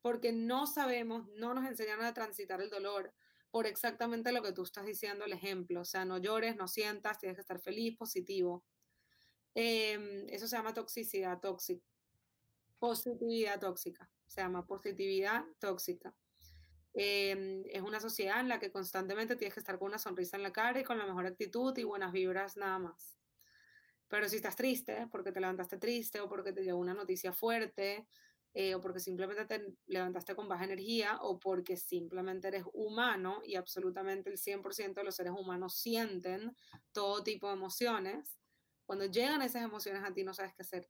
Porque 0.00 0.32
no 0.32 0.66
sabemos, 0.66 1.26
no 1.36 1.54
nos 1.54 1.66
enseñan 1.66 2.02
a 2.02 2.14
transitar 2.14 2.60
el 2.60 2.70
dolor 2.70 3.12
por 3.50 3.66
exactamente 3.66 4.30
lo 4.30 4.42
que 4.42 4.52
tú 4.52 4.62
estás 4.62 4.86
diciendo, 4.86 5.24
el 5.24 5.32
ejemplo. 5.32 5.80
O 5.80 5.84
sea, 5.84 6.04
no 6.04 6.18
llores, 6.18 6.56
no 6.56 6.68
sientas, 6.68 7.18
tienes 7.18 7.36
que 7.36 7.42
estar 7.42 7.60
feliz, 7.60 7.96
positivo. 7.96 8.64
Eh, 9.54 10.26
eso 10.28 10.46
se 10.46 10.56
llama 10.56 10.74
toxicidad 10.74 11.40
tóxica. 11.40 11.84
Positividad 12.78 13.58
tóxica 13.58 14.08
se 14.28 14.42
llama 14.42 14.66
positividad 14.66 15.44
tóxica. 15.58 16.14
Eh, 16.94 17.62
es 17.70 17.82
una 17.82 18.00
sociedad 18.00 18.40
en 18.40 18.48
la 18.48 18.58
que 18.58 18.70
constantemente 18.70 19.36
tienes 19.36 19.54
que 19.54 19.60
estar 19.60 19.78
con 19.78 19.88
una 19.88 19.98
sonrisa 19.98 20.36
en 20.36 20.42
la 20.42 20.52
cara 20.52 20.80
y 20.80 20.84
con 20.84 20.98
la 20.98 21.06
mejor 21.06 21.26
actitud 21.26 21.76
y 21.76 21.84
buenas 21.84 22.12
vibras 22.12 22.56
nada 22.56 22.78
más. 22.78 23.16
Pero 24.08 24.28
si 24.28 24.36
estás 24.36 24.56
triste, 24.56 25.06
porque 25.10 25.32
te 25.32 25.40
levantaste 25.40 25.78
triste 25.78 26.20
o 26.20 26.28
porque 26.28 26.52
te 26.52 26.62
llegó 26.62 26.78
una 26.78 26.94
noticia 26.94 27.32
fuerte, 27.32 28.06
eh, 28.54 28.74
o 28.74 28.80
porque 28.80 29.00
simplemente 29.00 29.44
te 29.44 29.74
levantaste 29.86 30.34
con 30.34 30.48
baja 30.48 30.64
energía, 30.64 31.18
o 31.20 31.38
porque 31.38 31.76
simplemente 31.76 32.48
eres 32.48 32.64
humano 32.72 33.42
y 33.44 33.56
absolutamente 33.56 34.30
el 34.30 34.38
100% 34.38 34.94
de 35.00 35.04
los 35.04 35.14
seres 35.14 35.32
humanos 35.32 35.76
sienten 35.76 36.56
todo 36.92 37.22
tipo 37.22 37.48
de 37.48 37.54
emociones, 37.54 38.38
cuando 38.86 39.04
llegan 39.04 39.42
esas 39.42 39.62
emociones 39.62 40.02
a 40.02 40.12
ti 40.14 40.24
no 40.24 40.32
sabes 40.32 40.54
qué 40.54 40.62
hacer. 40.62 40.88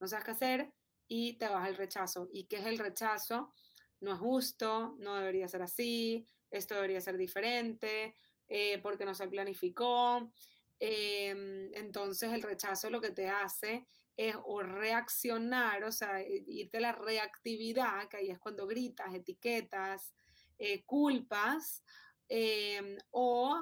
No 0.00 0.06
sabes 0.08 0.24
qué 0.24 0.30
hacer 0.32 0.72
y 1.08 1.38
te 1.38 1.48
vas 1.48 1.66
al 1.66 1.76
rechazo. 1.76 2.28
¿Y 2.32 2.46
qué 2.46 2.56
es 2.56 2.66
el 2.66 2.78
rechazo? 2.78 3.52
No 4.00 4.12
es 4.12 4.18
justo, 4.18 4.96
no 4.98 5.16
debería 5.16 5.48
ser 5.48 5.62
así, 5.62 6.26
esto 6.50 6.74
debería 6.74 7.00
ser 7.00 7.16
diferente, 7.16 8.16
eh, 8.48 8.78
porque 8.82 9.04
no 9.04 9.14
se 9.14 9.28
planificó. 9.28 10.32
Em, 10.78 11.72
entonces 11.74 12.32
el 12.32 12.42
rechazo 12.42 12.90
lo 12.90 13.00
que 13.00 13.10
te 13.10 13.28
hace 13.28 13.86
es 14.16 14.34
o 14.44 14.62
reaccionar, 14.62 15.84
o 15.84 15.92
sea, 15.92 16.22
irte 16.22 16.78
a 16.78 16.80
la 16.80 16.92
reactividad, 16.92 18.08
que 18.08 18.18
ahí 18.18 18.30
es 18.30 18.38
cuando 18.38 18.66
gritas, 18.66 19.14
etiquetas, 19.14 20.14
eh, 20.58 20.84
culpas, 20.84 21.82
em, 22.28 22.96
o 23.10 23.54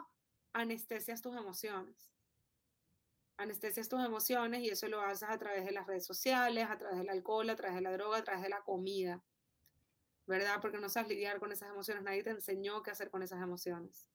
anestesias 0.52 1.20
tus 1.22 1.36
emociones. 1.36 2.13
Anestesias 3.36 3.88
tus 3.88 4.04
emociones 4.04 4.62
y 4.62 4.68
eso 4.68 4.88
lo 4.88 5.00
haces 5.00 5.28
a 5.28 5.38
través 5.38 5.64
de 5.64 5.72
las 5.72 5.86
redes 5.86 6.06
sociales, 6.06 6.66
a 6.68 6.78
través 6.78 6.98
del 6.98 7.08
alcohol, 7.10 7.50
a 7.50 7.56
través 7.56 7.76
de 7.76 7.82
la 7.82 7.92
droga, 7.92 8.18
a 8.18 8.24
través 8.24 8.42
de 8.42 8.48
la 8.48 8.62
comida. 8.62 9.22
¿Verdad? 10.26 10.58
Porque 10.62 10.78
no 10.78 10.88
sabes 10.88 11.10
lidiar 11.10 11.40
con 11.40 11.52
esas 11.52 11.68
emociones, 11.68 12.02
nadie 12.02 12.22
te 12.22 12.30
enseñó 12.30 12.82
qué 12.82 12.90
hacer 12.90 13.10
con 13.10 13.22
esas 13.22 13.42
emociones. 13.42 14.06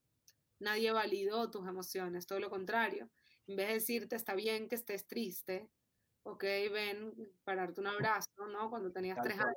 Nadie 0.59 0.91
validó 0.91 1.51
tus 1.51 1.67
emociones, 1.67 2.27
todo 2.27 2.39
lo 2.39 2.49
contrario. 2.49 3.09
En 3.47 3.55
vez 3.55 3.67
de 3.67 3.73
decirte, 3.75 4.15
está 4.15 4.35
bien 4.35 4.67
que 4.67 4.75
estés 4.75 5.07
triste, 5.07 5.69
ok, 6.23 6.43
ven, 6.71 7.13
para 7.43 7.61
darte 7.61 7.81
un 7.81 7.87
abrazo, 7.87 8.47
¿no? 8.47 8.69
Cuando 8.69 8.91
tenías 8.91 9.17
tres 9.21 9.39
años, 9.39 9.55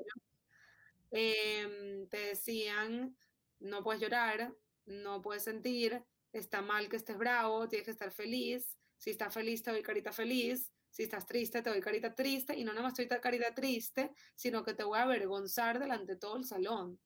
em, 1.11 2.09
te 2.09 2.19
decían, 2.19 3.17
no 3.61 3.83
puedes 3.83 4.01
llorar, 4.01 4.55
no 4.87 5.23
puedes 5.23 5.45
sentir, 5.45 6.03
está 6.33 6.63
mal 6.63 6.89
que 6.89 6.97
estés 6.97 7.19
bravo, 7.19 7.69
tienes 7.69 7.85
que 7.85 7.91
estar 7.91 8.11
feliz, 8.11 8.77
si 9.03 9.11
estás 9.11 9.35
feliz 9.35 9.65
te 9.65 9.73
doy 9.73 9.83
carita 9.83 10.13
feliz, 10.13 10.71
si 10.91 11.03
estás 11.03 11.27
triste 11.27 11.61
te 11.61 11.71
doy 11.71 11.81
carita 11.81 12.15
triste, 12.15 12.57
y 12.57 12.63
no 12.63 12.73
nada 12.73 12.85
más 12.85 12.99
estoy 12.99 13.21
carita 13.21 13.53
triste, 13.53 14.13
sino 14.37 14.63
que 14.63 14.75
te 14.75 14.85
voy 14.85 14.99
a 14.99 15.03
avergonzar 15.03 15.81
delante 15.81 16.13
de 16.13 16.19
todo 16.19 16.37
el 16.37 16.45
salón, 16.45 17.01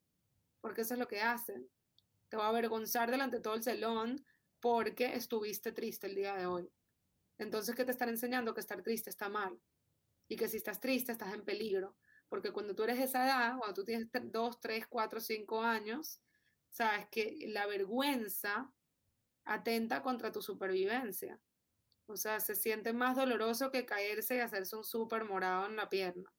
porque 0.60 0.82
eso 0.82 0.92
es 0.92 1.00
lo 1.00 1.08
que 1.08 1.22
hacen 1.22 1.70
te 2.28 2.36
va 2.36 2.46
a 2.46 2.48
avergonzar 2.48 3.10
delante 3.10 3.36
de 3.36 3.42
todo 3.42 3.54
el 3.54 3.62
salón 3.62 4.24
porque 4.60 5.14
estuviste 5.14 5.72
triste 5.72 6.06
el 6.06 6.14
día 6.14 6.34
de 6.34 6.46
hoy. 6.46 6.68
Entonces, 7.38 7.74
¿qué 7.74 7.84
te 7.84 7.92
están 7.92 8.08
enseñando? 8.08 8.54
Que 8.54 8.60
estar 8.60 8.82
triste 8.82 9.10
está 9.10 9.28
mal. 9.28 9.58
Y 10.28 10.36
que 10.36 10.48
si 10.48 10.56
estás 10.56 10.80
triste, 10.80 11.12
estás 11.12 11.34
en 11.34 11.44
peligro. 11.44 11.96
Porque 12.28 12.50
cuando 12.50 12.74
tú 12.74 12.82
eres 12.82 12.98
esa 12.98 13.24
edad, 13.24 13.58
cuando 13.58 13.74
tú 13.74 13.84
tienes 13.84 14.08
2, 14.12 14.60
3, 14.60 14.86
4, 14.88 15.20
5 15.20 15.62
años, 15.62 16.20
sabes 16.70 17.06
que 17.10 17.44
la 17.48 17.66
vergüenza 17.66 18.72
atenta 19.44 20.02
contra 20.02 20.32
tu 20.32 20.42
supervivencia. 20.42 21.38
O 22.06 22.16
sea, 22.16 22.40
se 22.40 22.54
siente 22.54 22.92
más 22.92 23.16
doloroso 23.16 23.70
que 23.70 23.86
caerse 23.86 24.36
y 24.36 24.40
hacerse 24.40 24.76
un 24.76 24.84
súper 24.84 25.24
morado 25.24 25.66
en 25.66 25.76
la 25.76 25.88
pierna. 25.88 26.32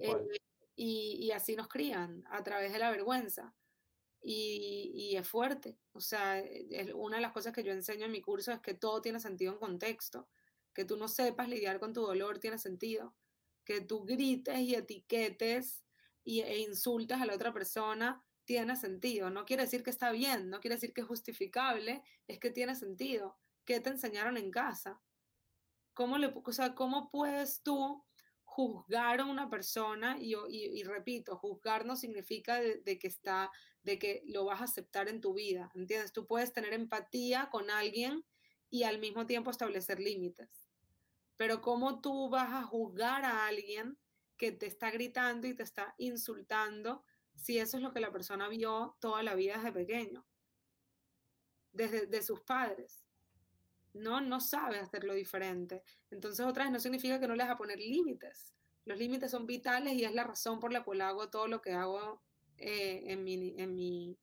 Eh, 0.00 0.40
y, 0.74 1.26
y, 1.26 1.30
así 1.32 1.54
nos 1.56 1.68
crían, 1.68 2.24
a 2.30 2.42
través 2.42 2.72
de 2.72 2.78
la 2.78 2.90
vergüenza 2.90 3.54
y, 4.22 5.16
es 5.16 5.28
fuerte. 5.28 5.78
O 5.92 6.00
sea, 6.00 6.38
es 6.38 6.92
una 6.94 7.16
de 7.16 7.22
las 7.22 7.32
cosas 7.32 7.52
que 7.52 7.62
yo 7.62 7.72
enseño 7.72 8.06
en 8.06 8.12
mi 8.12 8.20
curso 8.20 8.52
es 8.52 8.60
que 8.60 8.74
todo 8.74 9.00
tiene 9.00 9.20
sentido 9.20 9.52
en 9.52 9.58
contexto. 9.58 10.28
Que 10.74 10.84
tú 10.84 10.96
no 10.96 11.08
sepas 11.08 11.48
lidiar 11.48 11.80
con 11.80 11.92
tu 11.92 12.02
dolor 12.02 12.38
tiene 12.38 12.58
sentido. 12.58 13.14
Que 13.64 13.80
tú 13.80 14.04
grites 14.04 14.58
y 14.60 14.74
etiquetes 14.74 15.84
y, 16.24 16.40
e 16.40 16.58
insultes 16.58 17.20
a 17.20 17.26
la 17.26 17.34
otra 17.34 17.52
persona 17.52 18.24
tiene 18.44 18.76
sentido. 18.76 19.30
No 19.30 19.44
quiere 19.44 19.64
decir 19.64 19.82
que 19.82 19.90
está 19.90 20.10
bien, 20.10 20.48
no 20.50 20.60
quiere 20.60 20.76
decir 20.76 20.92
que 20.94 21.02
es 21.02 21.06
justificable, 21.06 22.02
es 22.26 22.38
que 22.38 22.50
tiene 22.50 22.74
sentido. 22.74 23.38
¿Qué 23.68 23.80
te 23.80 23.90
enseñaron 23.90 24.38
en 24.38 24.50
casa? 24.50 24.98
¿Cómo, 25.92 26.16
le, 26.16 26.32
o 26.34 26.52
sea, 26.52 26.74
¿cómo 26.74 27.10
puedes 27.10 27.62
tú 27.62 28.02
juzgar 28.44 29.20
a 29.20 29.26
una 29.26 29.50
persona 29.50 30.16
y, 30.18 30.82
repito, 30.84 31.36
juzgar 31.36 31.84
no 31.84 31.94
significa 31.94 32.58
de, 32.62 32.98
que 32.98 33.06
está, 33.06 33.50
de 33.82 33.98
que 33.98 34.22
lo 34.24 34.46
vas 34.46 34.62
a 34.62 34.64
aceptar 34.64 35.10
en 35.10 35.20
tu 35.20 35.34
vida, 35.34 35.70
¿entiendes? 35.74 36.14
Tú 36.14 36.26
puedes 36.26 36.54
tener 36.54 36.72
empatía 36.72 37.50
con 37.50 37.68
alguien 37.68 38.24
y 38.70 38.84
al 38.84 39.00
mismo 39.00 39.26
tiempo 39.26 39.50
establecer 39.50 40.00
límites. 40.00 40.70
Pero 41.36 41.60
¿cómo 41.60 42.00
tú 42.00 42.30
vas 42.30 42.48
a 42.54 42.62
juzgar 42.62 43.26
a 43.26 43.48
alguien 43.48 43.98
que 44.38 44.50
te 44.50 44.64
está 44.64 44.90
gritando 44.90 45.46
y 45.46 45.52
te 45.52 45.64
está 45.64 45.94
insultando 45.98 47.04
si 47.34 47.58
eso 47.58 47.76
es 47.76 47.82
lo 47.82 47.92
que 47.92 48.00
la 48.00 48.12
persona 48.12 48.48
vio 48.48 48.96
toda 48.98 49.22
la 49.22 49.34
vida 49.34 49.56
desde 49.58 49.72
pequeño? 49.72 50.26
Desde 51.70 52.06
de 52.06 52.22
sus 52.22 52.40
padres 52.40 53.07
no, 53.98 54.20
no 54.20 54.40
sabe 54.40 54.78
hacerlo 54.78 55.14
diferente. 55.14 55.82
Entonces, 56.10 56.44
otra 56.46 56.64
vez, 56.64 56.72
no 56.72 56.80
significa 56.80 57.20
que 57.20 57.28
no 57.28 57.34
le 57.34 57.44
vas 57.44 57.52
a 57.52 57.56
poner 57.56 57.78
límites. 57.78 58.54
Los 58.84 58.98
límites 58.98 59.30
son 59.30 59.46
vitales 59.46 59.94
y 59.94 60.04
es 60.04 60.14
la 60.14 60.24
razón 60.24 60.60
por 60.60 60.72
la 60.72 60.82
cual 60.82 61.02
hago 61.02 61.28
todo 61.28 61.46
lo 61.46 61.60
que 61.60 61.72
hago 61.72 62.22
eh, 62.56 63.02
en, 63.06 63.22
mi, 63.22 63.54
en, 63.58 63.74
mi, 63.74 64.18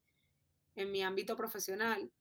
en, 0.75 0.91
mi, 0.91 1.03
ámbito 1.03 1.35
profesional. 1.35 2.11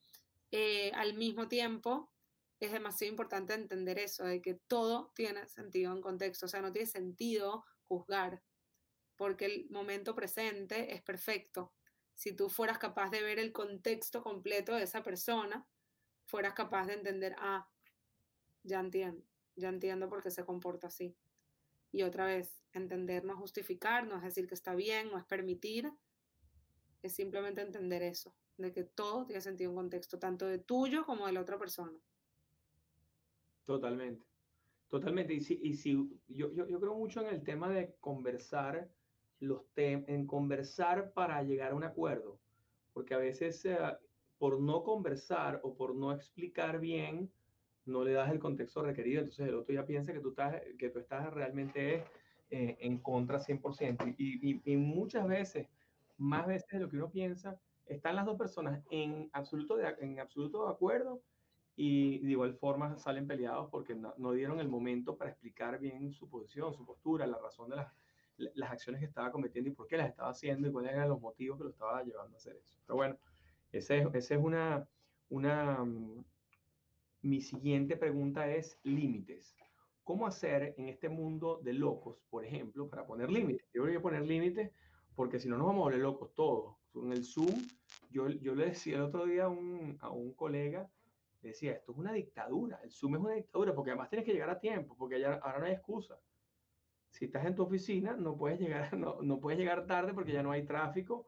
Eh, 0.51 0.93
al 0.95 1.15
mismo 1.15 1.49
tiempo, 1.49 2.13
es 2.61 2.73
demasiado 2.73 3.11
importante 3.11 3.55
entender 3.55 3.99
eso, 3.99 4.25
de 4.25 4.41
que 4.43 4.55
todo 4.55 5.13
tiene 5.15 5.49
sentido 5.49 5.93
en 5.93 6.03
contexto, 6.03 6.47
o 6.47 6.49
sea, 6.49 6.61
no 6.61 6.73
tiene 6.73 6.87
sentido 6.87 7.65
juzgar, 7.89 8.43
porque 9.17 9.47
el 9.47 9.71
momento 9.71 10.15
presente 10.15 10.95
es 10.95 11.03
perfecto. 11.03 11.73
Si 12.15 12.37
tú 12.37 12.49
fueras 12.49 12.79
capaz 12.79 13.11
de 13.11 13.23
ver 13.23 13.39
el 13.39 13.53
contexto 13.53 14.23
completo 14.23 14.75
de 14.75 14.85
esa 14.85 15.03
persona, 15.03 15.67
fueras 16.27 16.55
capaz 16.55 16.87
de 16.87 16.95
entender, 16.95 17.35
ah, 17.39 17.69
ya 18.63 18.81
entiendo, 18.81 19.23
ya 19.57 19.69
entiendo 19.69 20.09
por 20.09 20.23
qué 20.23 20.31
se 20.31 20.45
comporta 20.45 20.89
así. 20.89 21.17
Y 21.93 22.03
otra 22.03 22.27
vez, 22.27 22.61
entender 22.73 23.25
no 23.25 23.35
es 23.35 23.39
justificar, 23.39 24.07
no 24.07 24.17
es 24.17 24.23
decir 24.23 24.49
que 24.49 24.55
está 24.55 24.75
bien, 24.75 25.11
no 25.11 25.19
es 25.19 25.25
permitir, 25.25 25.93
es 27.03 27.15
simplemente 27.15 27.61
entender 27.61 28.03
eso, 28.03 28.35
de 28.57 28.73
que 28.73 28.85
todo 28.85 29.27
tiene 29.27 29.41
sentido 29.41 29.71
en 29.71 29.77
contexto, 29.77 30.19
tanto 30.19 30.47
de 30.47 30.59
tuyo 30.59 31.05
como 31.05 31.27
de 31.27 31.33
la 31.33 31.41
otra 31.41 31.59
persona. 31.59 31.99
Totalmente, 33.65 34.27
totalmente. 34.89 35.35
Y 35.35 35.41
si, 35.41 35.61
y 35.63 35.75
si 35.75 35.93
yo, 36.29 36.53
yo, 36.53 36.81
creo 36.81 36.95
mucho 36.95 37.21
en 37.21 37.29
el 37.29 37.45
tema 37.45 37.69
de 37.69 37.95
conversar, 38.01 38.91
los 39.41 39.63
en 39.77 40.27
conversar 40.27 41.13
para 41.13 41.43
llegar 41.43 41.73
a 41.73 41.75
un 41.75 41.85
acuerdo, 41.85 42.41
porque 42.93 43.15
a 43.15 43.19
veces 43.19 43.65
eh, 43.65 43.79
por 44.39 44.61
no 44.61 44.83
conversar 44.83 45.61
o 45.63 45.75
por 45.75 45.95
no 45.95 46.13
explicar 46.13 46.81
bien, 46.81 47.31
no 47.87 48.05
le 48.05 48.13
das 48.13 48.31
el 48.31 48.39
contexto 48.39 48.83
requerido, 48.83 49.21
entonces 49.21 49.49
el 49.49 49.55
otro 49.55 49.75
ya 49.75 49.87
piensa 49.87 50.13
que 50.13 50.21
tú 50.21 50.31
estás, 50.31 50.61
que 50.79 50.91
tú 50.91 50.99
estás 50.99 51.33
realmente 51.33 52.05
eh, 52.51 52.77
en 52.81 52.99
contra 52.99 53.39
100%. 53.39 54.15
Y, 54.19 54.61
y, 54.65 54.77
muchas 54.77 55.27
veces, 55.27 55.69
más 56.17 56.47
veces 56.47 56.69
de 56.71 56.81
lo 56.81 56.89
que 56.89 56.97
uno 56.97 57.11
piensa, 57.11 57.59
están 57.87 58.17
las 58.17 58.25
dos 58.25 58.39
personas 58.39 58.83
en 58.91 59.29
absoluto 59.33 59.77
de, 59.77 59.95
en 60.01 60.19
absoluto 60.21 60.67
de 60.67 60.73
acuerdo 60.73 61.21
y 61.77 62.21
de 62.21 62.31
igual 62.31 62.55
forma 62.55 62.97
salen 62.97 63.27
peleados 63.27 63.69
porque 63.71 63.95
no, 63.95 64.15
no, 64.17 64.33
dieron 64.33 64.61
el 64.61 64.69
momento 64.69 65.17
para 65.17 65.31
explicar 65.31 65.79
bien 65.79 66.13
su 66.13 66.29
posición, 66.29 66.73
su 66.73 66.87
postura, 66.87 67.27
la 67.27 67.39
razón 67.39 67.69
de 67.69 67.77
las, 67.77 67.93
las 68.37 68.71
acciones 68.71 69.01
que 69.01 69.07
estaba 69.07 69.31
cometiendo 69.31 69.71
y 69.71 69.75
por 69.75 69.87
qué 69.87 69.97
las 69.97 70.09
estaba 70.09 70.31
haciendo 70.31 70.69
y 70.69 70.73
cuáles 70.73 70.93
eran 70.93 71.09
los 71.09 71.21
motivos 71.21 71.59
que 71.59 71.65
lo 71.65 71.71
estaba 71.71 72.03
llevando 72.03 72.37
a 72.37 72.39
hacer 72.39 72.57
eso. 72.57 72.73
Pero 72.87 72.97
bueno, 72.97 73.19
esa 73.79 73.97
es, 73.97 74.31
es 74.31 74.39
una, 74.39 74.89
una, 75.29 75.85
mm, 75.85 76.25
mi 77.23 77.41
siguiente 77.41 77.97
pregunta 77.97 78.49
es 78.49 78.79
límites. 78.85 79.57
¿Cómo 80.05 80.27
hacer 80.27 80.75
en 80.77 80.89
este 80.89 81.09
mundo 81.09 81.61
de 81.63 81.73
locos, 81.73 82.19
por 82.31 82.45
ejemplo, 82.45 82.89
para 82.89 83.07
poner 83.07 83.31
límites? 83.31 83.67
Yo 83.73 83.83
voy 83.83 83.97
a 83.97 84.03
poner 84.03 84.23
límites 84.23 84.71
porque 85.15 85.41
si 85.41 85.49
no 85.49 85.57
nos 85.57 85.67
vamos 85.67 85.81
a 85.81 85.85
volver 85.85 86.01
locos 86.01 86.35
todos. 86.35 86.77
En 86.95 87.11
el 87.11 87.25
Zoom, 87.25 87.55
yo, 88.11 88.29
yo 88.29 88.55
le 88.55 88.67
decía 88.67 88.97
el 88.97 89.03
otro 89.03 89.27
día 89.27 89.45
a 89.45 89.49
un, 89.49 89.97
a 90.01 90.11
un 90.11 90.35
colega, 90.35 90.89
le 91.43 91.49
decía, 91.49 91.73
esto 91.73 91.93
es 91.93 91.99
una 91.99 92.13
dictadura, 92.13 92.79
el 92.85 92.93
Zoom 92.93 93.17
es 93.17 93.21
una 93.21 93.35
dictadura, 93.35 93.75
porque 93.75 93.91
además 93.91 94.11
tienes 94.11 94.25
que 94.25 94.33
llegar 94.33 94.51
a 94.51 94.61
tiempo, 94.61 94.95
porque 94.97 95.19
ya, 95.19 95.35
ahora 95.35 95.59
no 95.59 95.65
hay 95.67 95.73
excusa. 95.73 96.21
Si 97.11 97.25
estás 97.25 97.45
en 97.47 97.57
tu 97.57 97.65
oficina, 97.65 98.15
no 98.15 98.37
puedes 98.37 98.61
llegar, 98.61 98.93
no, 98.97 99.21
no 99.23 99.41
puedes 99.41 99.59
llegar 99.59 99.87
tarde 99.87 100.15
porque 100.15 100.33
ya 100.33 100.43
no 100.43 100.53
hay 100.53 100.65
tráfico, 100.65 101.27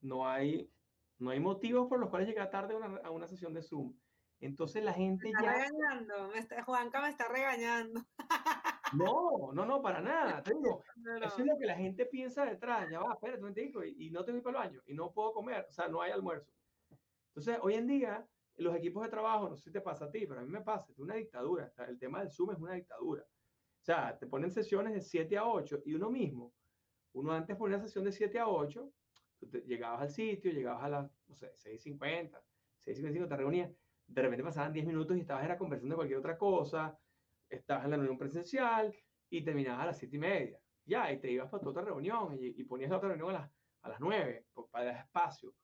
no 0.00 0.28
hay 0.28 0.70
no 1.18 1.30
hay 1.30 1.40
motivos 1.40 1.88
por 1.88 1.98
los 1.98 2.10
cuales 2.10 2.28
llegar 2.28 2.50
tarde 2.50 2.74
a 2.74 2.76
una, 2.76 2.96
a 2.98 3.10
una 3.10 3.26
sesión 3.26 3.52
de 3.52 3.62
Zoom. 3.62 3.94
Entonces 4.40 4.84
la 4.84 4.92
gente 4.92 5.24
me 5.24 5.30
está 5.30 5.42
ya... 5.42 5.52
regañando, 5.52 6.64
Juanca 6.64 7.00
me 7.02 7.10
está 7.10 7.28
regañando. 7.28 8.04
No, 8.94 9.52
no, 9.52 9.66
no, 9.66 9.82
para 9.82 10.00
nada. 10.00 10.42
Te 10.42 10.54
digo, 10.54 10.82
eso 11.22 11.38
es 11.40 11.46
lo 11.46 11.58
que 11.58 11.66
la 11.66 11.76
gente 11.76 12.06
piensa 12.06 12.46
detrás. 12.46 12.88
Ya 12.90 13.00
va, 13.00 13.12
espérate 13.12 13.44
un 13.44 13.54
y, 13.86 14.06
y 14.06 14.10
no 14.10 14.24
tengo 14.24 14.42
para 14.42 14.62
el 14.62 14.64
baño 14.64 14.82
y 14.86 14.94
no 14.94 15.12
puedo 15.12 15.32
comer, 15.32 15.66
o 15.68 15.72
sea, 15.72 15.88
no 15.88 16.00
hay 16.00 16.10
almuerzo. 16.10 16.52
Entonces, 17.28 17.58
hoy 17.62 17.74
en 17.74 17.86
día, 17.86 18.26
los 18.56 18.74
equipos 18.74 19.04
de 19.04 19.10
trabajo, 19.10 19.48
no 19.48 19.56
sé 19.56 19.64
si 19.64 19.72
te 19.72 19.80
pasa 19.80 20.06
a 20.06 20.10
ti, 20.10 20.26
pero 20.26 20.40
a 20.40 20.42
mí 20.42 20.50
me 20.50 20.62
pasa, 20.62 20.90
es 20.90 20.98
una 20.98 21.14
dictadura. 21.14 21.72
El 21.86 21.98
tema 21.98 22.20
del 22.20 22.30
Zoom 22.30 22.52
es 22.52 22.58
una 22.58 22.74
dictadura. 22.74 23.22
O 23.22 23.84
sea, 23.84 24.18
te 24.18 24.26
ponen 24.26 24.50
sesiones 24.50 24.94
de 24.94 25.00
7 25.00 25.36
a 25.36 25.46
8 25.46 25.82
y 25.84 25.94
uno 25.94 26.10
mismo, 26.10 26.54
uno 27.12 27.32
antes 27.32 27.56
ponía 27.56 27.76
una 27.76 27.86
sesión 27.86 28.04
de 28.04 28.12
7 28.12 28.38
a 28.38 28.48
8, 28.48 28.90
tú 29.38 29.46
llegabas 29.46 30.02
al 30.02 30.10
sitio, 30.10 30.52
llegabas 30.52 30.84
a 30.84 30.88
las, 30.88 31.10
no 31.26 31.34
sé, 31.34 31.52
6.50, 31.54 32.40
6.55, 32.84 33.28
te 33.28 33.36
reunías, 33.36 33.70
de 34.06 34.22
repente 34.22 34.44
pasaban 34.44 34.72
10 34.72 34.86
minutos 34.86 35.16
y 35.16 35.20
estabas 35.20 35.44
era 35.44 35.58
conversando 35.58 35.94
de 35.94 35.96
cualquier 35.96 36.18
otra 36.18 36.38
cosa, 36.38 36.98
estabas 37.48 37.84
en 37.84 37.90
la 37.90 37.96
reunión 37.96 38.18
presencial 38.18 38.94
y 39.30 39.42
terminabas 39.42 39.82
a 39.82 39.86
las 39.86 39.98
7 39.98 40.16
y 40.16 40.18
media. 40.18 40.60
Ya, 40.84 41.12
y 41.12 41.20
te 41.20 41.30
ibas 41.30 41.50
para 41.50 41.62
tu 41.62 41.68
otra 41.68 41.82
reunión 41.82 42.36
y, 42.40 42.64
ponías 42.64 42.90
la 42.90 42.96
otra 42.96 43.10
reunión 43.10 43.30
a 43.30 43.40
las, 43.40 43.50
a 43.82 43.88
las 43.90 44.00
9 44.00 44.46
para 44.70 44.86
dar 44.86 44.96
espacio. 45.04 45.54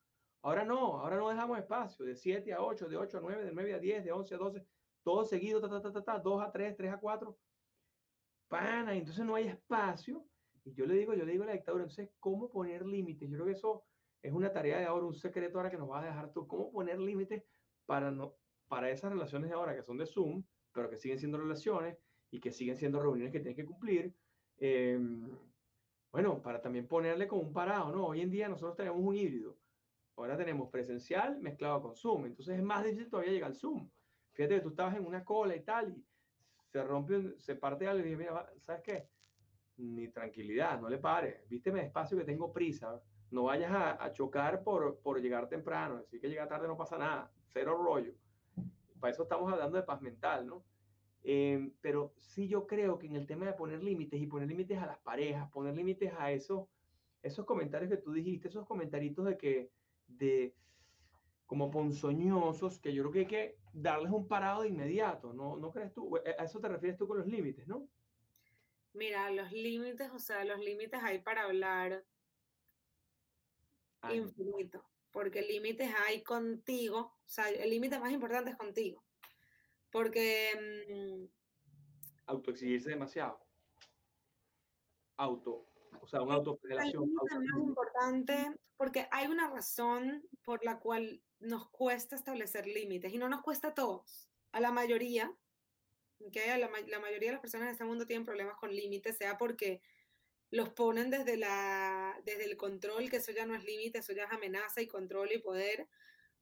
Ahora 0.43 0.64
no, 0.64 1.01
ahora 1.01 1.16
no 1.16 1.31
dejamos 1.31 1.59
espacio, 1.59 2.05
de 2.05 2.14
7 2.14 2.53
a 2.53 2.61
8, 2.61 2.89
de 2.89 2.99
8 2.99 3.16
a 3.16 3.20
9, 3.22 3.45
de 3.47 3.53
9 3.53 3.75
a 3.75 3.79
10, 3.79 4.05
de 4.05 4.12
11 4.12 4.35
a 4.35 4.39
12, 4.39 4.66
todo 5.03 5.25
seguido, 5.25 5.61
ta, 5.61 5.70
ta, 5.70 5.81
ta, 5.81 5.91
ta, 5.91 6.05
ta 6.05 6.18
2 6.18 6.43
a 6.43 6.53
3, 6.53 6.77
3 6.77 6.93
a 6.93 6.99
4. 6.99 7.39
Pana, 8.49 8.95
y 8.95 8.99
entonces 8.99 9.25
no 9.25 9.35
hay 9.35 9.49
espacio. 9.49 10.22
Y 10.65 10.75
yo 10.75 10.87
le 10.87 10.95
digo, 10.95 11.15
yo 11.15 11.25
le 11.25 11.33
digo 11.33 11.45
a 11.45 11.47
la 11.47 11.53
dictadura, 11.53 11.85
entonces, 11.85 12.11
¿cómo 12.19 12.51
poner 12.51 12.87
límites? 12.87 13.29
Yo 13.29 13.37
creo 13.37 13.47
que 13.47 13.53
eso 13.53 13.85
es 14.23 14.33
una 14.33 14.53
tarea 14.53 14.79
de 14.79 14.87
ahora, 14.87 15.07
un 15.07 15.15
secreto 15.15 15.59
ahora 15.59 15.71
que 15.71 15.77
nos 15.77 15.91
va 15.91 16.01
a 16.01 16.07
dejar 16.07 16.33
tú. 16.33 16.47
¿Cómo 16.47 16.73
poner 16.73 16.99
límites 16.99 17.45
para, 17.87 18.11
no, 18.11 18.37
para 18.69 18.91
esas 18.91 19.12
relaciones 19.12 19.51
de 19.51 19.57
ahora 19.57 19.77
que 19.77 19.83
son 19.83 19.99
de 19.99 20.07
Zoom, 20.07 20.45
pero 20.73 20.89
que 20.89 20.97
siguen 20.97 21.19
siendo 21.19 21.39
relaciones 21.39 21.99
y 22.31 22.41
que 22.41 22.51
siguen 22.51 22.77
siendo 22.77 23.01
reuniones 23.01 23.33
que 23.33 23.41
tienen 23.41 23.57
que 23.57 23.67
cumplir? 23.67 24.15
Eh, 24.57 24.99
bueno, 26.11 26.41
para 26.41 26.61
también 26.61 26.87
ponerle 26.89 27.29
como 27.29 27.43
un 27.43 27.53
parado, 27.53 27.93
¿no? 27.93 28.07
Hoy 28.07 28.21
en 28.23 28.31
día 28.31 28.49
nosotros 28.49 28.77
tenemos 28.77 29.01
un 29.01 29.17
híbrido 29.17 29.59
Ahora 30.17 30.37
tenemos 30.37 30.71
presencial 30.71 31.41
mezclado 31.41 31.83
con 31.83 31.97
Zoom. 31.97 32.27
Entonces 32.27 32.57
es 32.57 32.62
más 32.62 32.85
difícil 32.85 33.11
todavía 33.11 33.33
llegar 33.33 33.51
al 33.51 33.57
Zoom. 33.57 33.91
Fíjate 34.33 34.57
que 34.57 34.61
tú 34.61 34.69
estabas 34.71 34.97
en 34.97 35.07
una 35.07 35.25
cola 35.25 35.57
y 35.57 35.65
tal, 35.65 35.91
y 35.91 36.05
se 36.67 36.83
rompe, 36.83 37.39
se 37.39 37.57
parte 37.57 37.87
algo 37.87 38.01
y 38.01 38.11
dije, 38.11 38.17
mira, 38.17 38.53
¿sabes 38.59 38.83
qué? 38.83 39.09
Ni 39.77 40.09
tranquilidad, 40.09 40.81
no 40.81 40.89
le 40.89 40.99
pares. 40.99 41.49
Vísteme 41.49 41.83
despacio 41.83 42.16
que 42.16 42.25
tengo 42.25 42.53
prisa. 42.53 43.01
No 43.31 43.45
vayas 43.45 43.72
a, 43.72 44.12
chocar 44.12 44.62
por, 44.62 44.99
por 45.01 45.20
llegar 45.20 45.49
temprano. 45.49 45.97
Así 45.97 46.20
que 46.20 46.29
llegar 46.29 46.49
tarde 46.49 46.68
no 46.68 46.77
pasa 46.77 46.97
nada. 46.97 47.31
Cero 47.53 47.77
rollo. 47.77 48.12
Para 49.01 49.12
eso 49.12 49.25
estamos 49.25 49.53
hablando 49.53 49.77
de 49.77 49.83
paz 49.83 50.01
mental, 50.01 50.47
¿no? 50.47 50.64
Eh, 51.25 51.70
pero 51.81 52.12
sí 52.18 52.47
yo 52.49 52.66
creo 52.66 52.99
que 52.99 53.07
en 53.07 53.16
el 53.16 53.27
tema 53.27 53.47
de 53.47 53.55
poner 53.55 53.83
límites 53.83 54.20
y 54.20 54.27
poner 54.27 54.47
límites 54.47 54.79
a 54.79 54.87
las 54.87 54.99
parejas, 54.99 55.51
poner 55.51 55.75
límites 55.75 56.12
a 56.18 56.31
eso, 56.31 56.68
esos 57.22 57.47
comentarios 57.47 57.91
que 57.91 57.97
tú 57.97 58.12
dijiste, 58.12 58.49
esos 58.49 58.66
comentaritos 58.66 59.25
de 59.25 59.39
que 59.39 59.70
de 60.07 60.55
como 61.47 61.70
ponzoñosos, 61.70 62.79
que 62.79 62.93
yo 62.93 63.03
creo 63.03 63.12
que 63.12 63.18
hay 63.20 63.27
que 63.27 63.59
darles 63.72 64.12
un 64.12 64.29
parado 64.29 64.62
de 64.62 64.68
inmediato, 64.68 65.33
¿no, 65.33 65.57
¿no 65.57 65.72
crees 65.72 65.93
tú? 65.93 66.16
A 66.16 66.45
eso 66.45 66.61
te 66.61 66.68
refieres 66.68 66.99
tú 66.99 67.09
con 67.09 67.18
los 67.18 67.27
límites, 67.27 67.66
¿no? 67.66 67.87
Mira, 68.95 69.31
los 69.31 69.53
límites, 69.53 70.11
o 70.13 70.19
sea, 70.19 70.45
los 70.45 70.59
límites 70.61 71.01
hay 71.03 71.19
para 71.19 71.43
hablar 71.43 72.05
infinito, 74.11 74.85
porque 75.11 75.43
límites 75.43 75.93
hay 76.07 76.23
contigo, 76.23 76.99
o 76.99 77.29
sea, 77.29 77.49
el 77.49 77.71
límite 77.71 77.99
más 77.99 78.13
importante 78.13 78.51
es 78.51 78.57
contigo, 78.57 79.05
porque... 79.91 80.89
Mm, 80.91 81.27
Autoexigirse 82.27 82.91
demasiado. 82.91 83.39
Auto 85.17 85.69
o 86.05 86.07
sea, 86.07 86.21
una 86.21 86.35
autofederación. 86.35 87.05
Es 87.05 87.39
más 87.39 87.63
importante 87.63 88.55
porque 88.77 89.09
hay 89.11 89.27
una 89.27 89.49
razón 89.49 90.23
por 90.45 90.63
la 90.63 90.79
cual 90.79 91.23
nos 91.41 91.71
cuesta 91.71 92.15
establecer 92.15 92.67
límites 92.67 93.13
y 93.13 93.19
no 93.19 93.29
nos 93.29 93.41
cuesta 93.41 93.69
a 93.69 93.75
todos, 93.75 94.29
a 94.53 94.61
la 94.61 94.71
mayoría, 94.71 95.35
que 96.31 96.47
la, 96.59 96.68
mayoría 96.68 97.29
de 97.29 97.33
las 97.33 97.41
personas 97.41 97.66
en 97.66 97.72
este 97.72 97.85
mundo 97.85 98.07
tienen 98.07 98.25
problemas 98.25 98.57
con 98.57 98.75
límites, 98.75 99.16
sea 99.16 99.37
porque 99.37 99.81
los 100.51 100.70
ponen 100.70 101.11
desde, 101.11 101.37
la, 101.37 102.20
desde 102.25 102.45
el 102.45 102.57
control, 102.57 103.11
que 103.11 103.16
eso 103.16 103.33
ya 103.33 103.47
no 103.47 103.55
es 103.55 103.64
límite, 103.64 103.99
eso 103.99 104.12
ya 104.12 104.25
es 104.25 104.33
amenaza 104.33 104.81
y 104.81 104.87
control 104.87 105.33
y 105.33 105.39
poder, 105.39 105.89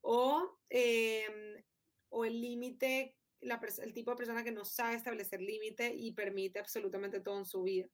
o, 0.02 0.58
em, 0.68 1.62
o 2.10 2.24
el 2.24 2.40
límite, 2.40 3.16
el 3.40 3.94
tipo 3.94 4.10
de 4.10 4.16
persona 4.16 4.44
que 4.44 4.52
no 4.52 4.64
sabe 4.64 4.96
establecer 4.96 5.40
límite 5.40 5.94
y 5.94 6.12
permite 6.12 6.58
absolutamente 6.58 7.20
todo 7.20 7.38
en 7.38 7.46
su 7.46 7.62
vida. 7.62 7.88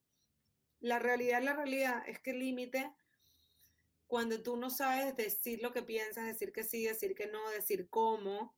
La 0.80 0.98
realidad, 0.98 1.42
la 1.42 1.54
realidad 1.54 2.02
es 2.06 2.20
que 2.20 2.30
el 2.30 2.40
límite, 2.40 2.92
cuando 4.06 4.42
tú 4.42 4.56
no 4.56 4.70
sabes 4.70 5.16
decir 5.16 5.62
lo 5.62 5.72
que 5.72 5.82
piensas, 5.82 6.26
decir 6.26 6.52
que 6.52 6.64
sí, 6.64 6.84
decir 6.84 7.14
que 7.14 7.26
no, 7.26 7.48
decir 7.50 7.88
cómo, 7.88 8.56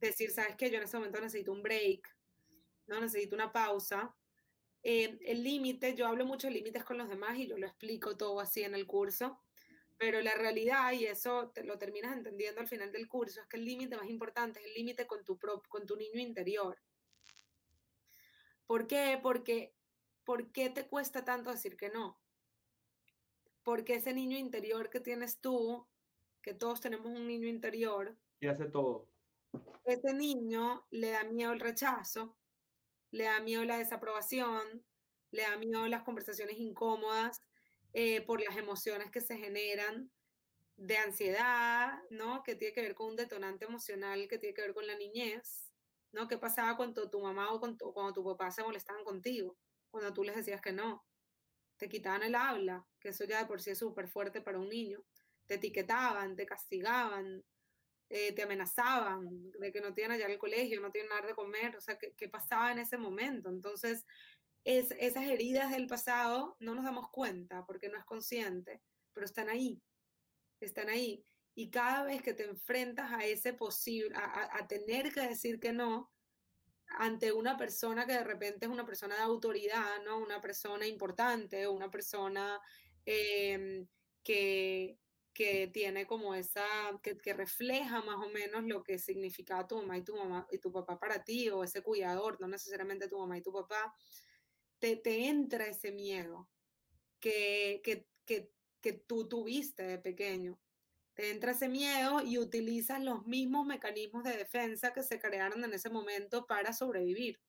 decir, 0.00 0.30
sabes 0.30 0.56
que 0.56 0.70
yo 0.70 0.78
en 0.78 0.84
este 0.84 0.96
momento 0.96 1.20
necesito 1.20 1.52
un 1.52 1.62
break, 1.62 2.15
no 2.86 3.00
necesito 3.00 3.34
una 3.34 3.52
pausa. 3.52 4.14
Eh, 4.82 5.18
el 5.26 5.42
límite, 5.42 5.94
yo 5.94 6.06
hablo 6.06 6.24
mucho 6.24 6.46
de 6.46 6.54
límites 6.54 6.84
con 6.84 6.98
los 6.98 7.08
demás 7.08 7.38
y 7.38 7.46
yo 7.46 7.58
lo 7.58 7.66
explico 7.66 8.16
todo 8.16 8.40
así 8.40 8.62
en 8.62 8.74
el 8.74 8.86
curso, 8.86 9.40
pero 9.98 10.20
la 10.20 10.34
realidad, 10.34 10.92
y 10.92 11.06
eso 11.06 11.50
te, 11.54 11.64
lo 11.64 11.78
terminas 11.78 12.16
entendiendo 12.16 12.60
al 12.60 12.68
final 12.68 12.92
del 12.92 13.08
curso, 13.08 13.40
es 13.40 13.46
que 13.48 13.56
el 13.56 13.64
límite 13.64 13.96
más 13.96 14.08
importante 14.08 14.60
es 14.60 14.66
el 14.66 14.74
límite 14.74 15.06
con 15.06 15.24
tu, 15.24 15.38
con 15.68 15.86
tu 15.86 15.96
niño 15.96 16.20
interior. 16.20 16.78
¿Por 18.66 18.86
qué? 18.86 19.18
Porque 19.22 19.76
¿por 20.26 20.50
qué 20.50 20.68
te 20.68 20.86
cuesta 20.88 21.24
tanto 21.24 21.50
decir 21.50 21.76
que 21.76 21.88
no? 21.88 22.20
Porque 23.62 23.94
ese 23.94 24.12
niño 24.12 24.36
interior 24.36 24.90
que 24.90 25.00
tienes 25.00 25.40
tú, 25.40 25.86
que 26.42 26.52
todos 26.52 26.80
tenemos 26.80 27.06
un 27.06 27.26
niño 27.26 27.48
interior. 27.48 28.18
Y 28.40 28.48
hace 28.48 28.66
todo. 28.66 29.08
Ese 29.84 30.12
niño 30.12 30.84
le 30.90 31.10
da 31.10 31.24
miedo 31.24 31.52
el 31.52 31.60
rechazo, 31.60 32.36
le 33.16 33.24
da 33.24 33.40
miedo 33.40 33.64
la 33.64 33.78
desaprobación, 33.78 34.84
le 35.30 35.42
da 35.42 35.56
miedo 35.56 35.86
las 35.88 36.02
conversaciones 36.02 36.58
incómodas 36.58 37.40
eh, 37.92 38.20
por 38.22 38.40
las 38.40 38.56
emociones 38.56 39.10
que 39.10 39.20
se 39.20 39.36
generan 39.36 40.10
de 40.76 40.98
ansiedad, 40.98 41.98
¿no? 42.10 42.42
Que 42.42 42.54
tiene 42.54 42.74
que 42.74 42.82
ver 42.82 42.94
con 42.94 43.08
un 43.08 43.16
detonante 43.16 43.64
emocional 43.64 44.28
que 44.28 44.38
tiene 44.38 44.54
que 44.54 44.62
ver 44.62 44.74
con 44.74 44.86
la 44.86 44.96
niñez, 44.96 45.72
¿no? 46.12 46.28
¿Qué 46.28 46.38
pasaba 46.38 46.76
cuando 46.76 47.10
tu 47.10 47.20
mamá 47.20 47.52
o 47.52 47.60
cuando 47.60 48.12
tu 48.12 48.24
papá 48.24 48.50
se 48.50 48.62
molestaban 48.62 49.04
contigo? 49.04 49.56
cuando 49.96 50.12
tú 50.12 50.24
les 50.24 50.36
decías 50.36 50.60
que 50.60 50.72
no. 50.72 51.04
Te 51.78 51.88
quitaban 51.88 52.22
el 52.22 52.34
habla, 52.34 52.86
que 53.00 53.08
eso 53.10 53.24
ya 53.24 53.38
de 53.38 53.46
por 53.46 53.62
sí 53.62 53.70
es 53.70 53.78
súper 53.78 54.08
fuerte 54.08 54.42
para 54.42 54.58
un 54.58 54.68
niño. 54.68 55.02
Te 55.46 55.54
etiquetaban, 55.54 56.36
te 56.36 56.44
castigaban, 56.44 57.42
eh, 58.08 58.32
te 58.32 58.42
amenazaban 58.42 59.50
de 59.52 59.72
que 59.72 59.80
no 59.80 59.94
tienen 59.94 60.12
allá 60.12 60.26
el 60.26 60.38
colegio, 60.38 60.80
no 60.80 60.90
tienen 60.90 61.10
nada 61.10 61.26
de 61.26 61.34
comer. 61.34 61.76
O 61.76 61.80
sea, 61.80 61.98
¿qué, 61.98 62.28
pasaba 62.28 62.72
en 62.72 62.78
ese 62.78 62.96
momento? 62.96 63.48
Entonces, 63.48 64.04
es, 64.64 64.92
esas 64.98 65.24
heridas 65.24 65.70
del 65.70 65.86
pasado 65.86 66.56
no 66.60 66.74
nos 66.74 66.84
damos 66.84 67.10
cuenta 67.10 67.64
porque 67.66 67.88
no 67.88 67.98
es 67.98 68.04
consciente, 68.04 68.82
pero 69.12 69.26
están 69.26 69.48
ahí. 69.48 69.80
Están 70.60 70.88
ahí. 70.88 71.24
Y 71.54 71.70
cada 71.70 72.04
vez 72.04 72.22
que 72.22 72.34
te 72.34 72.44
enfrentas 72.44 73.12
a 73.12 73.24
ese 73.24 73.54
posible, 73.54 74.14
a 74.14 74.66
tener 74.68 75.12
que 75.12 75.22
decir 75.22 75.58
que 75.58 75.72
no, 75.72 76.12
ante 76.88 77.32
una 77.32 77.56
persona 77.56 78.06
que 78.06 78.12
de 78.12 78.24
repente 78.24 78.66
es 78.66 78.72
una 78.72 78.86
persona 78.86 79.16
de 79.16 79.22
autoridad, 79.22 80.02
¿no? 80.04 80.18
Una 80.18 80.40
persona 80.40 80.86
importante, 80.86 81.66
una 81.68 81.90
persona 81.90 82.60
em, 83.04 83.86
que, 84.22 84.98
que 85.36 85.68
tiene 85.68 86.06
como 86.06 86.34
esa, 86.34 86.64
que, 87.02 87.18
que, 87.18 87.34
refleja 87.34 88.00
más 88.00 88.16
o 88.16 88.30
menos 88.30 88.64
lo 88.64 88.82
que 88.82 88.98
significa 88.98 89.66
tu 89.66 89.76
mamá 89.76 89.98
y 89.98 90.02
tu 90.02 90.16
mamá 90.16 90.46
y 90.50 90.56
tu 90.56 90.72
papá 90.72 90.98
para 90.98 91.24
ti, 91.24 91.50
o 91.50 91.62
ese 91.62 91.82
cuidador, 91.82 92.40
no 92.40 92.48
necesariamente 92.48 93.06
tu 93.06 93.18
mamá 93.18 93.36
y 93.36 93.42
tu 93.42 93.52
papá, 93.52 93.94
te, 94.78 94.96
te 94.96 95.26
entra 95.26 95.66
ese 95.66 95.92
miedo 95.92 96.48
que, 97.20 97.82
que, 97.84 98.06
que, 98.24 98.50
que 98.80 98.94
tú 98.94 99.28
tuviste 99.28 99.82
de 99.82 99.98
pequeño 99.98 100.58
te 101.12 101.30
entra 101.30 101.52
ese 101.52 101.68
miedo 101.68 102.22
y 102.22 102.38
utilizas 102.38 103.02
los 103.02 103.26
mismos 103.26 103.66
mecanismos 103.66 104.22
de 104.22 104.36
defensa 104.36 104.92
que 104.92 105.02
se 105.02 105.18
crearon 105.18 105.64
en 105.64 105.72
ese 105.72 105.88
momento 105.88 106.46
para 106.46 106.74
sobrevivir, 106.74 107.40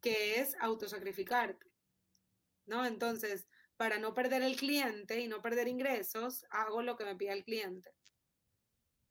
que 0.00 0.40
es 0.40 0.56
autosacrificarte. 0.58 1.66
¿No? 2.64 2.86
Entonces, 2.86 3.46
para 3.82 3.98
no 3.98 4.14
perder 4.14 4.42
el 4.42 4.54
cliente 4.54 5.18
y 5.18 5.26
no 5.26 5.42
perder 5.42 5.66
ingresos, 5.66 6.46
hago 6.50 6.82
lo 6.82 6.94
que 6.94 7.04
me 7.04 7.16
pide 7.16 7.32
el 7.32 7.42
cliente. 7.42 7.90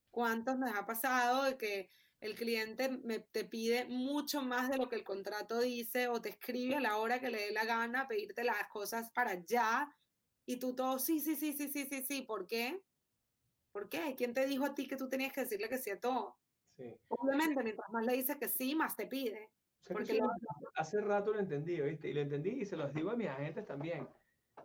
¿Cuántos 0.09 0.57
me 0.57 0.69
ha 0.69 0.85
pasado 0.85 1.43
de 1.43 1.57
que 1.57 1.89
el 2.21 2.35
cliente 2.35 2.87
me, 2.87 3.19
te 3.19 3.43
pide 3.43 3.83
mucho 3.83 4.41
más 4.41 4.69
de 4.69 4.77
lo 4.77 4.87
que 4.87 4.95
el 4.95 5.03
contrato 5.03 5.59
dice 5.59 6.07
o 6.07 6.21
te 6.21 6.29
escribe 6.29 6.75
a 6.75 6.79
la 6.79 6.95
hora 6.95 7.19
que 7.19 7.29
le 7.29 7.47
dé 7.47 7.51
la 7.51 7.65
gana 7.65 8.07
pedirte 8.07 8.45
las 8.45 8.65
cosas 8.69 9.11
para 9.11 9.31
allá 9.31 9.93
y 10.45 10.55
tú 10.55 10.73
todo, 10.73 10.99
sí, 10.99 11.19
sí, 11.19 11.35
sí, 11.35 11.51
sí, 11.51 11.67
sí, 11.67 11.85
sí, 11.91 12.05
sí, 12.07 12.21
¿por 12.21 12.47
qué? 12.47 12.81
¿Por 13.73 13.89
qué? 13.89 14.15
¿Quién 14.15 14.33
te 14.33 14.45
dijo 14.45 14.63
a 14.63 14.73
ti 14.73 14.87
que 14.87 14.95
tú 14.95 15.09
tenías 15.09 15.33
que 15.33 15.41
decirle 15.41 15.67
que 15.67 15.79
sí 15.79 15.89
a 15.89 15.99
todo? 15.99 16.37
Sí. 16.77 16.97
Obviamente, 17.09 17.61
mientras 17.61 17.89
más 17.89 18.05
le 18.05 18.13
dices 18.13 18.37
que 18.37 18.47
sí, 18.47 18.73
más 18.73 18.95
te 18.95 19.05
pide. 19.05 19.51
porque 19.85 20.17
Hace 20.75 21.01
rato 21.01 21.33
lo 21.33 21.41
entendí, 21.41 21.81
¿viste? 21.81 22.07
Y 22.07 22.13
lo 22.13 22.21
entendí 22.21 22.61
y 22.61 22.65
se 22.65 22.77
los 22.77 22.93
digo 22.93 23.11
a 23.11 23.17
mis 23.17 23.27
agentes 23.27 23.65
también. 23.65 24.07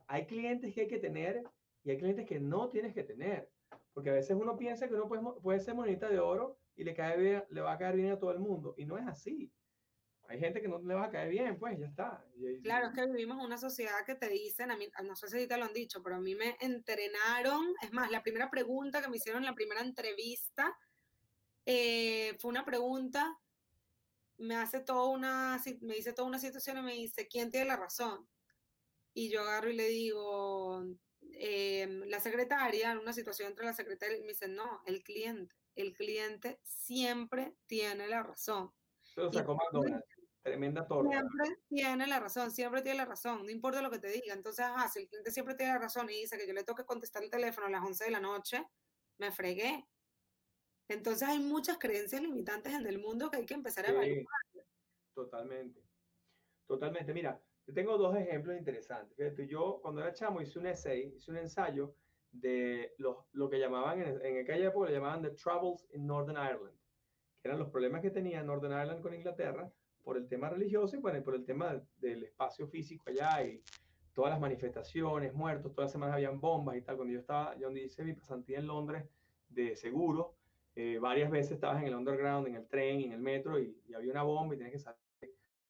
Hay 0.07 0.26
clientes 0.26 0.74
que 0.74 0.82
hay 0.82 0.88
que 0.88 0.98
tener 0.98 1.42
y 1.84 1.90
hay 1.90 1.98
clientes 1.98 2.26
que 2.26 2.40
no 2.40 2.68
tienes 2.68 2.94
que 2.94 3.04
tener. 3.04 3.50
Porque 3.92 4.11
a 4.11 4.14
veces 4.14 4.36
uno 4.38 4.57
piensa 4.57 4.88
que 4.88 4.94
uno 4.94 5.09
puede, 5.09 5.22
puede 5.42 5.61
ser 5.61 5.74
monita 5.74 6.09
de 6.09 6.18
oro 6.18 6.59
y 6.74 6.84
le, 6.84 6.94
cae 6.94 7.16
bien, 7.16 7.44
le 7.50 7.61
va 7.61 7.72
a 7.72 7.78
caer 7.78 7.96
bien 7.96 8.12
a 8.12 8.18
todo 8.18 8.30
el 8.32 8.38
mundo. 8.38 8.74
Y 8.76 8.84
no 8.84 8.98
es 8.98 9.07
así. 9.07 9.50
Hay 10.28 10.38
gente 10.40 10.61
que 10.61 10.68
no 10.68 10.78
le 10.78 10.94
va 10.94 11.04
a 11.04 11.11
caer 11.11 11.30
bien, 11.30 11.59
pues 11.59 11.78
ya 11.78 11.86
está. 11.86 12.24
Claro, 12.62 12.88
es 12.88 12.94
que 12.94 13.07
vivimos 13.07 13.44
una 13.44 13.59
sociedad 13.59 14.04
que 14.04 14.16
te 14.16 14.28
dicen, 14.28 14.70
a 14.70 14.76
mí, 14.76 14.88
no 15.04 15.14
sé 15.14 15.28
si 15.28 15.46
te 15.46 15.57
lo 15.57 15.64
han 15.64 15.72
dicho, 15.72 16.02
pero 16.02 16.16
a 16.16 16.20
mí 16.20 16.34
me 16.34 16.57
entrenaron. 16.61 17.74
Es 17.80 17.92
más, 17.92 18.11
la 18.11 18.22
primera 18.22 18.50
pregunta 18.50 19.00
que 19.00 19.09
me 19.09 19.16
hicieron 19.16 19.42
en 19.42 19.46
la 19.46 19.54
primera 19.54 19.80
entrevista 19.80 20.76
eh, 21.64 22.36
fue 22.38 22.50
una 22.50 22.64
pregunta, 22.64 23.38
me 24.38 24.57
hace 24.57 24.80
toda 24.80 25.09
una, 25.11 25.62
me 25.80 25.94
dice 25.94 26.12
toda 26.12 26.28
una 26.28 26.38
situación 26.38 26.78
y 26.78 26.82
me 26.82 26.92
dice, 26.94 27.28
¿quién 27.28 27.50
tiene 27.50 27.66
la 27.66 27.76
razón? 27.76 28.28
Y 29.16 29.30
yo 29.30 29.40
agarro 29.40 29.70
y 29.70 29.72
le 29.72 29.88
digo, 29.88 30.84
em, 31.32 32.02
la 32.02 32.20
secretaria, 32.20 32.92
en 32.92 32.98
una 32.98 33.14
situación 33.14 33.48
entre 33.48 33.64
la 33.64 33.72
secretaria, 33.72 34.18
y 34.18 34.20
me 34.20 34.28
dice, 34.28 34.46
no, 34.46 34.82
el 34.84 35.02
cliente. 35.02 35.56
El 35.74 35.94
cliente 35.94 36.60
siempre 36.62 37.56
tiene 37.66 38.08
la 38.08 38.22
razón. 38.22 38.74
tremenda 40.42 40.86
torta. 40.86 41.10
Siempre 41.10 41.56
tiene 41.66 42.06
la 42.06 42.20
razón, 42.20 42.50
siempre 42.50 42.82
tiene 42.82 42.98
la 42.98 43.04
razón, 43.06 43.42
no 43.42 43.50
importa 43.50 43.80
lo 43.80 43.90
que 43.90 43.98
te 43.98 44.08
diga. 44.08 44.34
Entonces, 44.34 44.66
ah, 44.68 44.86
si 44.92 45.00
el 45.00 45.08
cliente 45.08 45.30
siempre 45.30 45.54
tiene 45.54 45.72
la 45.72 45.78
razón 45.78 46.10
y 46.10 46.20
dice 46.20 46.36
que 46.36 46.46
yo 46.46 46.52
le 46.52 46.62
tengo 46.62 46.76
que 46.76 46.84
contestar 46.84 47.24
el 47.24 47.30
teléfono 47.30 47.68
a 47.68 47.70
las 47.70 47.84
11 47.84 48.04
de 48.04 48.10
la 48.10 48.20
noche, 48.20 48.68
me 49.16 49.32
fregué. 49.32 49.88
Entonces 50.88 51.26
hay 51.26 51.38
muchas 51.38 51.78
creencias 51.78 52.20
limitantes 52.20 52.74
en 52.74 52.86
el 52.86 52.98
mundo 52.98 53.30
que 53.30 53.38
hay 53.38 53.46
que 53.46 53.54
empezar 53.54 53.86
a 53.86 53.88
evaluar. 53.92 54.26
Totalmente. 55.14 55.82
Totalmente. 56.66 57.14
Mira, 57.14 57.42
yo 57.66 57.74
tengo 57.74 57.98
dos 57.98 58.16
ejemplos 58.16 58.56
interesantes. 58.56 59.16
Fíjate, 59.16 59.46
yo 59.46 59.80
cuando 59.82 60.00
era 60.00 60.12
chamo 60.12 60.40
hice 60.40 60.58
un 60.58 60.66
essay, 60.66 61.12
hice 61.16 61.30
un 61.30 61.38
ensayo 61.38 61.94
de 62.30 62.94
los, 62.98 63.16
lo 63.32 63.48
que 63.48 63.58
llamaban, 63.58 64.00
en, 64.00 64.24
en 64.24 64.42
aquella 64.42 64.68
época 64.68 64.88
le 64.88 64.96
llamaban 64.96 65.22
The 65.22 65.30
Troubles 65.30 65.86
in 65.92 66.06
Northern 66.06 66.36
Ireland, 66.36 66.76
que 67.40 67.48
eran 67.48 67.58
los 67.58 67.70
problemas 67.70 68.02
que 68.02 68.10
tenía 68.10 68.42
Northern 68.42 68.72
Ireland 68.72 69.02
con 69.02 69.14
Inglaterra 69.14 69.70
por 70.06 70.16
el 70.16 70.28
tema 70.28 70.48
religioso 70.48 70.96
y 70.96 71.00
bueno, 71.00 71.20
por 71.24 71.34
el 71.34 71.44
tema 71.44 71.82
del 71.96 72.22
espacio 72.22 72.68
físico 72.68 73.04
allá 73.08 73.42
y 73.42 73.60
todas 74.12 74.30
las 74.30 74.40
manifestaciones, 74.40 75.34
muertos, 75.34 75.72
todas 75.72 75.86
las 75.86 75.92
semanas 75.92 76.14
habían 76.14 76.40
bombas 76.40 76.76
y 76.76 76.82
tal. 76.82 76.96
Cuando 76.96 77.12
yo 77.12 77.20
estaba, 77.20 77.54
yo 77.56 77.66
donde 77.66 77.82
hice 77.82 78.04
mi 78.04 78.14
pasantía 78.14 78.58
en 78.58 78.66
Londres 78.66 79.04
de 79.48 79.74
seguro, 79.74 80.36
eh, 80.76 80.98
varias 80.98 81.30
veces 81.30 81.52
estabas 81.52 81.82
en 81.82 81.88
el 81.88 81.94
underground, 81.94 82.46
en 82.46 82.54
el 82.54 82.68
tren, 82.68 83.00
en 83.00 83.12
el 83.12 83.20
metro 83.20 83.58
y, 83.58 83.76
había 83.94 84.12
una 84.12 84.22
bomba 84.22 84.54
y 84.54 84.58
tenías 84.58 84.72
que 84.72 84.78
salir. 84.78 85.00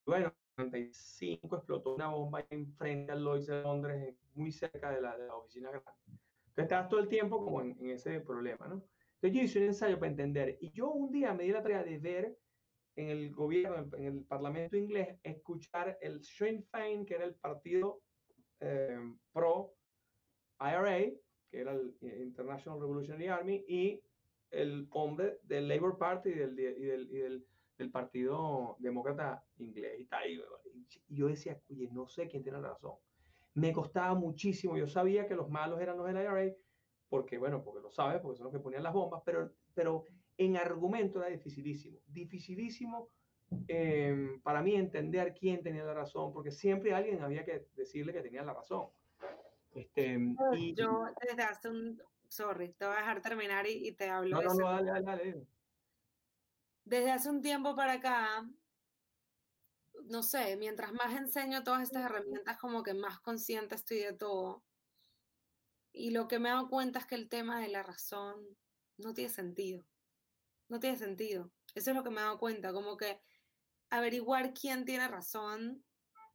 Bueno, 0.04 0.26
en 0.26 0.45
95 0.56 1.56
explotó 1.56 1.94
una 1.94 2.08
bomba 2.08 2.44
enfrente 2.50 3.12
al 3.12 3.22
Lloyds 3.22 3.46
de 3.46 3.62
Londres, 3.62 4.14
muy 4.34 4.52
cerca 4.52 4.90
de 4.90 5.00
la, 5.00 5.16
de 5.16 5.26
la 5.26 5.36
oficina 5.36 5.70
grande. 5.70 5.90
Entonces 6.06 6.64
estabas 6.64 6.88
todo 6.88 7.00
el 7.00 7.08
tiempo 7.08 7.44
como 7.44 7.60
en, 7.60 7.76
en, 7.80 7.90
ese 7.90 8.20
problema, 8.20 8.66
¿no? 8.68 8.82
Entonces 9.14 9.32
yo 9.32 9.42
hice 9.42 9.58
un 9.58 9.64
ensayo 9.66 9.98
para 9.98 10.10
entender 10.10 10.58
y 10.60 10.70
yo 10.70 10.90
un 10.90 11.10
día 11.10 11.34
me 11.34 11.44
di 11.44 11.52
la 11.52 11.62
tarea 11.62 11.82
de 11.82 11.98
ver 11.98 12.38
en 12.96 13.08
el 13.10 13.30
gobierno, 13.30 13.88
en 13.96 14.04
el 14.04 14.24
parlamento 14.24 14.76
inglés, 14.76 15.18
escuchar 15.22 15.98
el 16.00 16.22
Sinn 16.24 16.64
Féin, 16.64 17.04
que 17.04 17.14
era 17.14 17.24
el 17.24 17.34
partido 17.34 18.00
eh, 18.60 18.98
pro 19.32 19.74
IRA, 20.58 21.12
que 21.50 21.60
era 21.60 21.72
el 21.72 21.94
International 22.00 22.80
Revolutionary 22.80 23.28
Army, 23.28 23.64
y 23.68 24.00
el 24.50 24.88
hombre 24.90 25.38
del 25.42 25.68
Labour 25.68 25.98
Party 25.98 26.30
y 26.30 26.34
del, 26.34 26.58
y 26.58 26.84
del, 26.86 27.10
y 27.10 27.18
del, 27.18 27.46
del 27.78 27.90
Partido 27.90 28.76
Demócrata 28.78 29.44
Inglés. 29.58 30.00
Y, 30.00 30.04
tal, 30.06 30.28
y, 30.28 30.40
yo 31.08 31.28
decía, 31.28 31.60
oye, 31.70 31.88
no 31.92 32.08
sé 32.08 32.28
quién 32.28 32.42
tiene 32.42 32.60
razón. 32.60 32.94
Me 33.54 33.72
costaba 33.72 34.14
muchísimo. 34.14 34.76
Yo 34.76 34.86
sabía 34.86 35.26
que 35.26 35.34
los 35.34 35.48
malos 35.48 35.80
eran 35.80 35.96
los 35.96 36.06
del 36.06 36.16
IRA, 36.16 36.54
porque, 37.08 37.38
bueno, 37.38 37.62
porque 37.62 37.80
lo 37.80 37.90
sabes, 37.90 38.20
porque 38.20 38.36
son 38.36 38.44
los 38.44 38.52
que 38.52 38.60
ponían 38.60 38.82
las 38.82 38.92
bombas, 38.92 39.22
pero, 39.24 39.52
pero 39.74 40.04
en 40.36 40.56
argumento 40.56 41.20
era 41.20 41.28
dificilísimo. 41.28 41.98
Dificilísimo 42.06 43.10
eh, 43.68 44.40
para 44.42 44.62
mí 44.62 44.74
entender 44.74 45.34
quién 45.38 45.62
tenía 45.62 45.84
la 45.84 45.94
razón, 45.94 46.32
porque 46.32 46.50
siempre 46.50 46.94
alguien 46.94 47.22
había 47.22 47.44
que 47.44 47.66
decirle 47.76 48.12
que 48.12 48.22
tenía 48.22 48.42
la 48.42 48.54
razón. 48.54 48.88
Este, 49.72 50.18
y, 50.54 50.74
yo 50.74 51.04
desde 51.20 51.42
hace 51.42 51.68
un, 51.68 52.02
sorry, 52.28 52.70
te 52.72 52.86
voy 52.86 52.94
a 52.94 52.98
dejar 52.98 53.20
terminar 53.20 53.66
y, 53.66 53.92
te 53.92 54.08
hablo. 54.08 54.40
No, 54.40 54.42
no, 54.42 54.54
no, 54.54 54.66
dale, 54.70 55.02
dale, 55.02 55.46
Desde 56.86 57.10
hace 57.10 57.28
un 57.28 57.42
tiempo 57.42 57.76
para 57.76 57.94
acá, 57.94 58.46
no 60.04 60.22
sé, 60.22 60.56
mientras 60.56 60.92
más 60.92 61.14
enseño 61.14 61.62
todas 61.64 61.82
estas 61.82 62.04
herramientas, 62.04 62.56
como 62.58 62.82
que 62.82 62.94
más 62.94 63.20
consciente 63.20 63.74
estoy 63.74 63.98
de 63.98 64.12
todo. 64.14 64.62
Y 65.92 66.10
lo 66.10 66.28
que 66.28 66.38
me 66.38 66.48
he 66.48 66.52
dado 66.52 66.68
cuenta 66.68 67.00
es 67.00 67.06
que 67.06 67.16
el 67.16 67.28
tema 67.28 67.60
de 67.60 67.68
la 67.68 67.82
razón 67.82 68.36
no 68.98 69.14
tiene 69.14 69.30
sentido. 69.32 69.84
No 70.68 70.80
tiene 70.80 70.96
sentido. 70.96 71.50
Eso 71.74 71.90
es 71.90 71.96
lo 71.96 72.04
que 72.04 72.10
me 72.10 72.20
he 72.20 72.24
dado 72.24 72.38
cuenta, 72.38 72.72
como 72.72 72.96
que 72.96 73.20
averiguar 73.90 74.54
quién 74.54 74.84
tiene 74.84 75.08
razón, 75.08 75.84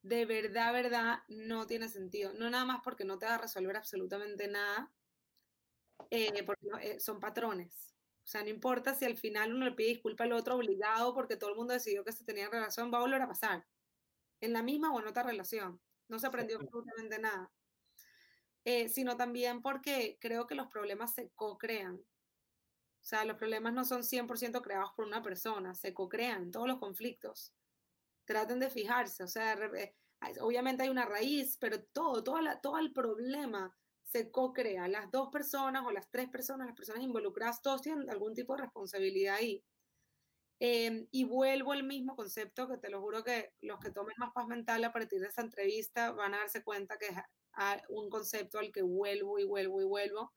de 0.03 0.25
verdad, 0.25 0.73
verdad, 0.73 1.19
no 1.29 1.67
tiene 1.67 1.89
sentido. 1.89 2.33
No 2.33 2.49
nada 2.49 2.65
más 2.65 2.81
porque 2.83 3.05
no 3.05 3.19
te 3.19 3.27
va 3.27 3.35
a 3.35 3.39
resolver 3.39 3.77
absolutamente 3.77 4.47
nada, 4.47 4.91
eh, 6.11 6.43
porque 6.43 6.67
eh, 6.81 6.99
son 6.99 7.19
patrones. 7.19 7.90
O 8.31 8.37
sea, 8.37 8.43
no 8.43 8.49
importa 8.49 8.95
si 8.95 9.03
al 9.03 9.17
final 9.17 9.53
uno 9.53 9.65
le 9.65 9.73
pide 9.73 9.89
disculpa 9.89 10.23
al 10.23 10.31
otro 10.31 10.55
obligado 10.55 11.13
porque 11.13 11.35
todo 11.35 11.49
el 11.49 11.57
mundo 11.57 11.73
decidió 11.73 12.05
que 12.05 12.13
se 12.13 12.23
tenía 12.23 12.47
relación, 12.47 12.89
va 12.89 12.99
a 12.99 13.01
volver 13.01 13.21
a 13.21 13.27
pasar. 13.27 13.67
En 14.39 14.53
la 14.53 14.63
misma 14.63 14.89
o 14.93 15.01
en 15.01 15.07
otra 15.07 15.23
relación. 15.23 15.81
No 16.07 16.17
se 16.17 16.27
aprendió 16.27 16.57
absolutamente 16.57 17.19
nada. 17.19 17.51
Eh, 18.63 18.87
sino 18.87 19.17
también 19.17 19.61
porque 19.61 20.17
creo 20.21 20.47
que 20.47 20.55
los 20.55 20.67
problemas 20.67 21.13
se 21.13 21.31
co-crean. 21.31 21.95
O 21.95 23.03
sea, 23.03 23.25
los 23.25 23.35
problemas 23.35 23.73
no 23.73 23.83
son 23.83 24.01
100% 24.01 24.61
creados 24.61 24.93
por 24.95 25.03
una 25.03 25.21
persona, 25.21 25.75
se 25.75 25.93
co-crean 25.93 26.51
todos 26.51 26.69
los 26.69 26.79
conflictos. 26.79 27.53
Traten 28.23 28.59
de 28.61 28.69
fijarse, 28.69 29.25
o 29.25 29.27
sea, 29.27 29.59
obviamente 30.39 30.83
hay 30.83 30.89
una 30.89 31.05
raíz, 31.05 31.57
pero 31.57 31.83
todo, 31.83 32.23
todo, 32.23 32.39
la, 32.39 32.61
todo 32.61 32.77
el 32.77 32.93
problema 32.93 33.75
se 34.11 34.29
co-crea. 34.29 34.87
Las 34.87 35.09
dos 35.11 35.29
personas 35.31 35.83
o 35.85 35.91
las 35.91 36.09
tres 36.09 36.29
personas, 36.29 36.67
las 36.67 36.75
personas 36.75 37.03
involucradas, 37.03 37.61
todos 37.61 37.81
tienen 37.81 38.09
algún 38.09 38.33
tipo 38.33 38.55
de 38.55 38.63
responsabilidad 38.63 39.35
ahí. 39.35 39.63
Em, 40.59 41.07
y 41.11 41.23
vuelvo 41.23 41.71
al 41.71 41.83
mismo 41.83 42.15
concepto 42.15 42.67
que 42.67 42.77
te 42.77 42.89
lo 42.89 43.01
juro 43.01 43.23
que 43.23 43.53
los 43.61 43.79
que 43.79 43.89
tomen 43.89 44.13
más 44.19 44.31
paz 44.33 44.47
mental 44.47 44.83
a 44.83 44.93
partir 44.93 45.19
de 45.19 45.27
esa 45.27 45.41
entrevista 45.41 46.11
van 46.11 46.35
a 46.35 46.39
darse 46.39 46.63
cuenta 46.63 46.97
que 46.99 47.07
es 47.07 47.15
un 47.89 48.09
concepto 48.09 48.59
al 48.59 48.71
que 48.71 48.83
vuelvo 48.83 49.39
y 49.39 49.45
vuelvo 49.45 49.81
y 49.81 49.85
vuelvo, 49.85 50.31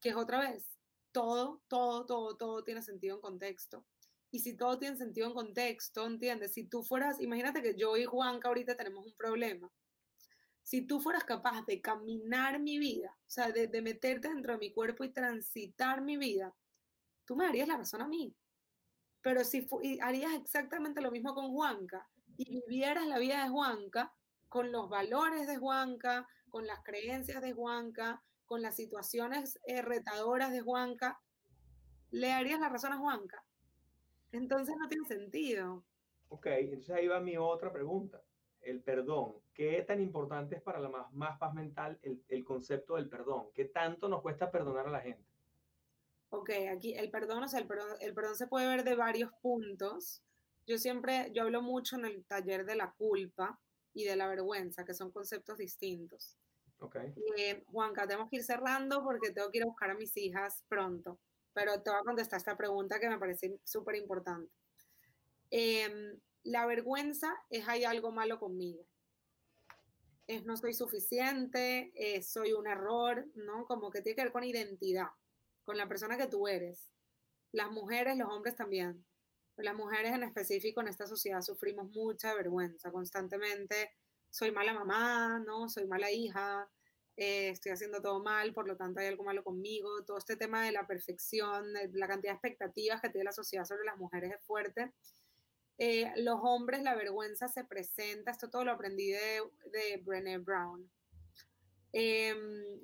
que 0.00 0.10
es 0.10 0.16
otra 0.16 0.38
vez, 0.40 0.78
todo, 1.10 1.62
todo, 1.68 2.06
todo, 2.06 2.36
todo 2.36 2.64
tiene 2.64 2.82
sentido 2.82 3.16
en 3.16 3.22
contexto. 3.22 3.84
Y 4.30 4.40
si 4.40 4.56
todo 4.56 4.78
tiene 4.78 4.96
sentido 4.96 5.28
en 5.28 5.34
contexto, 5.34 6.06
¿entiendes? 6.06 6.52
Si 6.52 6.64
tú 6.68 6.82
fueras, 6.84 7.20
imagínate 7.20 7.62
que 7.62 7.74
yo 7.76 7.96
y 7.96 8.04
Juanca 8.04 8.48
ahorita 8.48 8.76
tenemos 8.76 9.04
un 9.06 9.14
problema 9.14 9.72
si 10.66 10.82
tú 10.82 10.98
fueras 10.98 11.22
capaz 11.22 11.64
de 11.64 11.80
caminar 11.80 12.58
mi 12.58 12.76
vida, 12.76 13.16
o 13.20 13.30
sea, 13.30 13.52
de, 13.52 13.68
meterte 13.82 14.26
dentro 14.26 14.54
de 14.54 14.58
mi 14.58 14.72
cuerpo 14.72 15.04
y 15.04 15.12
transitar 15.12 16.02
mi 16.02 16.16
vida, 16.16 16.52
tú 17.24 17.36
me 17.36 17.44
darías 17.44 17.68
la 17.68 17.76
razón 17.76 18.02
a 18.02 18.08
mí. 18.08 18.34
Pero 19.22 19.44
si 19.44 19.64
harías 20.02 20.34
exactamente 20.34 21.00
lo 21.00 21.12
mismo 21.12 21.34
con 21.34 21.52
Juanca 21.52 22.08
y 22.36 22.62
vivieras 22.66 23.06
la 23.06 23.20
vida 23.20 23.44
de 23.44 23.48
Juanca 23.48 24.12
con 24.48 24.72
los 24.72 24.88
valores 24.88 25.46
de 25.46 25.56
Juanca, 25.56 26.26
con 26.48 26.66
las 26.66 26.82
creencias 26.82 27.40
de 27.42 27.52
Juanca, 27.52 28.20
con 28.44 28.60
las 28.60 28.74
situaciones 28.74 29.60
eh, 29.68 29.82
retadoras 29.82 30.50
de 30.50 30.62
Juanca, 30.62 31.20
le 32.10 32.26
darías 32.26 32.58
la 32.58 32.70
razón 32.70 32.92
a 32.92 32.98
Juanca. 32.98 33.40
Entonces 34.32 34.74
no 34.76 34.88
tiene 34.88 35.06
sentido. 35.06 35.84
Ok, 36.28 36.46
entonces 36.46 36.90
ahí 36.90 37.06
va 37.06 37.20
mi 37.20 37.36
otra 37.36 37.72
pregunta 37.72 38.20
el 38.62 38.82
perdón. 38.82 39.36
¿Qué 39.56 39.82
tan 39.88 40.02
importante 40.02 40.56
es 40.56 40.62
para 40.62 40.78
la 40.80 40.90
más, 40.90 41.10
más 41.14 41.38
paz 41.38 41.54
mental 41.54 41.98
el, 42.02 42.22
el, 42.28 42.44
concepto 42.44 42.96
del 42.96 43.08
perdón? 43.08 43.46
¿Qué 43.54 43.64
tanto 43.64 44.06
nos 44.06 44.20
cuesta 44.20 44.50
perdonar 44.50 44.86
a 44.86 44.90
la 44.90 45.00
gente? 45.00 45.24
Ok, 46.28 46.50
aquí 46.70 46.92
el 46.92 47.10
perdón, 47.10 47.42
o 47.42 47.48
sea, 47.48 47.60
el 47.60 47.66
perdón, 47.66 47.96
el 48.00 48.12
perdón 48.12 48.36
se 48.36 48.48
puede 48.48 48.68
ver 48.68 48.84
de 48.84 48.94
varios 48.94 49.32
puntos. 49.40 50.22
Yo 50.66 50.76
siempre, 50.76 51.30
yo 51.32 51.44
hablo 51.44 51.62
mucho 51.62 51.96
en 51.96 52.04
el 52.04 52.22
taller 52.26 52.66
de 52.66 52.76
la 52.76 52.92
culpa 52.98 53.58
y 53.94 54.04
de 54.04 54.14
la 54.14 54.28
vergüenza, 54.28 54.84
que 54.84 54.92
son 54.92 55.10
conceptos 55.10 55.56
distintos. 55.56 56.36
Ok. 56.80 56.96
Eh, 57.38 57.64
Juanca, 57.68 58.06
tenemos 58.06 58.28
que 58.28 58.36
ir 58.36 58.44
cerrando 58.44 59.02
porque 59.02 59.30
tengo 59.30 59.50
que 59.50 59.56
ir 59.56 59.64
a 59.64 59.68
buscar 59.68 59.88
a 59.88 59.94
mis 59.94 60.14
hijas 60.18 60.64
pronto, 60.68 61.18
pero 61.54 61.80
te 61.80 61.88
voy 61.88 62.00
a 62.00 62.04
contestar 62.04 62.36
esta 62.36 62.58
pregunta 62.58 63.00
que 63.00 63.08
me 63.08 63.18
parece 63.18 63.58
súper 63.64 63.94
importante. 63.94 64.52
Eh, 65.50 66.18
la 66.42 66.66
vergüenza 66.66 67.34
es 67.48 67.66
hay 67.66 67.84
algo 67.84 68.12
malo 68.12 68.38
conmigo. 68.38 68.84
Es 70.26 70.44
no 70.44 70.56
soy 70.56 70.74
suficiente, 70.74 71.92
soy 72.22 72.52
un 72.52 72.66
error, 72.66 73.26
¿no? 73.34 73.66
Como 73.66 73.90
que 73.90 74.02
tiene 74.02 74.16
que 74.16 74.22
ver 74.22 74.32
con 74.32 74.44
identidad, 74.44 75.08
con 75.64 75.76
la 75.76 75.86
persona 75.88 76.16
que 76.16 76.26
tú 76.26 76.48
eres. 76.48 76.90
Las 77.52 77.70
mujeres, 77.70 78.16
los 78.16 78.28
hombres 78.28 78.56
también. 78.56 79.04
Las 79.56 79.74
mujeres 79.74 80.12
en 80.12 80.24
específico 80.24 80.80
en 80.80 80.88
esta 80.88 81.06
sociedad 81.06 81.40
sufrimos 81.40 81.90
mucha 81.92 82.34
vergüenza 82.34 82.90
constantemente. 82.90 83.92
Soy 84.28 84.52
mala 84.52 84.74
mamá, 84.74 85.38
¿no? 85.38 85.68
Soy 85.68 85.86
mala 85.86 86.10
hija, 86.10 86.68
eh, 87.16 87.48
estoy 87.48 87.72
haciendo 87.72 88.02
todo 88.02 88.22
mal, 88.22 88.52
por 88.52 88.68
lo 88.68 88.76
tanto 88.76 89.00
hay 89.00 89.06
algo 89.06 89.24
malo 89.24 89.42
conmigo, 89.42 90.04
todo 90.04 90.18
este 90.18 90.36
tema 90.36 90.62
de 90.62 90.72
la 90.72 90.86
perfección, 90.86 91.72
la 91.94 92.06
cantidad 92.06 92.32
de 92.32 92.36
expectativas 92.36 93.00
que 93.00 93.08
tiene 93.08 93.24
la 93.24 93.32
sociedad 93.32 93.64
sobre 93.64 93.84
las 93.84 93.96
mujeres 93.96 94.32
es 94.32 94.44
fuerte. 94.44 94.92
Eh, 95.78 96.10
los 96.16 96.38
hombres, 96.42 96.82
la 96.82 96.94
vergüenza 96.94 97.48
se 97.48 97.64
presenta, 97.64 98.30
esto 98.30 98.48
todo 98.48 98.64
lo 98.64 98.72
aprendí 98.72 99.10
de, 99.10 99.42
de 99.72 100.02
Brené 100.02 100.38
Brown. 100.38 100.90
Em, 101.92 102.38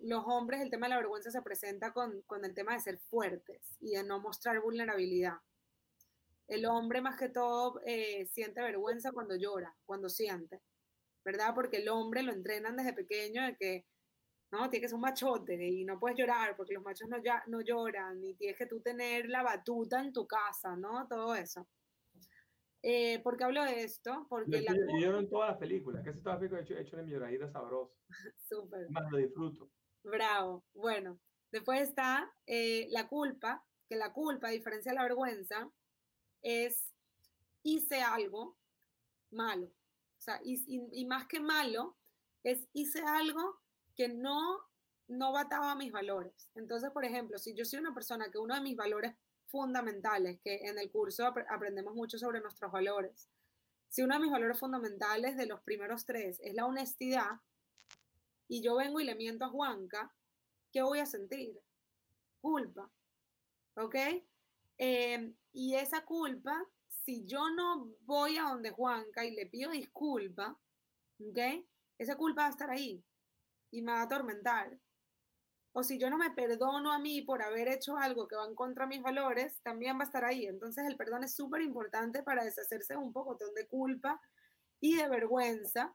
los 0.05 0.25
hombres, 0.27 0.61
el 0.61 0.71
tema 0.71 0.87
de 0.87 0.91
la 0.91 0.97
vergüenza 0.97 1.31
se 1.31 1.43
presenta 1.43 1.93
con, 1.93 2.23
con 2.23 2.45
el 2.45 2.55
tema 2.55 2.75
de 2.75 2.81
ser 2.81 2.99
fuertes 2.99 3.77
y 3.81 3.93
de 3.93 4.05
no 4.05 4.21
mostrar 4.21 4.61
vulnerabilidad. 4.61 5.37
El 6.49 6.67
hombre 6.67 7.01
más 7.01 7.19
que 7.19 7.29
todo 7.29 7.81
eh, 7.87 8.27
siente 8.27 8.61
vergüenza 8.61 9.13
cuando 9.13 9.37
llora, 9.37 9.75
cuando 9.85 10.09
siente, 10.09 10.61
¿verdad? 11.25 11.55
Porque 11.55 11.79
el 11.79 11.89
hombre 11.89 12.23
lo 12.23 12.33
entrenan 12.33 12.77
desde 12.77 12.93
pequeño 12.93 13.45
de 13.45 13.57
que, 13.57 13.87
no, 14.51 14.69
tiene 14.69 14.83
que 14.83 14.89
ser 14.89 14.97
un 14.97 15.01
machote 15.01 15.55
y 15.67 15.85
no 15.85 15.99
puedes 15.99 16.19
llorar 16.19 16.55
porque 16.57 16.75
los 16.75 16.83
machos 16.83 17.09
no, 17.09 17.17
no 17.47 17.61
lloran 17.63 18.23
y 18.23 18.35
tienes 18.35 18.59
que 18.59 18.67
tú 18.67 18.81
tener 18.81 19.29
la 19.31 19.43
batuta 19.43 20.01
en 20.01 20.13
tu 20.13 20.27
casa, 20.27 20.77
¿no? 20.77 21.07
Todo 21.09 21.35
eso. 21.35 21.67
Eh, 22.83 23.21
¿Por 23.23 23.37
qué 23.37 23.45
hablo 23.45 23.63
de 23.65 23.85
esto? 23.85 24.27
Porque 24.29 24.65
yo, 24.65 25.13
la... 25.13 25.19
en 25.19 25.29
todas 25.29 25.51
las 25.51 25.59
películas, 25.59 26.03
que 26.03 26.13
todas 26.13 26.35
las 26.35 26.39
películas 26.39 26.63
he 26.63 26.73
hecho, 26.73 26.81
hecho 26.81 26.99
en 26.99 27.07
mi 27.07 27.13
lloradita 27.13 27.49
sabroso. 27.49 27.95
Súper. 28.49 28.91
Más 28.91 29.11
lo 29.11 29.19
disfruto. 29.19 29.71
Bravo. 30.03 30.65
Bueno, 30.75 31.21
después 31.53 31.81
está 31.81 32.33
eh, 32.47 32.89
la 32.91 33.09
culpa, 33.09 33.65
que 33.89 33.95
la 33.95 34.13
culpa, 34.13 34.49
a 34.49 34.51
diferencia 34.51 34.91
de 34.91 34.97
la 34.97 35.05
vergüenza, 35.05 35.71
es 36.43 36.93
hice 37.63 38.03
algo 38.03 38.59
malo. 39.31 39.67
O 39.67 40.21
sea, 40.21 40.41
y, 40.45 40.65
y, 40.67 41.05
más 41.05 41.27
que 41.27 41.41
malo, 41.41 41.97
es 42.43 42.69
hice 42.73 43.03
algo 43.03 43.61
que 43.97 44.09
no, 44.09 44.59
no 45.09 45.33
bataba 45.33 45.75
mis 45.75 45.93
valores. 45.93 46.49
Entonces, 46.55 46.91
por 46.91 47.05
ejemplo, 47.05 47.39
si 47.39 47.55
yo 47.55 47.65
soy 47.65 47.81
una 47.81 47.95
persona 47.95 48.31
que 48.31 48.39
uno 48.39 48.55
de 48.55 48.61
mis 48.61 48.77
valores 48.77 49.15
fundamentales, 49.53 50.41
que 50.41 50.67
en 50.67 50.79
el 50.79 50.91
curso 50.91 51.27
ap 51.27 51.39
aprendemos 51.49 51.95
mucho 51.95 52.19
sobre 52.19 52.41
nuestros 52.41 52.73
valores, 52.73 53.29
si 53.89 54.03
uno 54.03 54.15
de 54.15 54.23
mis 54.23 54.33
valores 54.33 54.59
fundamentales 54.59 55.37
de 55.37 55.47
los 55.47 55.61
primeros 55.61 56.07
tres 56.07 56.41
es 56.43 56.55
la 56.55 56.67
honestidad, 56.67 57.41
y 58.49 58.63
yo 58.63 58.77
vengo 58.77 59.01
y 59.01 59.05
le 59.05 59.15
miento 59.15 59.45
a 59.45 59.51
Juanca, 59.51 60.13
¿qué 60.73 60.83
voy 60.83 60.99
a 60.99 61.07
sentir? 61.07 61.61
Culpa. 62.41 62.91
¿Ok? 63.77 63.95
Eh, 64.79 65.35
y 65.53 65.75
esa 65.75 66.05
culpa, 66.05 66.67
si 66.89 67.25
yo 67.25 67.51
no 67.51 67.91
voy 68.01 68.39
a 68.39 68.45
donde 68.45 68.71
Juanca 68.71 69.25
y 69.25 69.33
le 69.33 69.47
pido 69.47 69.71
disculpa, 69.71 70.59
¿ok? 71.21 71.65
Esa 71.99 72.17
culpa 72.17 72.43
va 72.43 72.47
a 72.49 72.51
estar 72.51 72.71
ahí 72.71 73.05
y 73.71 73.83
me 73.83 73.93
va 73.93 74.01
a 74.01 74.05
atormentar. 74.05 74.79
O 75.73 75.83
si 75.83 75.99
yo 75.99 76.11
no 76.11 76.19
me 76.19 76.31
perdono 76.31 76.93
a 76.93 76.99
mí 76.99 77.23
por 77.23 77.43
haber 77.43 77.69
hecho 77.69 77.97
algo 77.97 78.29
que 78.29 78.37
va 78.37 78.47
en 78.47 78.55
contra 78.55 78.85
de 78.85 78.97
mis 78.97 79.03
valores, 79.03 79.61
también 79.63 79.97
va 79.97 80.03
a 80.03 80.05
estar 80.05 80.25
ahí. 80.25 80.47
Entonces 80.47 80.85
el 80.87 80.97
perdón 80.97 81.25
es 81.25 81.35
súper 81.35 81.63
importante 81.63 82.23
para 82.23 82.45
deshacerse 82.45 82.97
un 82.97 83.13
poco 83.13 83.37
de 83.55 83.67
culpa 83.67 84.21
y 84.81 84.97
de 84.97 85.09
vergüenza 85.09 85.95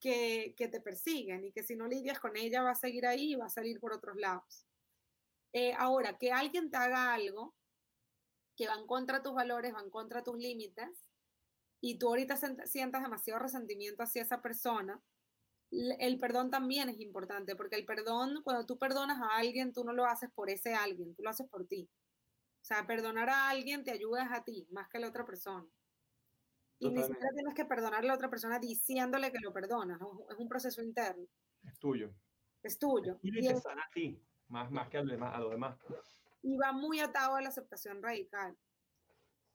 que, 0.00 0.54
que, 0.56 0.68
te 0.68 0.80
persiguen 0.80 1.44
y 1.44 1.52
que 1.52 1.62
si 1.62 1.76
no 1.76 1.86
lidias 1.86 2.18
con 2.18 2.36
ella 2.36 2.62
va 2.62 2.72
a 2.72 2.74
seguir 2.74 3.06
ahí 3.06 3.32
y 3.32 3.36
va 3.36 3.46
a 3.46 3.50
salir 3.50 3.80
por 3.80 3.92
otros 3.92 4.16
lados. 4.16 4.66
Eh, 5.52 5.72
ahora, 5.78 6.18
que 6.18 6.32
alguien 6.32 6.70
te 6.70 6.76
haga 6.76 7.14
algo 7.14 7.54
que 8.56 8.66
van 8.66 8.86
contra 8.86 9.22
tus 9.22 9.34
valores, 9.34 9.72
van 9.72 9.88
contra 9.88 10.24
tus 10.24 10.36
límites, 10.36 11.06
y 11.80 11.98
tú 11.98 12.08
ahorita 12.08 12.36
sientas 12.66 13.02
demasiado 13.02 13.40
resentimiento 13.40 14.02
hacia 14.02 14.22
esa 14.22 14.40
persona, 14.40 15.00
el 15.98 16.18
perdón 16.18 16.50
también 16.50 16.88
es 16.88 17.00
importante, 17.00 17.56
porque 17.56 17.76
el 17.76 17.84
perdón, 17.84 18.42
cuando 18.42 18.66
tú 18.66 18.78
perdonas 18.78 19.20
a 19.20 19.36
alguien, 19.36 19.72
tú 19.72 19.84
no 19.84 19.92
lo 19.92 20.04
haces 20.04 20.30
por 20.34 20.50
ese 20.50 20.74
alguien, 20.74 21.14
tú 21.14 21.22
lo 21.22 21.30
haces 21.30 21.48
por 21.48 21.66
ti. 21.66 21.88
O 22.62 22.64
sea, 22.64 22.86
perdonar 22.86 23.28
a 23.28 23.50
alguien 23.50 23.84
te 23.84 23.90
ayuda 23.90 24.28
a 24.34 24.44
ti, 24.44 24.66
más 24.70 24.88
que 24.88 24.98
a 24.98 25.00
la 25.00 25.08
otra 25.08 25.24
persona. 25.24 25.66
Y 26.78 26.90
ni 26.90 27.02
siquiera 27.02 27.28
tienes 27.34 27.54
que 27.54 27.64
perdonar 27.64 28.00
a 28.04 28.06
la 28.06 28.14
otra 28.14 28.28
persona 28.28 28.58
diciéndole 28.58 29.30
que 29.32 29.38
lo 29.40 29.52
perdonas, 29.52 30.00
es 30.30 30.36
un 30.38 30.48
proceso 30.48 30.82
interno. 30.82 31.26
Es 31.62 31.78
tuyo. 31.78 32.14
Es 32.62 32.78
tuyo. 32.78 33.18
Y, 33.22 33.30
te 33.30 33.56
sana 33.60 33.82
a 33.82 33.90
ti, 33.92 34.20
más, 34.48 34.70
más 34.70 34.88
que 34.88 34.98
a, 34.98 35.00
a 35.00 35.40
lo 35.40 35.50
demás 35.50 35.78
y 36.44 36.56
va 36.58 36.72
muy 36.72 37.00
atado 37.00 37.36
a 37.36 37.40
la 37.40 37.48
aceptación 37.48 38.02
radical. 38.02 38.56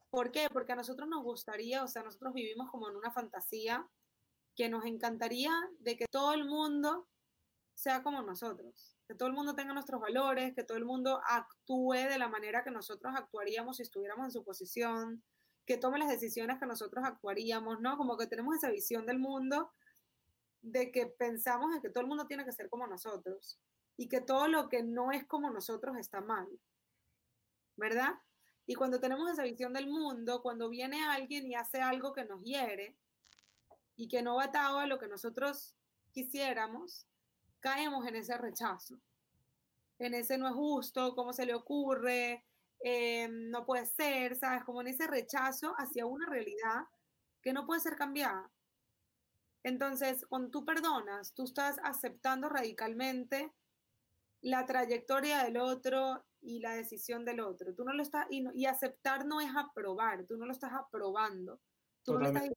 ¿Por 0.09 0.31
qué? 0.31 0.47
Porque 0.51 0.71
a 0.71 0.75
nosotros 0.75 1.07
nos 1.07 1.23
gustaría, 1.23 1.83
o 1.83 1.87
sea, 1.87 2.01
nosotros 2.01 2.33
vivimos 2.33 2.69
como 2.71 2.89
en 2.89 2.95
una 2.95 3.11
fantasía 3.11 3.87
que 4.59 4.67
nos 4.67 4.83
encantaría 4.83 5.53
de 5.79 5.95
que 5.95 6.05
todo 6.11 6.33
el 6.33 6.43
mundo 6.43 7.07
sea 7.75 8.03
como 8.03 8.21
nosotros, 8.21 8.97
que 9.07 9.15
todo 9.15 9.29
el 9.29 9.33
mundo 9.33 9.55
tenga 9.55 9.71
nuestros 9.71 10.01
valores, 10.01 10.53
que 10.53 10.65
todo 10.65 10.77
el 10.77 10.83
mundo 10.83 11.21
actúe 11.25 11.93
de 11.93 12.19
la 12.19 12.27
manera 12.27 12.61
que 12.61 12.69
nosotros 12.69 13.13
actuaríamos 13.15 13.77
si 13.77 13.83
estuviéramos 13.83 14.25
en 14.25 14.31
su 14.31 14.43
posición, 14.43 15.23
que 15.65 15.77
tome 15.77 15.97
las 15.97 16.09
decisiones 16.09 16.59
que 16.59 16.65
nosotros 16.65 17.05
actuaríamos, 17.05 17.79
¿no? 17.79 17.95
Como 17.95 18.17
que 18.17 18.27
tenemos 18.27 18.53
esa 18.53 18.69
visión 18.69 19.05
del 19.05 19.17
mundo 19.19 19.71
de 20.61 20.91
que 20.91 21.05
pensamos 21.05 21.73
en 21.73 21.81
que 21.81 21.89
todo 21.89 22.01
el 22.01 22.09
mundo 22.09 22.27
tiene 22.27 22.43
que 22.43 22.51
ser 22.51 22.67
como 22.69 22.85
nosotros 22.85 23.61
y 23.95 24.09
que 24.09 24.19
todo 24.19 24.49
lo 24.49 24.67
que 24.67 24.83
no 24.83 25.13
es 25.13 25.25
como 25.25 25.51
nosotros 25.51 25.95
está 25.95 26.19
mal. 26.19 26.49
¿verdad? 27.77 28.11
Y 28.65 28.75
cuando 28.75 28.99
tenemos 28.99 29.31
esa 29.31 29.43
visión 29.43 29.71
del 29.71 29.87
mundo, 29.87 30.41
cuando 30.41 30.67
viene 30.67 31.01
alguien 31.05 31.47
y 31.47 31.55
hace 31.55 31.79
algo 31.79 32.11
que 32.11 32.25
nos 32.25 32.43
hiere 32.43 32.97
y 33.99 34.07
que 34.07 34.21
no 34.21 34.35
va 34.37 34.45
atado 34.45 34.79
a 34.79 34.87
lo 34.87 34.97
que 34.97 35.09
nosotros 35.09 35.75
quisiéramos, 36.13 37.05
caemos 37.59 38.07
en 38.07 38.15
ese 38.15 38.37
rechazo, 38.37 38.97
en 39.99 40.13
ese 40.13 40.37
no 40.37 40.47
es 40.47 40.53
justo, 40.53 41.13
cómo 41.15 41.33
se 41.33 41.45
le 41.45 41.53
ocurre, 41.53 42.45
eh, 42.79 43.27
no 43.29 43.65
puede 43.65 43.85
ser, 43.85 44.37
¿sabes? 44.37 44.63
Como 44.63 44.79
en 44.79 44.87
ese 44.87 45.05
rechazo 45.05 45.73
hacia 45.77 46.05
una 46.05 46.25
realidad 46.27 46.85
que 47.41 47.51
no 47.51 47.65
puede 47.65 47.81
ser 47.81 47.97
cambiada. 47.97 48.49
Entonces, 49.63 50.25
cuando 50.29 50.49
tú 50.49 50.63
perdonas, 50.63 51.33
tú 51.33 51.43
estás 51.43 51.77
aceptando 51.83 52.47
radicalmente 52.47 53.53
la 54.39 54.65
trayectoria 54.65 55.43
del 55.43 55.57
otro 55.57 56.23
y 56.39 56.61
la 56.61 56.71
decisión 56.71 57.25
del 57.25 57.41
otro. 57.41 57.75
Tú 57.75 57.83
no 57.83 57.91
lo 57.91 58.01
estás, 58.01 58.27
y, 58.29 58.65
aceptar 58.65 59.25
no 59.25 59.41
es 59.41 59.51
aprobar, 59.53 60.25
tú 60.25 60.37
no 60.37 60.45
lo 60.45 60.53
estás 60.53 60.71
aprobando, 60.71 61.59
tú 62.05 62.17
lo 62.17 62.25
estás, 62.25 62.47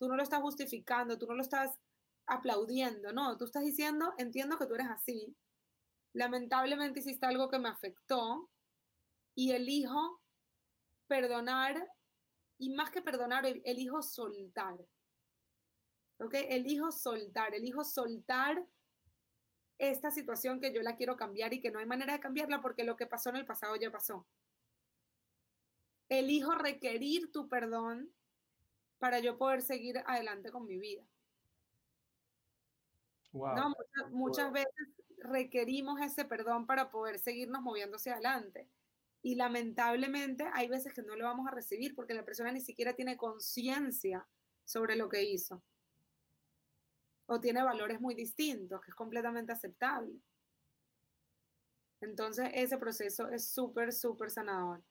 tú 0.00 0.08
no 0.08 0.16
lo 0.16 0.22
estás 0.22 0.40
justificando, 0.40 1.18
tú 1.18 1.26
no 1.26 1.34
lo 1.34 1.42
estás 1.42 1.78
aplaudiendo, 2.26 3.12
no, 3.12 3.36
tú 3.36 3.44
estás 3.44 3.62
diciendo, 3.62 4.14
entiendo 4.16 4.58
que 4.58 4.64
tú 4.64 4.74
eres 4.74 4.88
así, 4.88 5.36
lamentablemente 6.14 7.00
hiciste 7.00 7.26
algo 7.26 7.50
que 7.50 7.58
me 7.58 7.68
afectó 7.68 8.48
y 9.34 9.52
elijo 9.52 10.22
perdonar 11.06 11.86
y 12.56 12.70
más 12.70 12.90
que 12.90 13.02
perdonar, 13.02 13.44
elijo 13.46 14.02
soltar. 14.02 14.78
¿Ok? 16.18 16.34
Elijo 16.48 16.92
soltar, 16.92 17.54
elijo 17.54 17.84
soltar 17.84 18.66
esta 19.78 20.10
situación 20.10 20.60
que 20.60 20.72
yo 20.72 20.82
la 20.82 20.96
quiero 20.96 21.16
cambiar 21.16 21.52
y 21.52 21.60
que 21.60 21.70
no 21.70 21.78
hay 21.78 21.86
manera 21.86 22.14
de 22.14 22.20
cambiarla 22.20 22.62
porque 22.62 22.84
lo 22.84 22.96
que 22.96 23.06
pasó 23.06 23.30
en 23.30 23.36
el 23.36 23.46
pasado 23.46 23.76
ya 23.76 23.90
pasó. 23.90 24.26
Elijo 26.08 26.54
requerir 26.54 27.30
tu 27.32 27.48
perdón 27.48 28.14
para 29.00 29.18
yo 29.18 29.36
poder 29.36 29.62
seguir 29.62 29.98
adelante 30.06 30.52
con 30.52 30.66
mi 30.66 30.78
vida. 30.78 31.02
muchas, 34.10 34.52
veces 34.52 34.88
requerimos 35.18 36.00
ese 36.00 36.24
perdón 36.24 36.66
para 36.66 36.90
poder 36.90 37.18
seguirnos 37.18 37.62
moviendo 37.62 37.96
hacia 37.96 38.12
adelante. 38.12 38.68
Y 39.22 39.34
lamentablemente 39.34 40.48
hay 40.52 40.68
veces 40.68 40.94
que 40.94 41.02
no 41.02 41.16
lo 41.16 41.24
vamos 41.24 41.48
a 41.48 41.50
recibir 41.50 41.94
porque 41.94 42.14
la 42.14 42.24
persona 42.24 42.52
ni 42.52 42.60
siquiera 42.60 42.94
tiene 42.94 43.16
conciencia 43.16 44.26
sobre 44.64 44.96
lo 44.96 45.08
que 45.08 45.24
hizo 45.24 45.62
o 47.26 47.40
tiene 47.40 47.62
valores 47.62 48.00
muy 48.00 48.14
distintos, 48.14 48.80
que 48.80 48.90
es 48.90 48.94
completamente 48.94 49.52
aceptable. 49.52 50.20
Entonces, 52.00 52.50
ese 52.54 52.76
proceso 52.76 53.28
es 53.28 53.52
súper, 53.52 53.92
súper 53.92 54.30
sanador. 54.30 54.82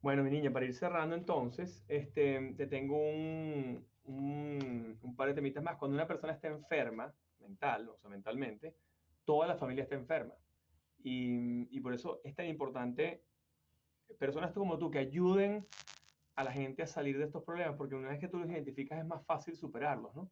Bueno, 0.00 0.24
mi 0.24 0.30
niña, 0.30 0.50
para 0.50 0.64
ir 0.64 0.74
cerrando 0.74 1.14
entonces, 1.14 1.84
este, 1.88 2.54
te 2.56 2.66
tengo 2.66 2.96
un, 2.96 3.86
un, 4.04 5.16
par 5.16 5.28
de 5.28 5.34
temitas 5.34 5.62
más. 5.62 5.76
Cuando 5.76 5.94
una 5.94 6.06
persona 6.06 6.32
está 6.32 6.48
enferma, 6.48 7.12
mental, 7.38 7.88
o 7.88 7.98
sea, 7.98 8.08
mentalmente, 8.08 8.74
toda 9.24 9.46
la 9.46 9.56
familia 9.56 9.84
está 9.84 9.96
enferma. 9.96 10.34
Y, 11.02 11.68
y 11.70 11.80
por 11.80 11.92
eso 11.92 12.20
es 12.24 12.34
tan 12.34 12.46
importante 12.46 13.22
personas 14.18 14.52
como 14.52 14.78
tú 14.78 14.90
que 14.90 14.98
ayuden 14.98 15.66
a 16.34 16.44
la 16.44 16.52
gente 16.52 16.82
a 16.82 16.86
salir 16.86 17.18
de 17.18 17.24
estos 17.24 17.44
problemas, 17.44 17.76
porque 17.76 17.94
una 17.94 18.08
vez 18.08 18.20
que 18.20 18.28
tú 18.28 18.38
los 18.38 18.48
identificas 18.48 18.98
es 18.98 19.06
más 19.06 19.24
fácil 19.26 19.54
superarlos, 19.54 20.14
¿no? 20.14 20.30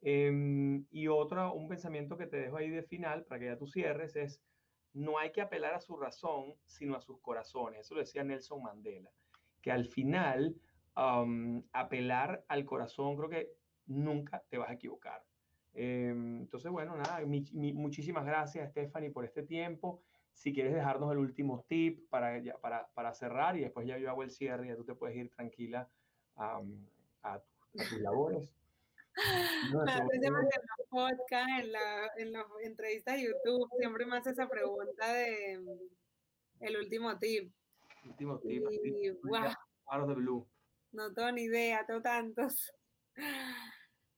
Em, 0.00 0.86
y 0.90 1.08
otro, 1.08 1.52
un 1.54 1.68
pensamiento 1.68 2.16
que 2.16 2.26
te 2.26 2.36
dejo 2.36 2.56
ahí 2.56 2.70
de 2.70 2.82
final, 2.82 3.24
para 3.24 3.40
que 3.40 3.46
ya 3.46 3.58
tú 3.58 3.66
cierres, 3.66 4.16
es, 4.16 4.40
no 4.94 5.18
hay 5.18 5.32
que 5.32 5.40
apelar 5.40 5.74
a 5.74 5.80
su 5.80 5.96
razón, 5.96 6.54
sino 6.66 6.96
a 6.96 7.00
sus 7.00 7.20
corazones. 7.20 7.80
Eso 7.80 7.94
lo 7.94 8.00
decía 8.00 8.24
Nelson 8.24 8.62
Mandela, 8.62 9.10
que 9.60 9.70
al 9.70 9.86
final, 9.86 10.56
apelar 10.94 12.44
al 12.48 12.64
corazón, 12.64 13.16
creo 13.16 13.28
que 13.28 13.52
nunca 13.86 14.42
te 14.48 14.56
vas 14.56 14.70
a 14.70 14.74
equivocar. 14.74 15.22
Em, 15.74 16.42
entonces, 16.42 16.70
bueno, 16.70 16.96
nada, 16.96 17.20
muchísimas 17.26 18.24
gracias, 18.24 18.70
Stephanie, 18.70 19.10
por 19.10 19.24
este 19.24 19.42
tiempo. 19.42 20.00
Si 20.32 20.52
quieres 20.52 20.72
dejarnos 20.72 21.10
el 21.12 21.18
último 21.18 21.64
tip 21.68 22.08
para, 22.08 22.40
para, 22.60 22.88
para 22.94 23.12
cerrar 23.12 23.56
y 23.56 23.60
después 23.60 23.86
ya 23.86 23.98
yo 23.98 24.08
hago 24.10 24.22
el 24.22 24.30
cierre 24.30 24.66
y 24.66 24.68
ya 24.68 24.76
tú 24.76 24.84
te 24.84 24.94
puedes 24.94 25.16
ir 25.16 25.30
tranquila 25.30 25.88
a, 26.36 26.60
a, 27.22 27.40
tus 27.72 28.00
labores. 28.00 28.54
No, 29.72 29.84
en 30.12 30.32
los 30.32 30.44
podcast, 30.88 31.48
en, 31.60 31.72
la, 31.72 32.10
en 32.16 32.32
las 32.32 32.44
entrevistas 32.62 33.16
de 33.16 33.24
YouTube, 33.24 33.68
siempre 33.78 34.06
me 34.06 34.16
hace 34.16 34.30
esa 34.30 34.48
pregunta 34.48 35.12
de 35.12 35.60
el 36.60 36.76
último 36.76 37.16
tip. 37.18 37.52
Último 38.04 38.38
tip. 38.38 38.62
Y, 38.70 39.10
wow, 39.22 40.06
de 40.06 40.14
blue. 40.14 40.48
No 40.92 41.12
tengo 41.12 41.32
ni 41.32 41.42
idea, 41.42 41.84
tengo 41.86 42.02
tantos. 42.02 42.72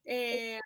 Eh, 0.09 0.61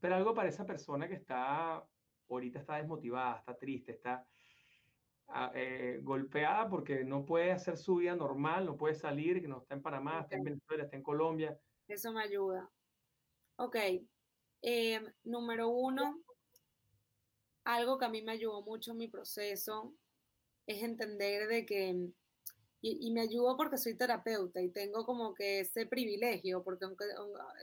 pero 0.00 0.16
algo 0.16 0.34
para 0.34 0.48
esa 0.48 0.66
persona 0.66 1.08
que 1.08 1.14
está, 1.14 1.80
ahorita 2.28 2.58
está 2.58 2.76
desmotivada, 2.76 3.38
está 3.38 3.56
triste, 3.56 3.92
está 3.92 4.26
ah, 5.28 5.52
eh, 5.54 6.00
golpeada 6.02 6.68
porque 6.68 7.04
no 7.04 7.24
puede 7.24 7.52
hacer 7.52 7.76
su 7.76 7.96
vida 7.96 8.16
normal, 8.16 8.66
no 8.66 8.76
puede 8.76 8.96
salir, 8.96 9.40
que 9.40 9.46
no 9.46 9.58
está 9.58 9.76
en 9.76 9.82
Panamá, 9.82 10.22
está 10.22 10.36
en 10.36 10.42
Venezuela, 10.44 10.84
está 10.84 10.96
en 10.96 11.02
Colombia. 11.02 11.56
Eso 11.88 12.12
me 12.12 12.22
ayuda. 12.22 12.70
Ok. 13.56 13.76
Em, 14.62 15.12
número 15.24 15.68
uno, 15.68 16.20
algo 17.64 17.98
que 17.98 18.04
a 18.04 18.08
mí 18.08 18.22
me 18.22 18.32
ayudó 18.32 18.62
mucho 18.62 18.92
en 18.92 18.98
mi 18.98 19.08
proceso 19.08 19.94
es 20.66 20.82
entender 20.82 21.48
de 21.48 21.66
que 21.66 22.10
y, 22.82 23.10
me 23.10 23.22
ayudo 23.22 23.56
porque 23.56 23.78
soy 23.78 23.94
terapeuta 23.94 24.60
y 24.60 24.68
tengo 24.68 25.04
como 25.04 25.34
que 25.34 25.60
ese 25.60 25.86
privilegio, 25.86 26.62
porque 26.62 26.84
aunque 26.84 27.04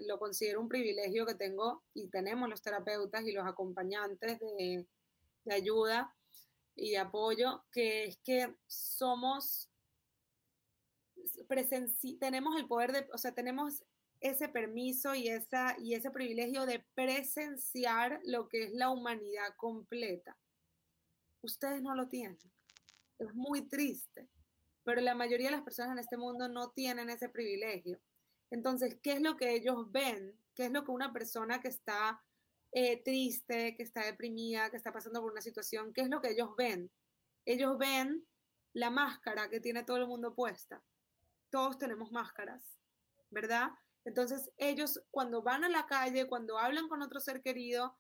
lo 0.05 0.19
considero 0.19 0.59
un 0.59 0.67
privilegio 0.67 1.25
que 1.25 1.35
tengo 1.35 1.83
y 1.93 2.07
tenemos 2.09 2.49
los 2.49 2.61
terapeutas 2.61 3.25
y 3.25 3.31
los 3.31 3.45
acompañantes 3.45 4.39
de, 4.39 4.85
de 5.45 5.53
ayuda 5.53 6.13
y 6.75 6.91
de 6.91 6.97
apoyo, 6.97 7.63
que 7.71 8.05
es 8.05 8.17
que 8.17 8.53
somos, 8.67 9.69
tenemos 12.19 12.57
el 12.57 12.67
poder 12.67 12.91
de, 12.91 13.07
o 13.13 13.17
sea, 13.17 13.33
tenemos 13.33 13.83
ese 14.23 14.49
permiso 14.49 15.13
y, 15.13 15.27
esa, 15.27 15.75
y 15.79 15.93
ese 15.93 16.09
privilegio 16.09 16.65
de 16.65 16.83
presenciar 16.95 18.19
lo 18.25 18.47
que 18.47 18.63
es 18.63 18.73
la 18.73 18.89
humanidad 18.89 19.55
completa. 19.57 20.35
Ustedes 21.41 21.81
no 21.81 21.93
lo 21.93 22.07
tienen. 22.07 22.39
Es 23.19 23.33
muy 23.35 23.67
triste 23.67 24.29
pero 24.83 25.01
la 25.01 25.15
mayoría 25.15 25.47
de 25.47 25.55
las 25.55 25.63
personas 25.63 25.93
en 25.93 25.99
este 25.99 26.17
mundo 26.17 26.47
no 26.47 26.71
tienen 26.71 27.09
ese 27.09 27.29
privilegio. 27.29 27.99
Entonces, 28.51 28.97
¿qué 29.01 29.13
es 29.13 29.21
lo 29.21 29.37
que 29.37 29.53
ellos 29.53 29.91
ven? 29.91 30.37
¿Qué 30.53 30.65
es 30.65 30.71
lo 30.71 30.83
que 30.83 30.91
una 30.91 31.11
persona 31.11 31.61
que 31.61 31.69
está 31.69 32.21
eh, 32.71 33.01
triste, 33.03 33.75
que 33.75 33.83
está 33.83 34.05
deprimida, 34.05 34.69
que 34.69 34.77
está 34.77 34.91
pasando 34.91 35.21
por 35.21 35.31
una 35.31 35.41
situación, 35.41 35.93
qué 35.93 36.01
es 36.01 36.09
lo 36.09 36.21
que 36.21 36.31
ellos 36.31 36.55
ven? 36.57 36.91
Ellos 37.45 37.77
ven 37.77 38.25
la 38.73 38.89
máscara 38.89 39.49
que 39.49 39.59
tiene 39.59 39.83
todo 39.83 39.97
el 39.97 40.07
mundo 40.07 40.35
puesta. 40.35 40.83
Todos 41.49 41.77
tenemos 41.77 42.11
máscaras, 42.11 42.77
¿verdad? 43.29 43.69
Entonces, 44.05 44.51
ellos 44.57 45.01
cuando 45.11 45.41
van 45.41 45.63
a 45.63 45.69
la 45.69 45.85
calle, 45.85 46.27
cuando 46.27 46.57
hablan 46.57 46.87
con 46.89 47.01
otro 47.01 47.19
ser 47.19 47.41
querido, 47.41 47.95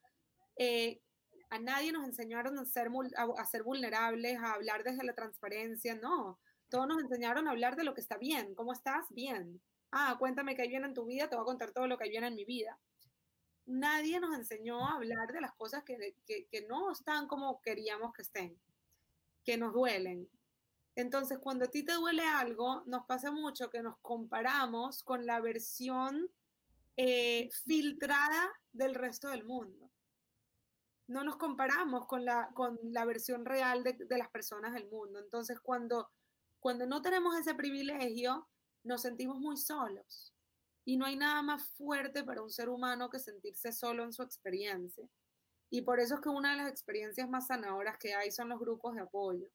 eh, 0.57 1.01
a 1.49 1.59
nadie 1.59 1.91
nos 1.91 2.05
enseñaron 2.05 2.57
a 2.59 2.65
ser, 2.65 2.89
a 3.15 3.45
ser 3.45 3.63
vulnerables, 3.63 4.37
a 4.39 4.53
hablar 4.53 4.83
desde 4.83 5.03
la 5.03 5.13
transparencia, 5.13 5.95
no 5.95 6.39
todos 6.73 6.87
nos 6.87 7.03
enseñaron 7.03 7.47
a 7.47 7.51
hablar 7.51 7.75
de 7.75 7.83
lo 7.83 7.93
que 7.93 8.01
está 8.01 8.17
bien. 8.17 8.55
¿Cómo 8.55 8.73
estás? 8.73 9.05
Bien. 9.11 9.61
Ah, 9.91 10.15
cuéntame 10.17 10.55
qué 10.55 10.63
hay 10.63 10.69
bien 10.69 10.83
en 10.83 10.95
tu 10.95 11.05
vida, 11.05 11.29
te 11.29 11.35
voy 11.35 11.43
a 11.43 11.45
contar 11.45 11.71
todo 11.71 11.85
lo 11.85 11.99
que 11.99 12.05
hay 12.05 12.09
bien 12.09 12.23
en 12.23 12.33
mi 12.33 12.45
vida. 12.45 12.79
Nadie 13.67 14.19
nos 14.19 14.35
enseñó 14.35 14.83
a 14.83 14.95
hablar 14.95 15.31
de 15.31 15.39
las 15.39 15.53
cosas 15.53 15.83
que, 15.83 16.15
que, 16.25 16.65
no 16.67 16.91
están 16.91 17.27
como 17.27 17.61
queríamos 17.61 18.11
que 18.11 18.23
estén, 18.23 18.59
que 19.45 19.55
nos 19.55 19.71
duelen. 19.71 20.27
Entonces, 20.95 21.39
cuando 21.39 21.65
a 21.65 21.69
ti 21.69 21.83
te 21.83 21.93
duele 21.93 22.23
algo, 22.23 22.83
nos 22.85 23.05
pasa 23.05 23.31
mucho 23.31 23.69
que 23.69 23.81
nos 23.81 23.97
comparamos 23.99 25.03
con 25.03 25.25
la 25.25 25.39
versión 25.41 26.29
eh, 26.97 27.49
filtrada 27.65 28.51
del 28.71 28.93
resto 28.93 29.29
del 29.29 29.43
mundo. 29.43 29.91
No 31.07 31.23
nos 31.23 31.37
comparamos 31.37 32.05
con 32.05 32.25
la, 32.25 32.49
con 32.53 32.79
la 32.83 33.05
versión 33.05 33.45
real 33.45 33.83
de, 33.83 33.93
de 33.93 34.17
las 34.17 34.29
personas 34.29 34.73
del 34.73 34.87
mundo. 34.89 35.19
Entonces, 35.19 35.59
cuando 35.59 36.09
cuando 36.63 36.85
no 36.85 37.01
tenemos 37.01 37.37
ese 37.37 37.53
privilegio, 37.55 38.47
nos 38.85 39.01
sentimos 39.01 39.37
muy 39.37 39.57
solos. 39.57 40.33
Y 40.85 40.95
no 40.95 41.05
hay 41.05 41.17
nada 41.17 41.41
más 41.41 41.67
fuerte 41.71 42.23
para 42.23 42.41
un 42.41 42.49
ser 42.49 42.69
humano 42.69 43.09
que 43.09 43.19
sentirse 43.19 43.73
solo 43.73 44.05
en 44.05 44.13
su 44.13 44.23
experiencia. 44.23 45.05
Y 45.69 45.81
por 45.81 45.99
eso 45.99 46.15
es 46.15 46.21
que 46.21 46.29
una 46.29 46.51
de 46.51 46.57
las 46.63 46.71
experiencias 46.71 47.29
más 47.29 47.47
sanadoras 47.47 47.97
que 47.97 48.13
hay 48.13 48.31
son 48.31 48.47
los 48.47 48.61
grupos 48.61 48.95
de 48.95 49.01
apoyo. 49.01 49.49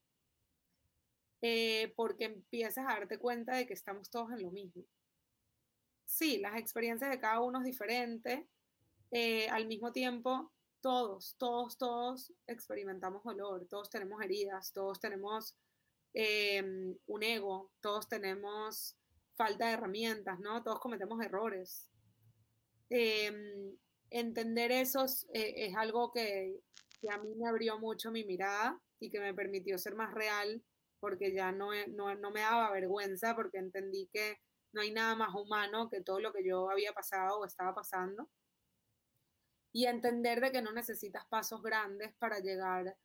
Eh, 1.41 1.93
porque 1.97 2.25
empiezas 2.25 2.85
a 2.87 2.95
darte 2.95 3.19
cuenta 3.19 3.55
de 3.57 3.67
que 3.67 3.75
estamos 3.75 4.11
todos 4.11 4.33
en 4.33 4.43
lo 4.43 4.51
mismo. 4.51 4.83
Sí, 6.05 6.39
las 6.39 6.57
experiencias 6.57 7.11
de 7.11 7.21
cada 7.21 7.41
uno 7.41 7.59
es 7.59 7.65
diferente. 7.65 8.49
Eh, 9.11 9.49
al 9.49 9.67
mismo 9.67 9.93
tiempo, 9.93 10.53
todos, 10.81 11.37
todos, 11.39 11.79
todos 11.79 12.33
experimentamos 12.47 13.23
dolor, 13.25 13.67
todos 13.69 13.89
tenemos 13.89 14.21
heridas, 14.23 14.73
todos 14.73 15.01
tenemos 15.01 15.57
Em, 16.15 16.97
un 17.07 17.23
ego, 17.23 17.71
todos 17.81 18.09
tenemos 18.09 18.97
falta 19.37 19.67
de 19.67 19.75
herramientas, 19.75 20.41
¿no? 20.41 20.63
Todos 20.63 20.81
cometemos 20.81 21.25
errores. 21.25 21.89
Em, 22.91 23.77
entender 24.11 24.73
eso 24.73 25.05
eh, 25.35 25.67
es, 25.69 25.77
algo 25.77 26.11
que, 26.11 26.61
a 27.09 27.19
mí 27.19 27.35
me 27.37 27.49
abrió 27.49 27.79
mucho 27.79 28.11
mi 28.11 28.25
mirada 28.25 28.81
y 28.99 29.11
que 29.11 29.21
me 29.21 29.35
permitió 29.35 29.79
ser 29.79 29.95
más 29.95 30.13
real 30.15 30.63
porque 31.01 31.33
ya 31.33 31.53
no, 31.53 31.71
no, 31.89 32.15
no 32.15 32.31
me 32.31 32.41
daba 32.41 32.71
vergüenza 32.73 33.35
porque 33.35 33.59
entendí 33.59 34.09
que 34.13 34.39
no 34.73 34.81
hay 34.81 34.93
nada 34.93 35.15
más 35.15 35.35
humano 35.35 35.89
que 35.91 36.03
todo 36.03 36.21
lo 36.21 36.33
que 36.33 36.45
yo 36.45 36.71
había 36.71 36.93
pasado 36.93 37.39
o 37.39 37.45
estaba 37.45 37.75
pasando. 37.75 38.29
Y 39.73 39.87
entender 39.87 40.41
de 40.41 40.51
que 40.51 40.63
no 40.63 40.73
necesitas 40.73 41.27
pasos 41.27 41.63
grandes 41.63 42.15
para 42.19 42.41
llegar 42.41 42.97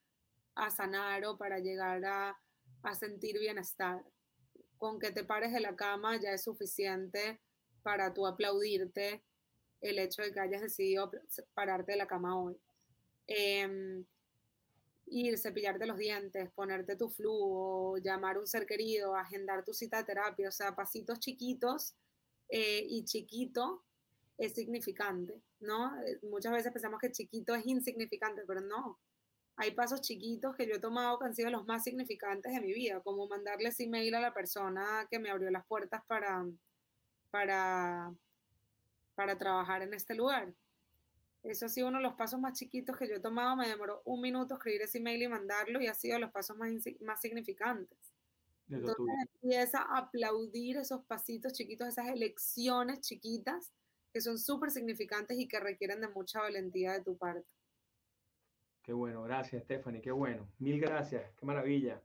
a 0.55 0.69
sanar 0.69 1.25
o 1.25 1.37
para 1.37 1.59
llegar 1.59 2.03
a, 2.05 2.39
a 2.83 2.95
sentir 2.95 3.39
bienestar. 3.39 4.03
Con 4.77 4.99
que 4.99 5.11
te 5.11 5.23
pares 5.23 5.53
de 5.53 5.59
la 5.61 5.75
cama 5.75 6.19
ya 6.19 6.31
es 6.31 6.43
suficiente 6.43 7.41
para 7.83 8.13
tú 8.13 8.25
aplaudirte 8.25 9.23
el 9.81 9.99
hecho 9.99 10.21
de 10.21 10.31
que 10.31 10.39
hayas 10.39 10.61
decidido 10.61 11.11
pararte 11.53 11.93
de 11.93 11.97
la 11.97 12.07
cama 12.07 12.41
hoy. 12.41 12.57
Eh, 13.27 14.05
ir, 15.05 15.37
cepillarte 15.37 15.85
los 15.85 15.97
dientes, 15.97 16.51
ponerte 16.53 16.95
tu 16.95 17.09
flujo, 17.09 17.97
llamar 17.97 18.37
a 18.37 18.39
un 18.39 18.47
ser 18.47 18.65
querido, 18.65 19.15
agendar 19.15 19.63
tu 19.63 19.73
cita 19.73 19.97
de 19.97 20.05
terapia, 20.05 20.49
o 20.49 20.51
sea, 20.51 20.75
pasitos 20.75 21.19
chiquitos 21.19 21.95
eh, 22.49 22.85
y 22.87 23.05
chiquito 23.05 23.83
es 24.37 24.53
significante, 24.53 25.41
¿no? 25.59 25.95
Eh, 26.03 26.19
muchas 26.23 26.53
veces 26.53 26.71
pensamos 26.71 26.99
que 26.99 27.11
chiquito 27.11 27.55
es 27.55 27.65
insignificante, 27.65 28.43
pero 28.47 28.61
no 28.61 28.99
hay 29.55 29.71
pasos 29.71 30.01
chiquitos 30.01 30.55
que 30.55 30.67
yo 30.67 30.75
he 30.75 30.79
tomado 30.79 31.19
que 31.19 31.25
han 31.25 31.35
sido 31.35 31.51
los 31.51 31.65
más 31.65 31.83
significantes 31.83 32.53
de 32.53 32.61
mi 32.61 32.73
vida, 32.73 33.01
como 33.01 33.27
mandarles 33.27 33.79
email 33.79 34.15
a 34.15 34.21
la 34.21 34.33
persona 34.33 35.07
que 35.09 35.19
me 35.19 35.29
abrió 35.29 35.49
las 35.51 35.65
puertas 35.67 36.01
para, 36.07 36.43
para, 37.29 38.11
para 39.15 39.37
trabajar 39.37 39.83
en 39.83 39.93
este 39.93 40.15
lugar. 40.15 40.53
Eso 41.43 41.65
ha 41.65 41.69
sido 41.69 41.89
uno 41.89 41.97
de 41.97 42.03
los 42.03 42.13
pasos 42.13 42.39
más 42.39 42.57
chiquitos 42.57 42.97
que 42.97 43.07
yo 43.07 43.15
he 43.15 43.19
tomado. 43.19 43.55
Me 43.57 43.67
demoró 43.67 44.01
un 44.05 44.21
minuto 44.21 44.55
escribir 44.55 44.83
ese 44.83 44.99
email 44.99 45.21
y 45.21 45.27
mandarlo 45.27 45.81
y 45.81 45.87
ha 45.87 45.93
sido 45.93 46.17
los 46.17 46.31
pasos 46.31 46.57
más, 46.57 46.71
más 47.01 47.19
significantes. 47.19 47.97
Entonces 48.69 49.05
empieza 49.33 49.81
a 49.81 49.97
aplaudir 49.97 50.77
esos 50.77 51.03
pasitos 51.05 51.53
chiquitos, 51.53 51.89
esas 51.89 52.07
elecciones 52.07 53.01
chiquitas 53.01 53.73
que 54.13 54.21
son 54.21 54.37
súper 54.39 54.71
significantes 54.71 55.37
y 55.37 55.47
que 55.47 55.59
requieren 55.59 55.99
de 55.99 56.07
mucha 56.07 56.39
valentía 56.39 56.93
de 56.93 57.01
tu 57.01 57.17
parte. 57.17 57.45
Qué 58.81 58.93
bueno, 58.93 59.23
gracias 59.23 59.63
Stephanie, 59.63 60.01
qué 60.01 60.11
bueno. 60.11 60.47
Mil 60.59 60.79
gracias, 60.79 61.29
qué 61.37 61.45
maravilla. 61.45 62.01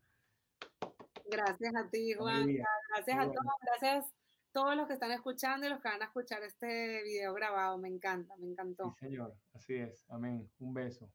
Gracias 1.30 1.74
a 1.76 1.89
ti, 1.91 2.14
Juan. 2.14 2.47
Gracias 2.89 3.18
a 3.18 3.24
todos, 3.24 3.55
gracias 3.62 4.17
todos 4.59 4.74
los 4.74 4.88
que 4.88 4.94
están 4.94 5.12
escuchando 5.12 5.68
y 5.68 5.70
los 5.70 5.80
que 5.80 5.88
van 5.88 6.02
a 6.02 6.06
escuchar 6.06 6.42
este 6.42 7.00
video 7.04 7.32
grabado. 7.32 7.78
Me 7.78 7.86
encanta, 7.86 8.36
me 8.38 8.48
encantó. 8.48 8.96
Sí, 8.98 9.06
señor, 9.06 9.32
así 9.54 9.76
es. 9.76 10.04
Amén. 10.09 10.50
Un 10.59 10.74
beso. 10.74 11.09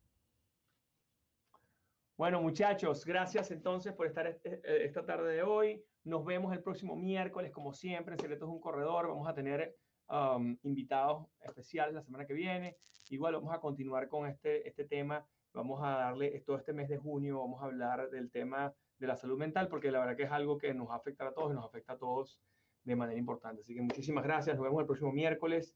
Bueno, 2.15 2.41
muchachos, 2.41 3.03
gracias 3.03 3.51
entonces 3.51 3.91
por 3.91 4.07
estar 4.07 4.27
este, 4.27 4.61
eh, 4.63 4.85
esta 4.85 5.05
tarde 5.05 5.33
de 5.33 5.43
hoy. 5.43 5.83
Nos 6.05 6.23
vemos 6.23 6.53
el 6.53 6.63
próximo 6.63 6.95
miércoles, 6.95 7.51
como 7.51 7.73
siempre, 7.73 8.13
en 8.13 8.19
Secretos 8.21 8.47
de 8.47 8.53
un 8.53 8.61
Corredor. 8.61 9.09
Vamos 9.09 9.27
a 9.27 9.33
tener 9.33 9.75
um, 10.07 10.57
invitados 10.63 11.27
especiales 11.41 11.93
la 11.93 12.01
semana 12.01 12.25
que 12.25 12.33
viene. 12.33 12.77
Igual 13.09 13.33
vamos 13.33 13.53
a 13.53 13.59
continuar 13.59 14.07
con 14.07 14.25
este, 14.25 14.65
este 14.65 14.85
tema 14.85 15.27
Vamos 15.53 15.81
a 15.83 15.89
darle 15.89 16.39
todo 16.47 16.57
este 16.57 16.73
mes 16.73 16.89
de 16.89 16.97
junio, 16.97 17.39
vamos 17.39 17.61
a 17.61 17.65
hablar 17.65 18.09
del 18.09 18.31
tema 18.31 18.73
de 18.97 19.05
la 19.05 19.15
salud 19.15 19.37
mental, 19.37 19.67
porque 19.67 19.91
la 19.91 19.99
verdad 19.99 20.17
que 20.17 20.23
es 20.23 20.31
algo 20.31 20.57
que 20.57 20.73
nos 20.73 20.89
afecta 20.89 21.27
a 21.27 21.33
todos 21.33 21.51
y 21.51 21.55
nos 21.55 21.65
afecta 21.65 21.93
a 21.93 21.97
todos 21.97 22.39
de 22.84 22.95
manera 22.95 23.17
importante. 23.17 23.61
Así 23.61 23.73
que 23.73 23.81
muchísimas 23.81 24.23
gracias, 24.23 24.55
nos 24.55 24.63
vemos 24.63 24.81
el 24.81 24.86
próximo 24.86 25.11
miércoles. 25.11 25.73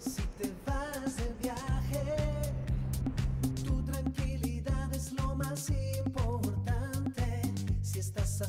Si 0.00 0.22
te 0.38 0.50
vas 0.66 1.16
de 1.16 1.34
viaje, 1.42 2.52
tu 3.64 3.82
tranquilidad 3.82 4.92
es 4.94 5.12
lo 5.12 5.34
más 5.34 5.70
importante. 5.70 7.42
Si 7.82 7.98
estás 7.98 8.42
a 8.42 8.48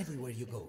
everywhere 0.00 0.30
you 0.30 0.46
go. 0.46 0.66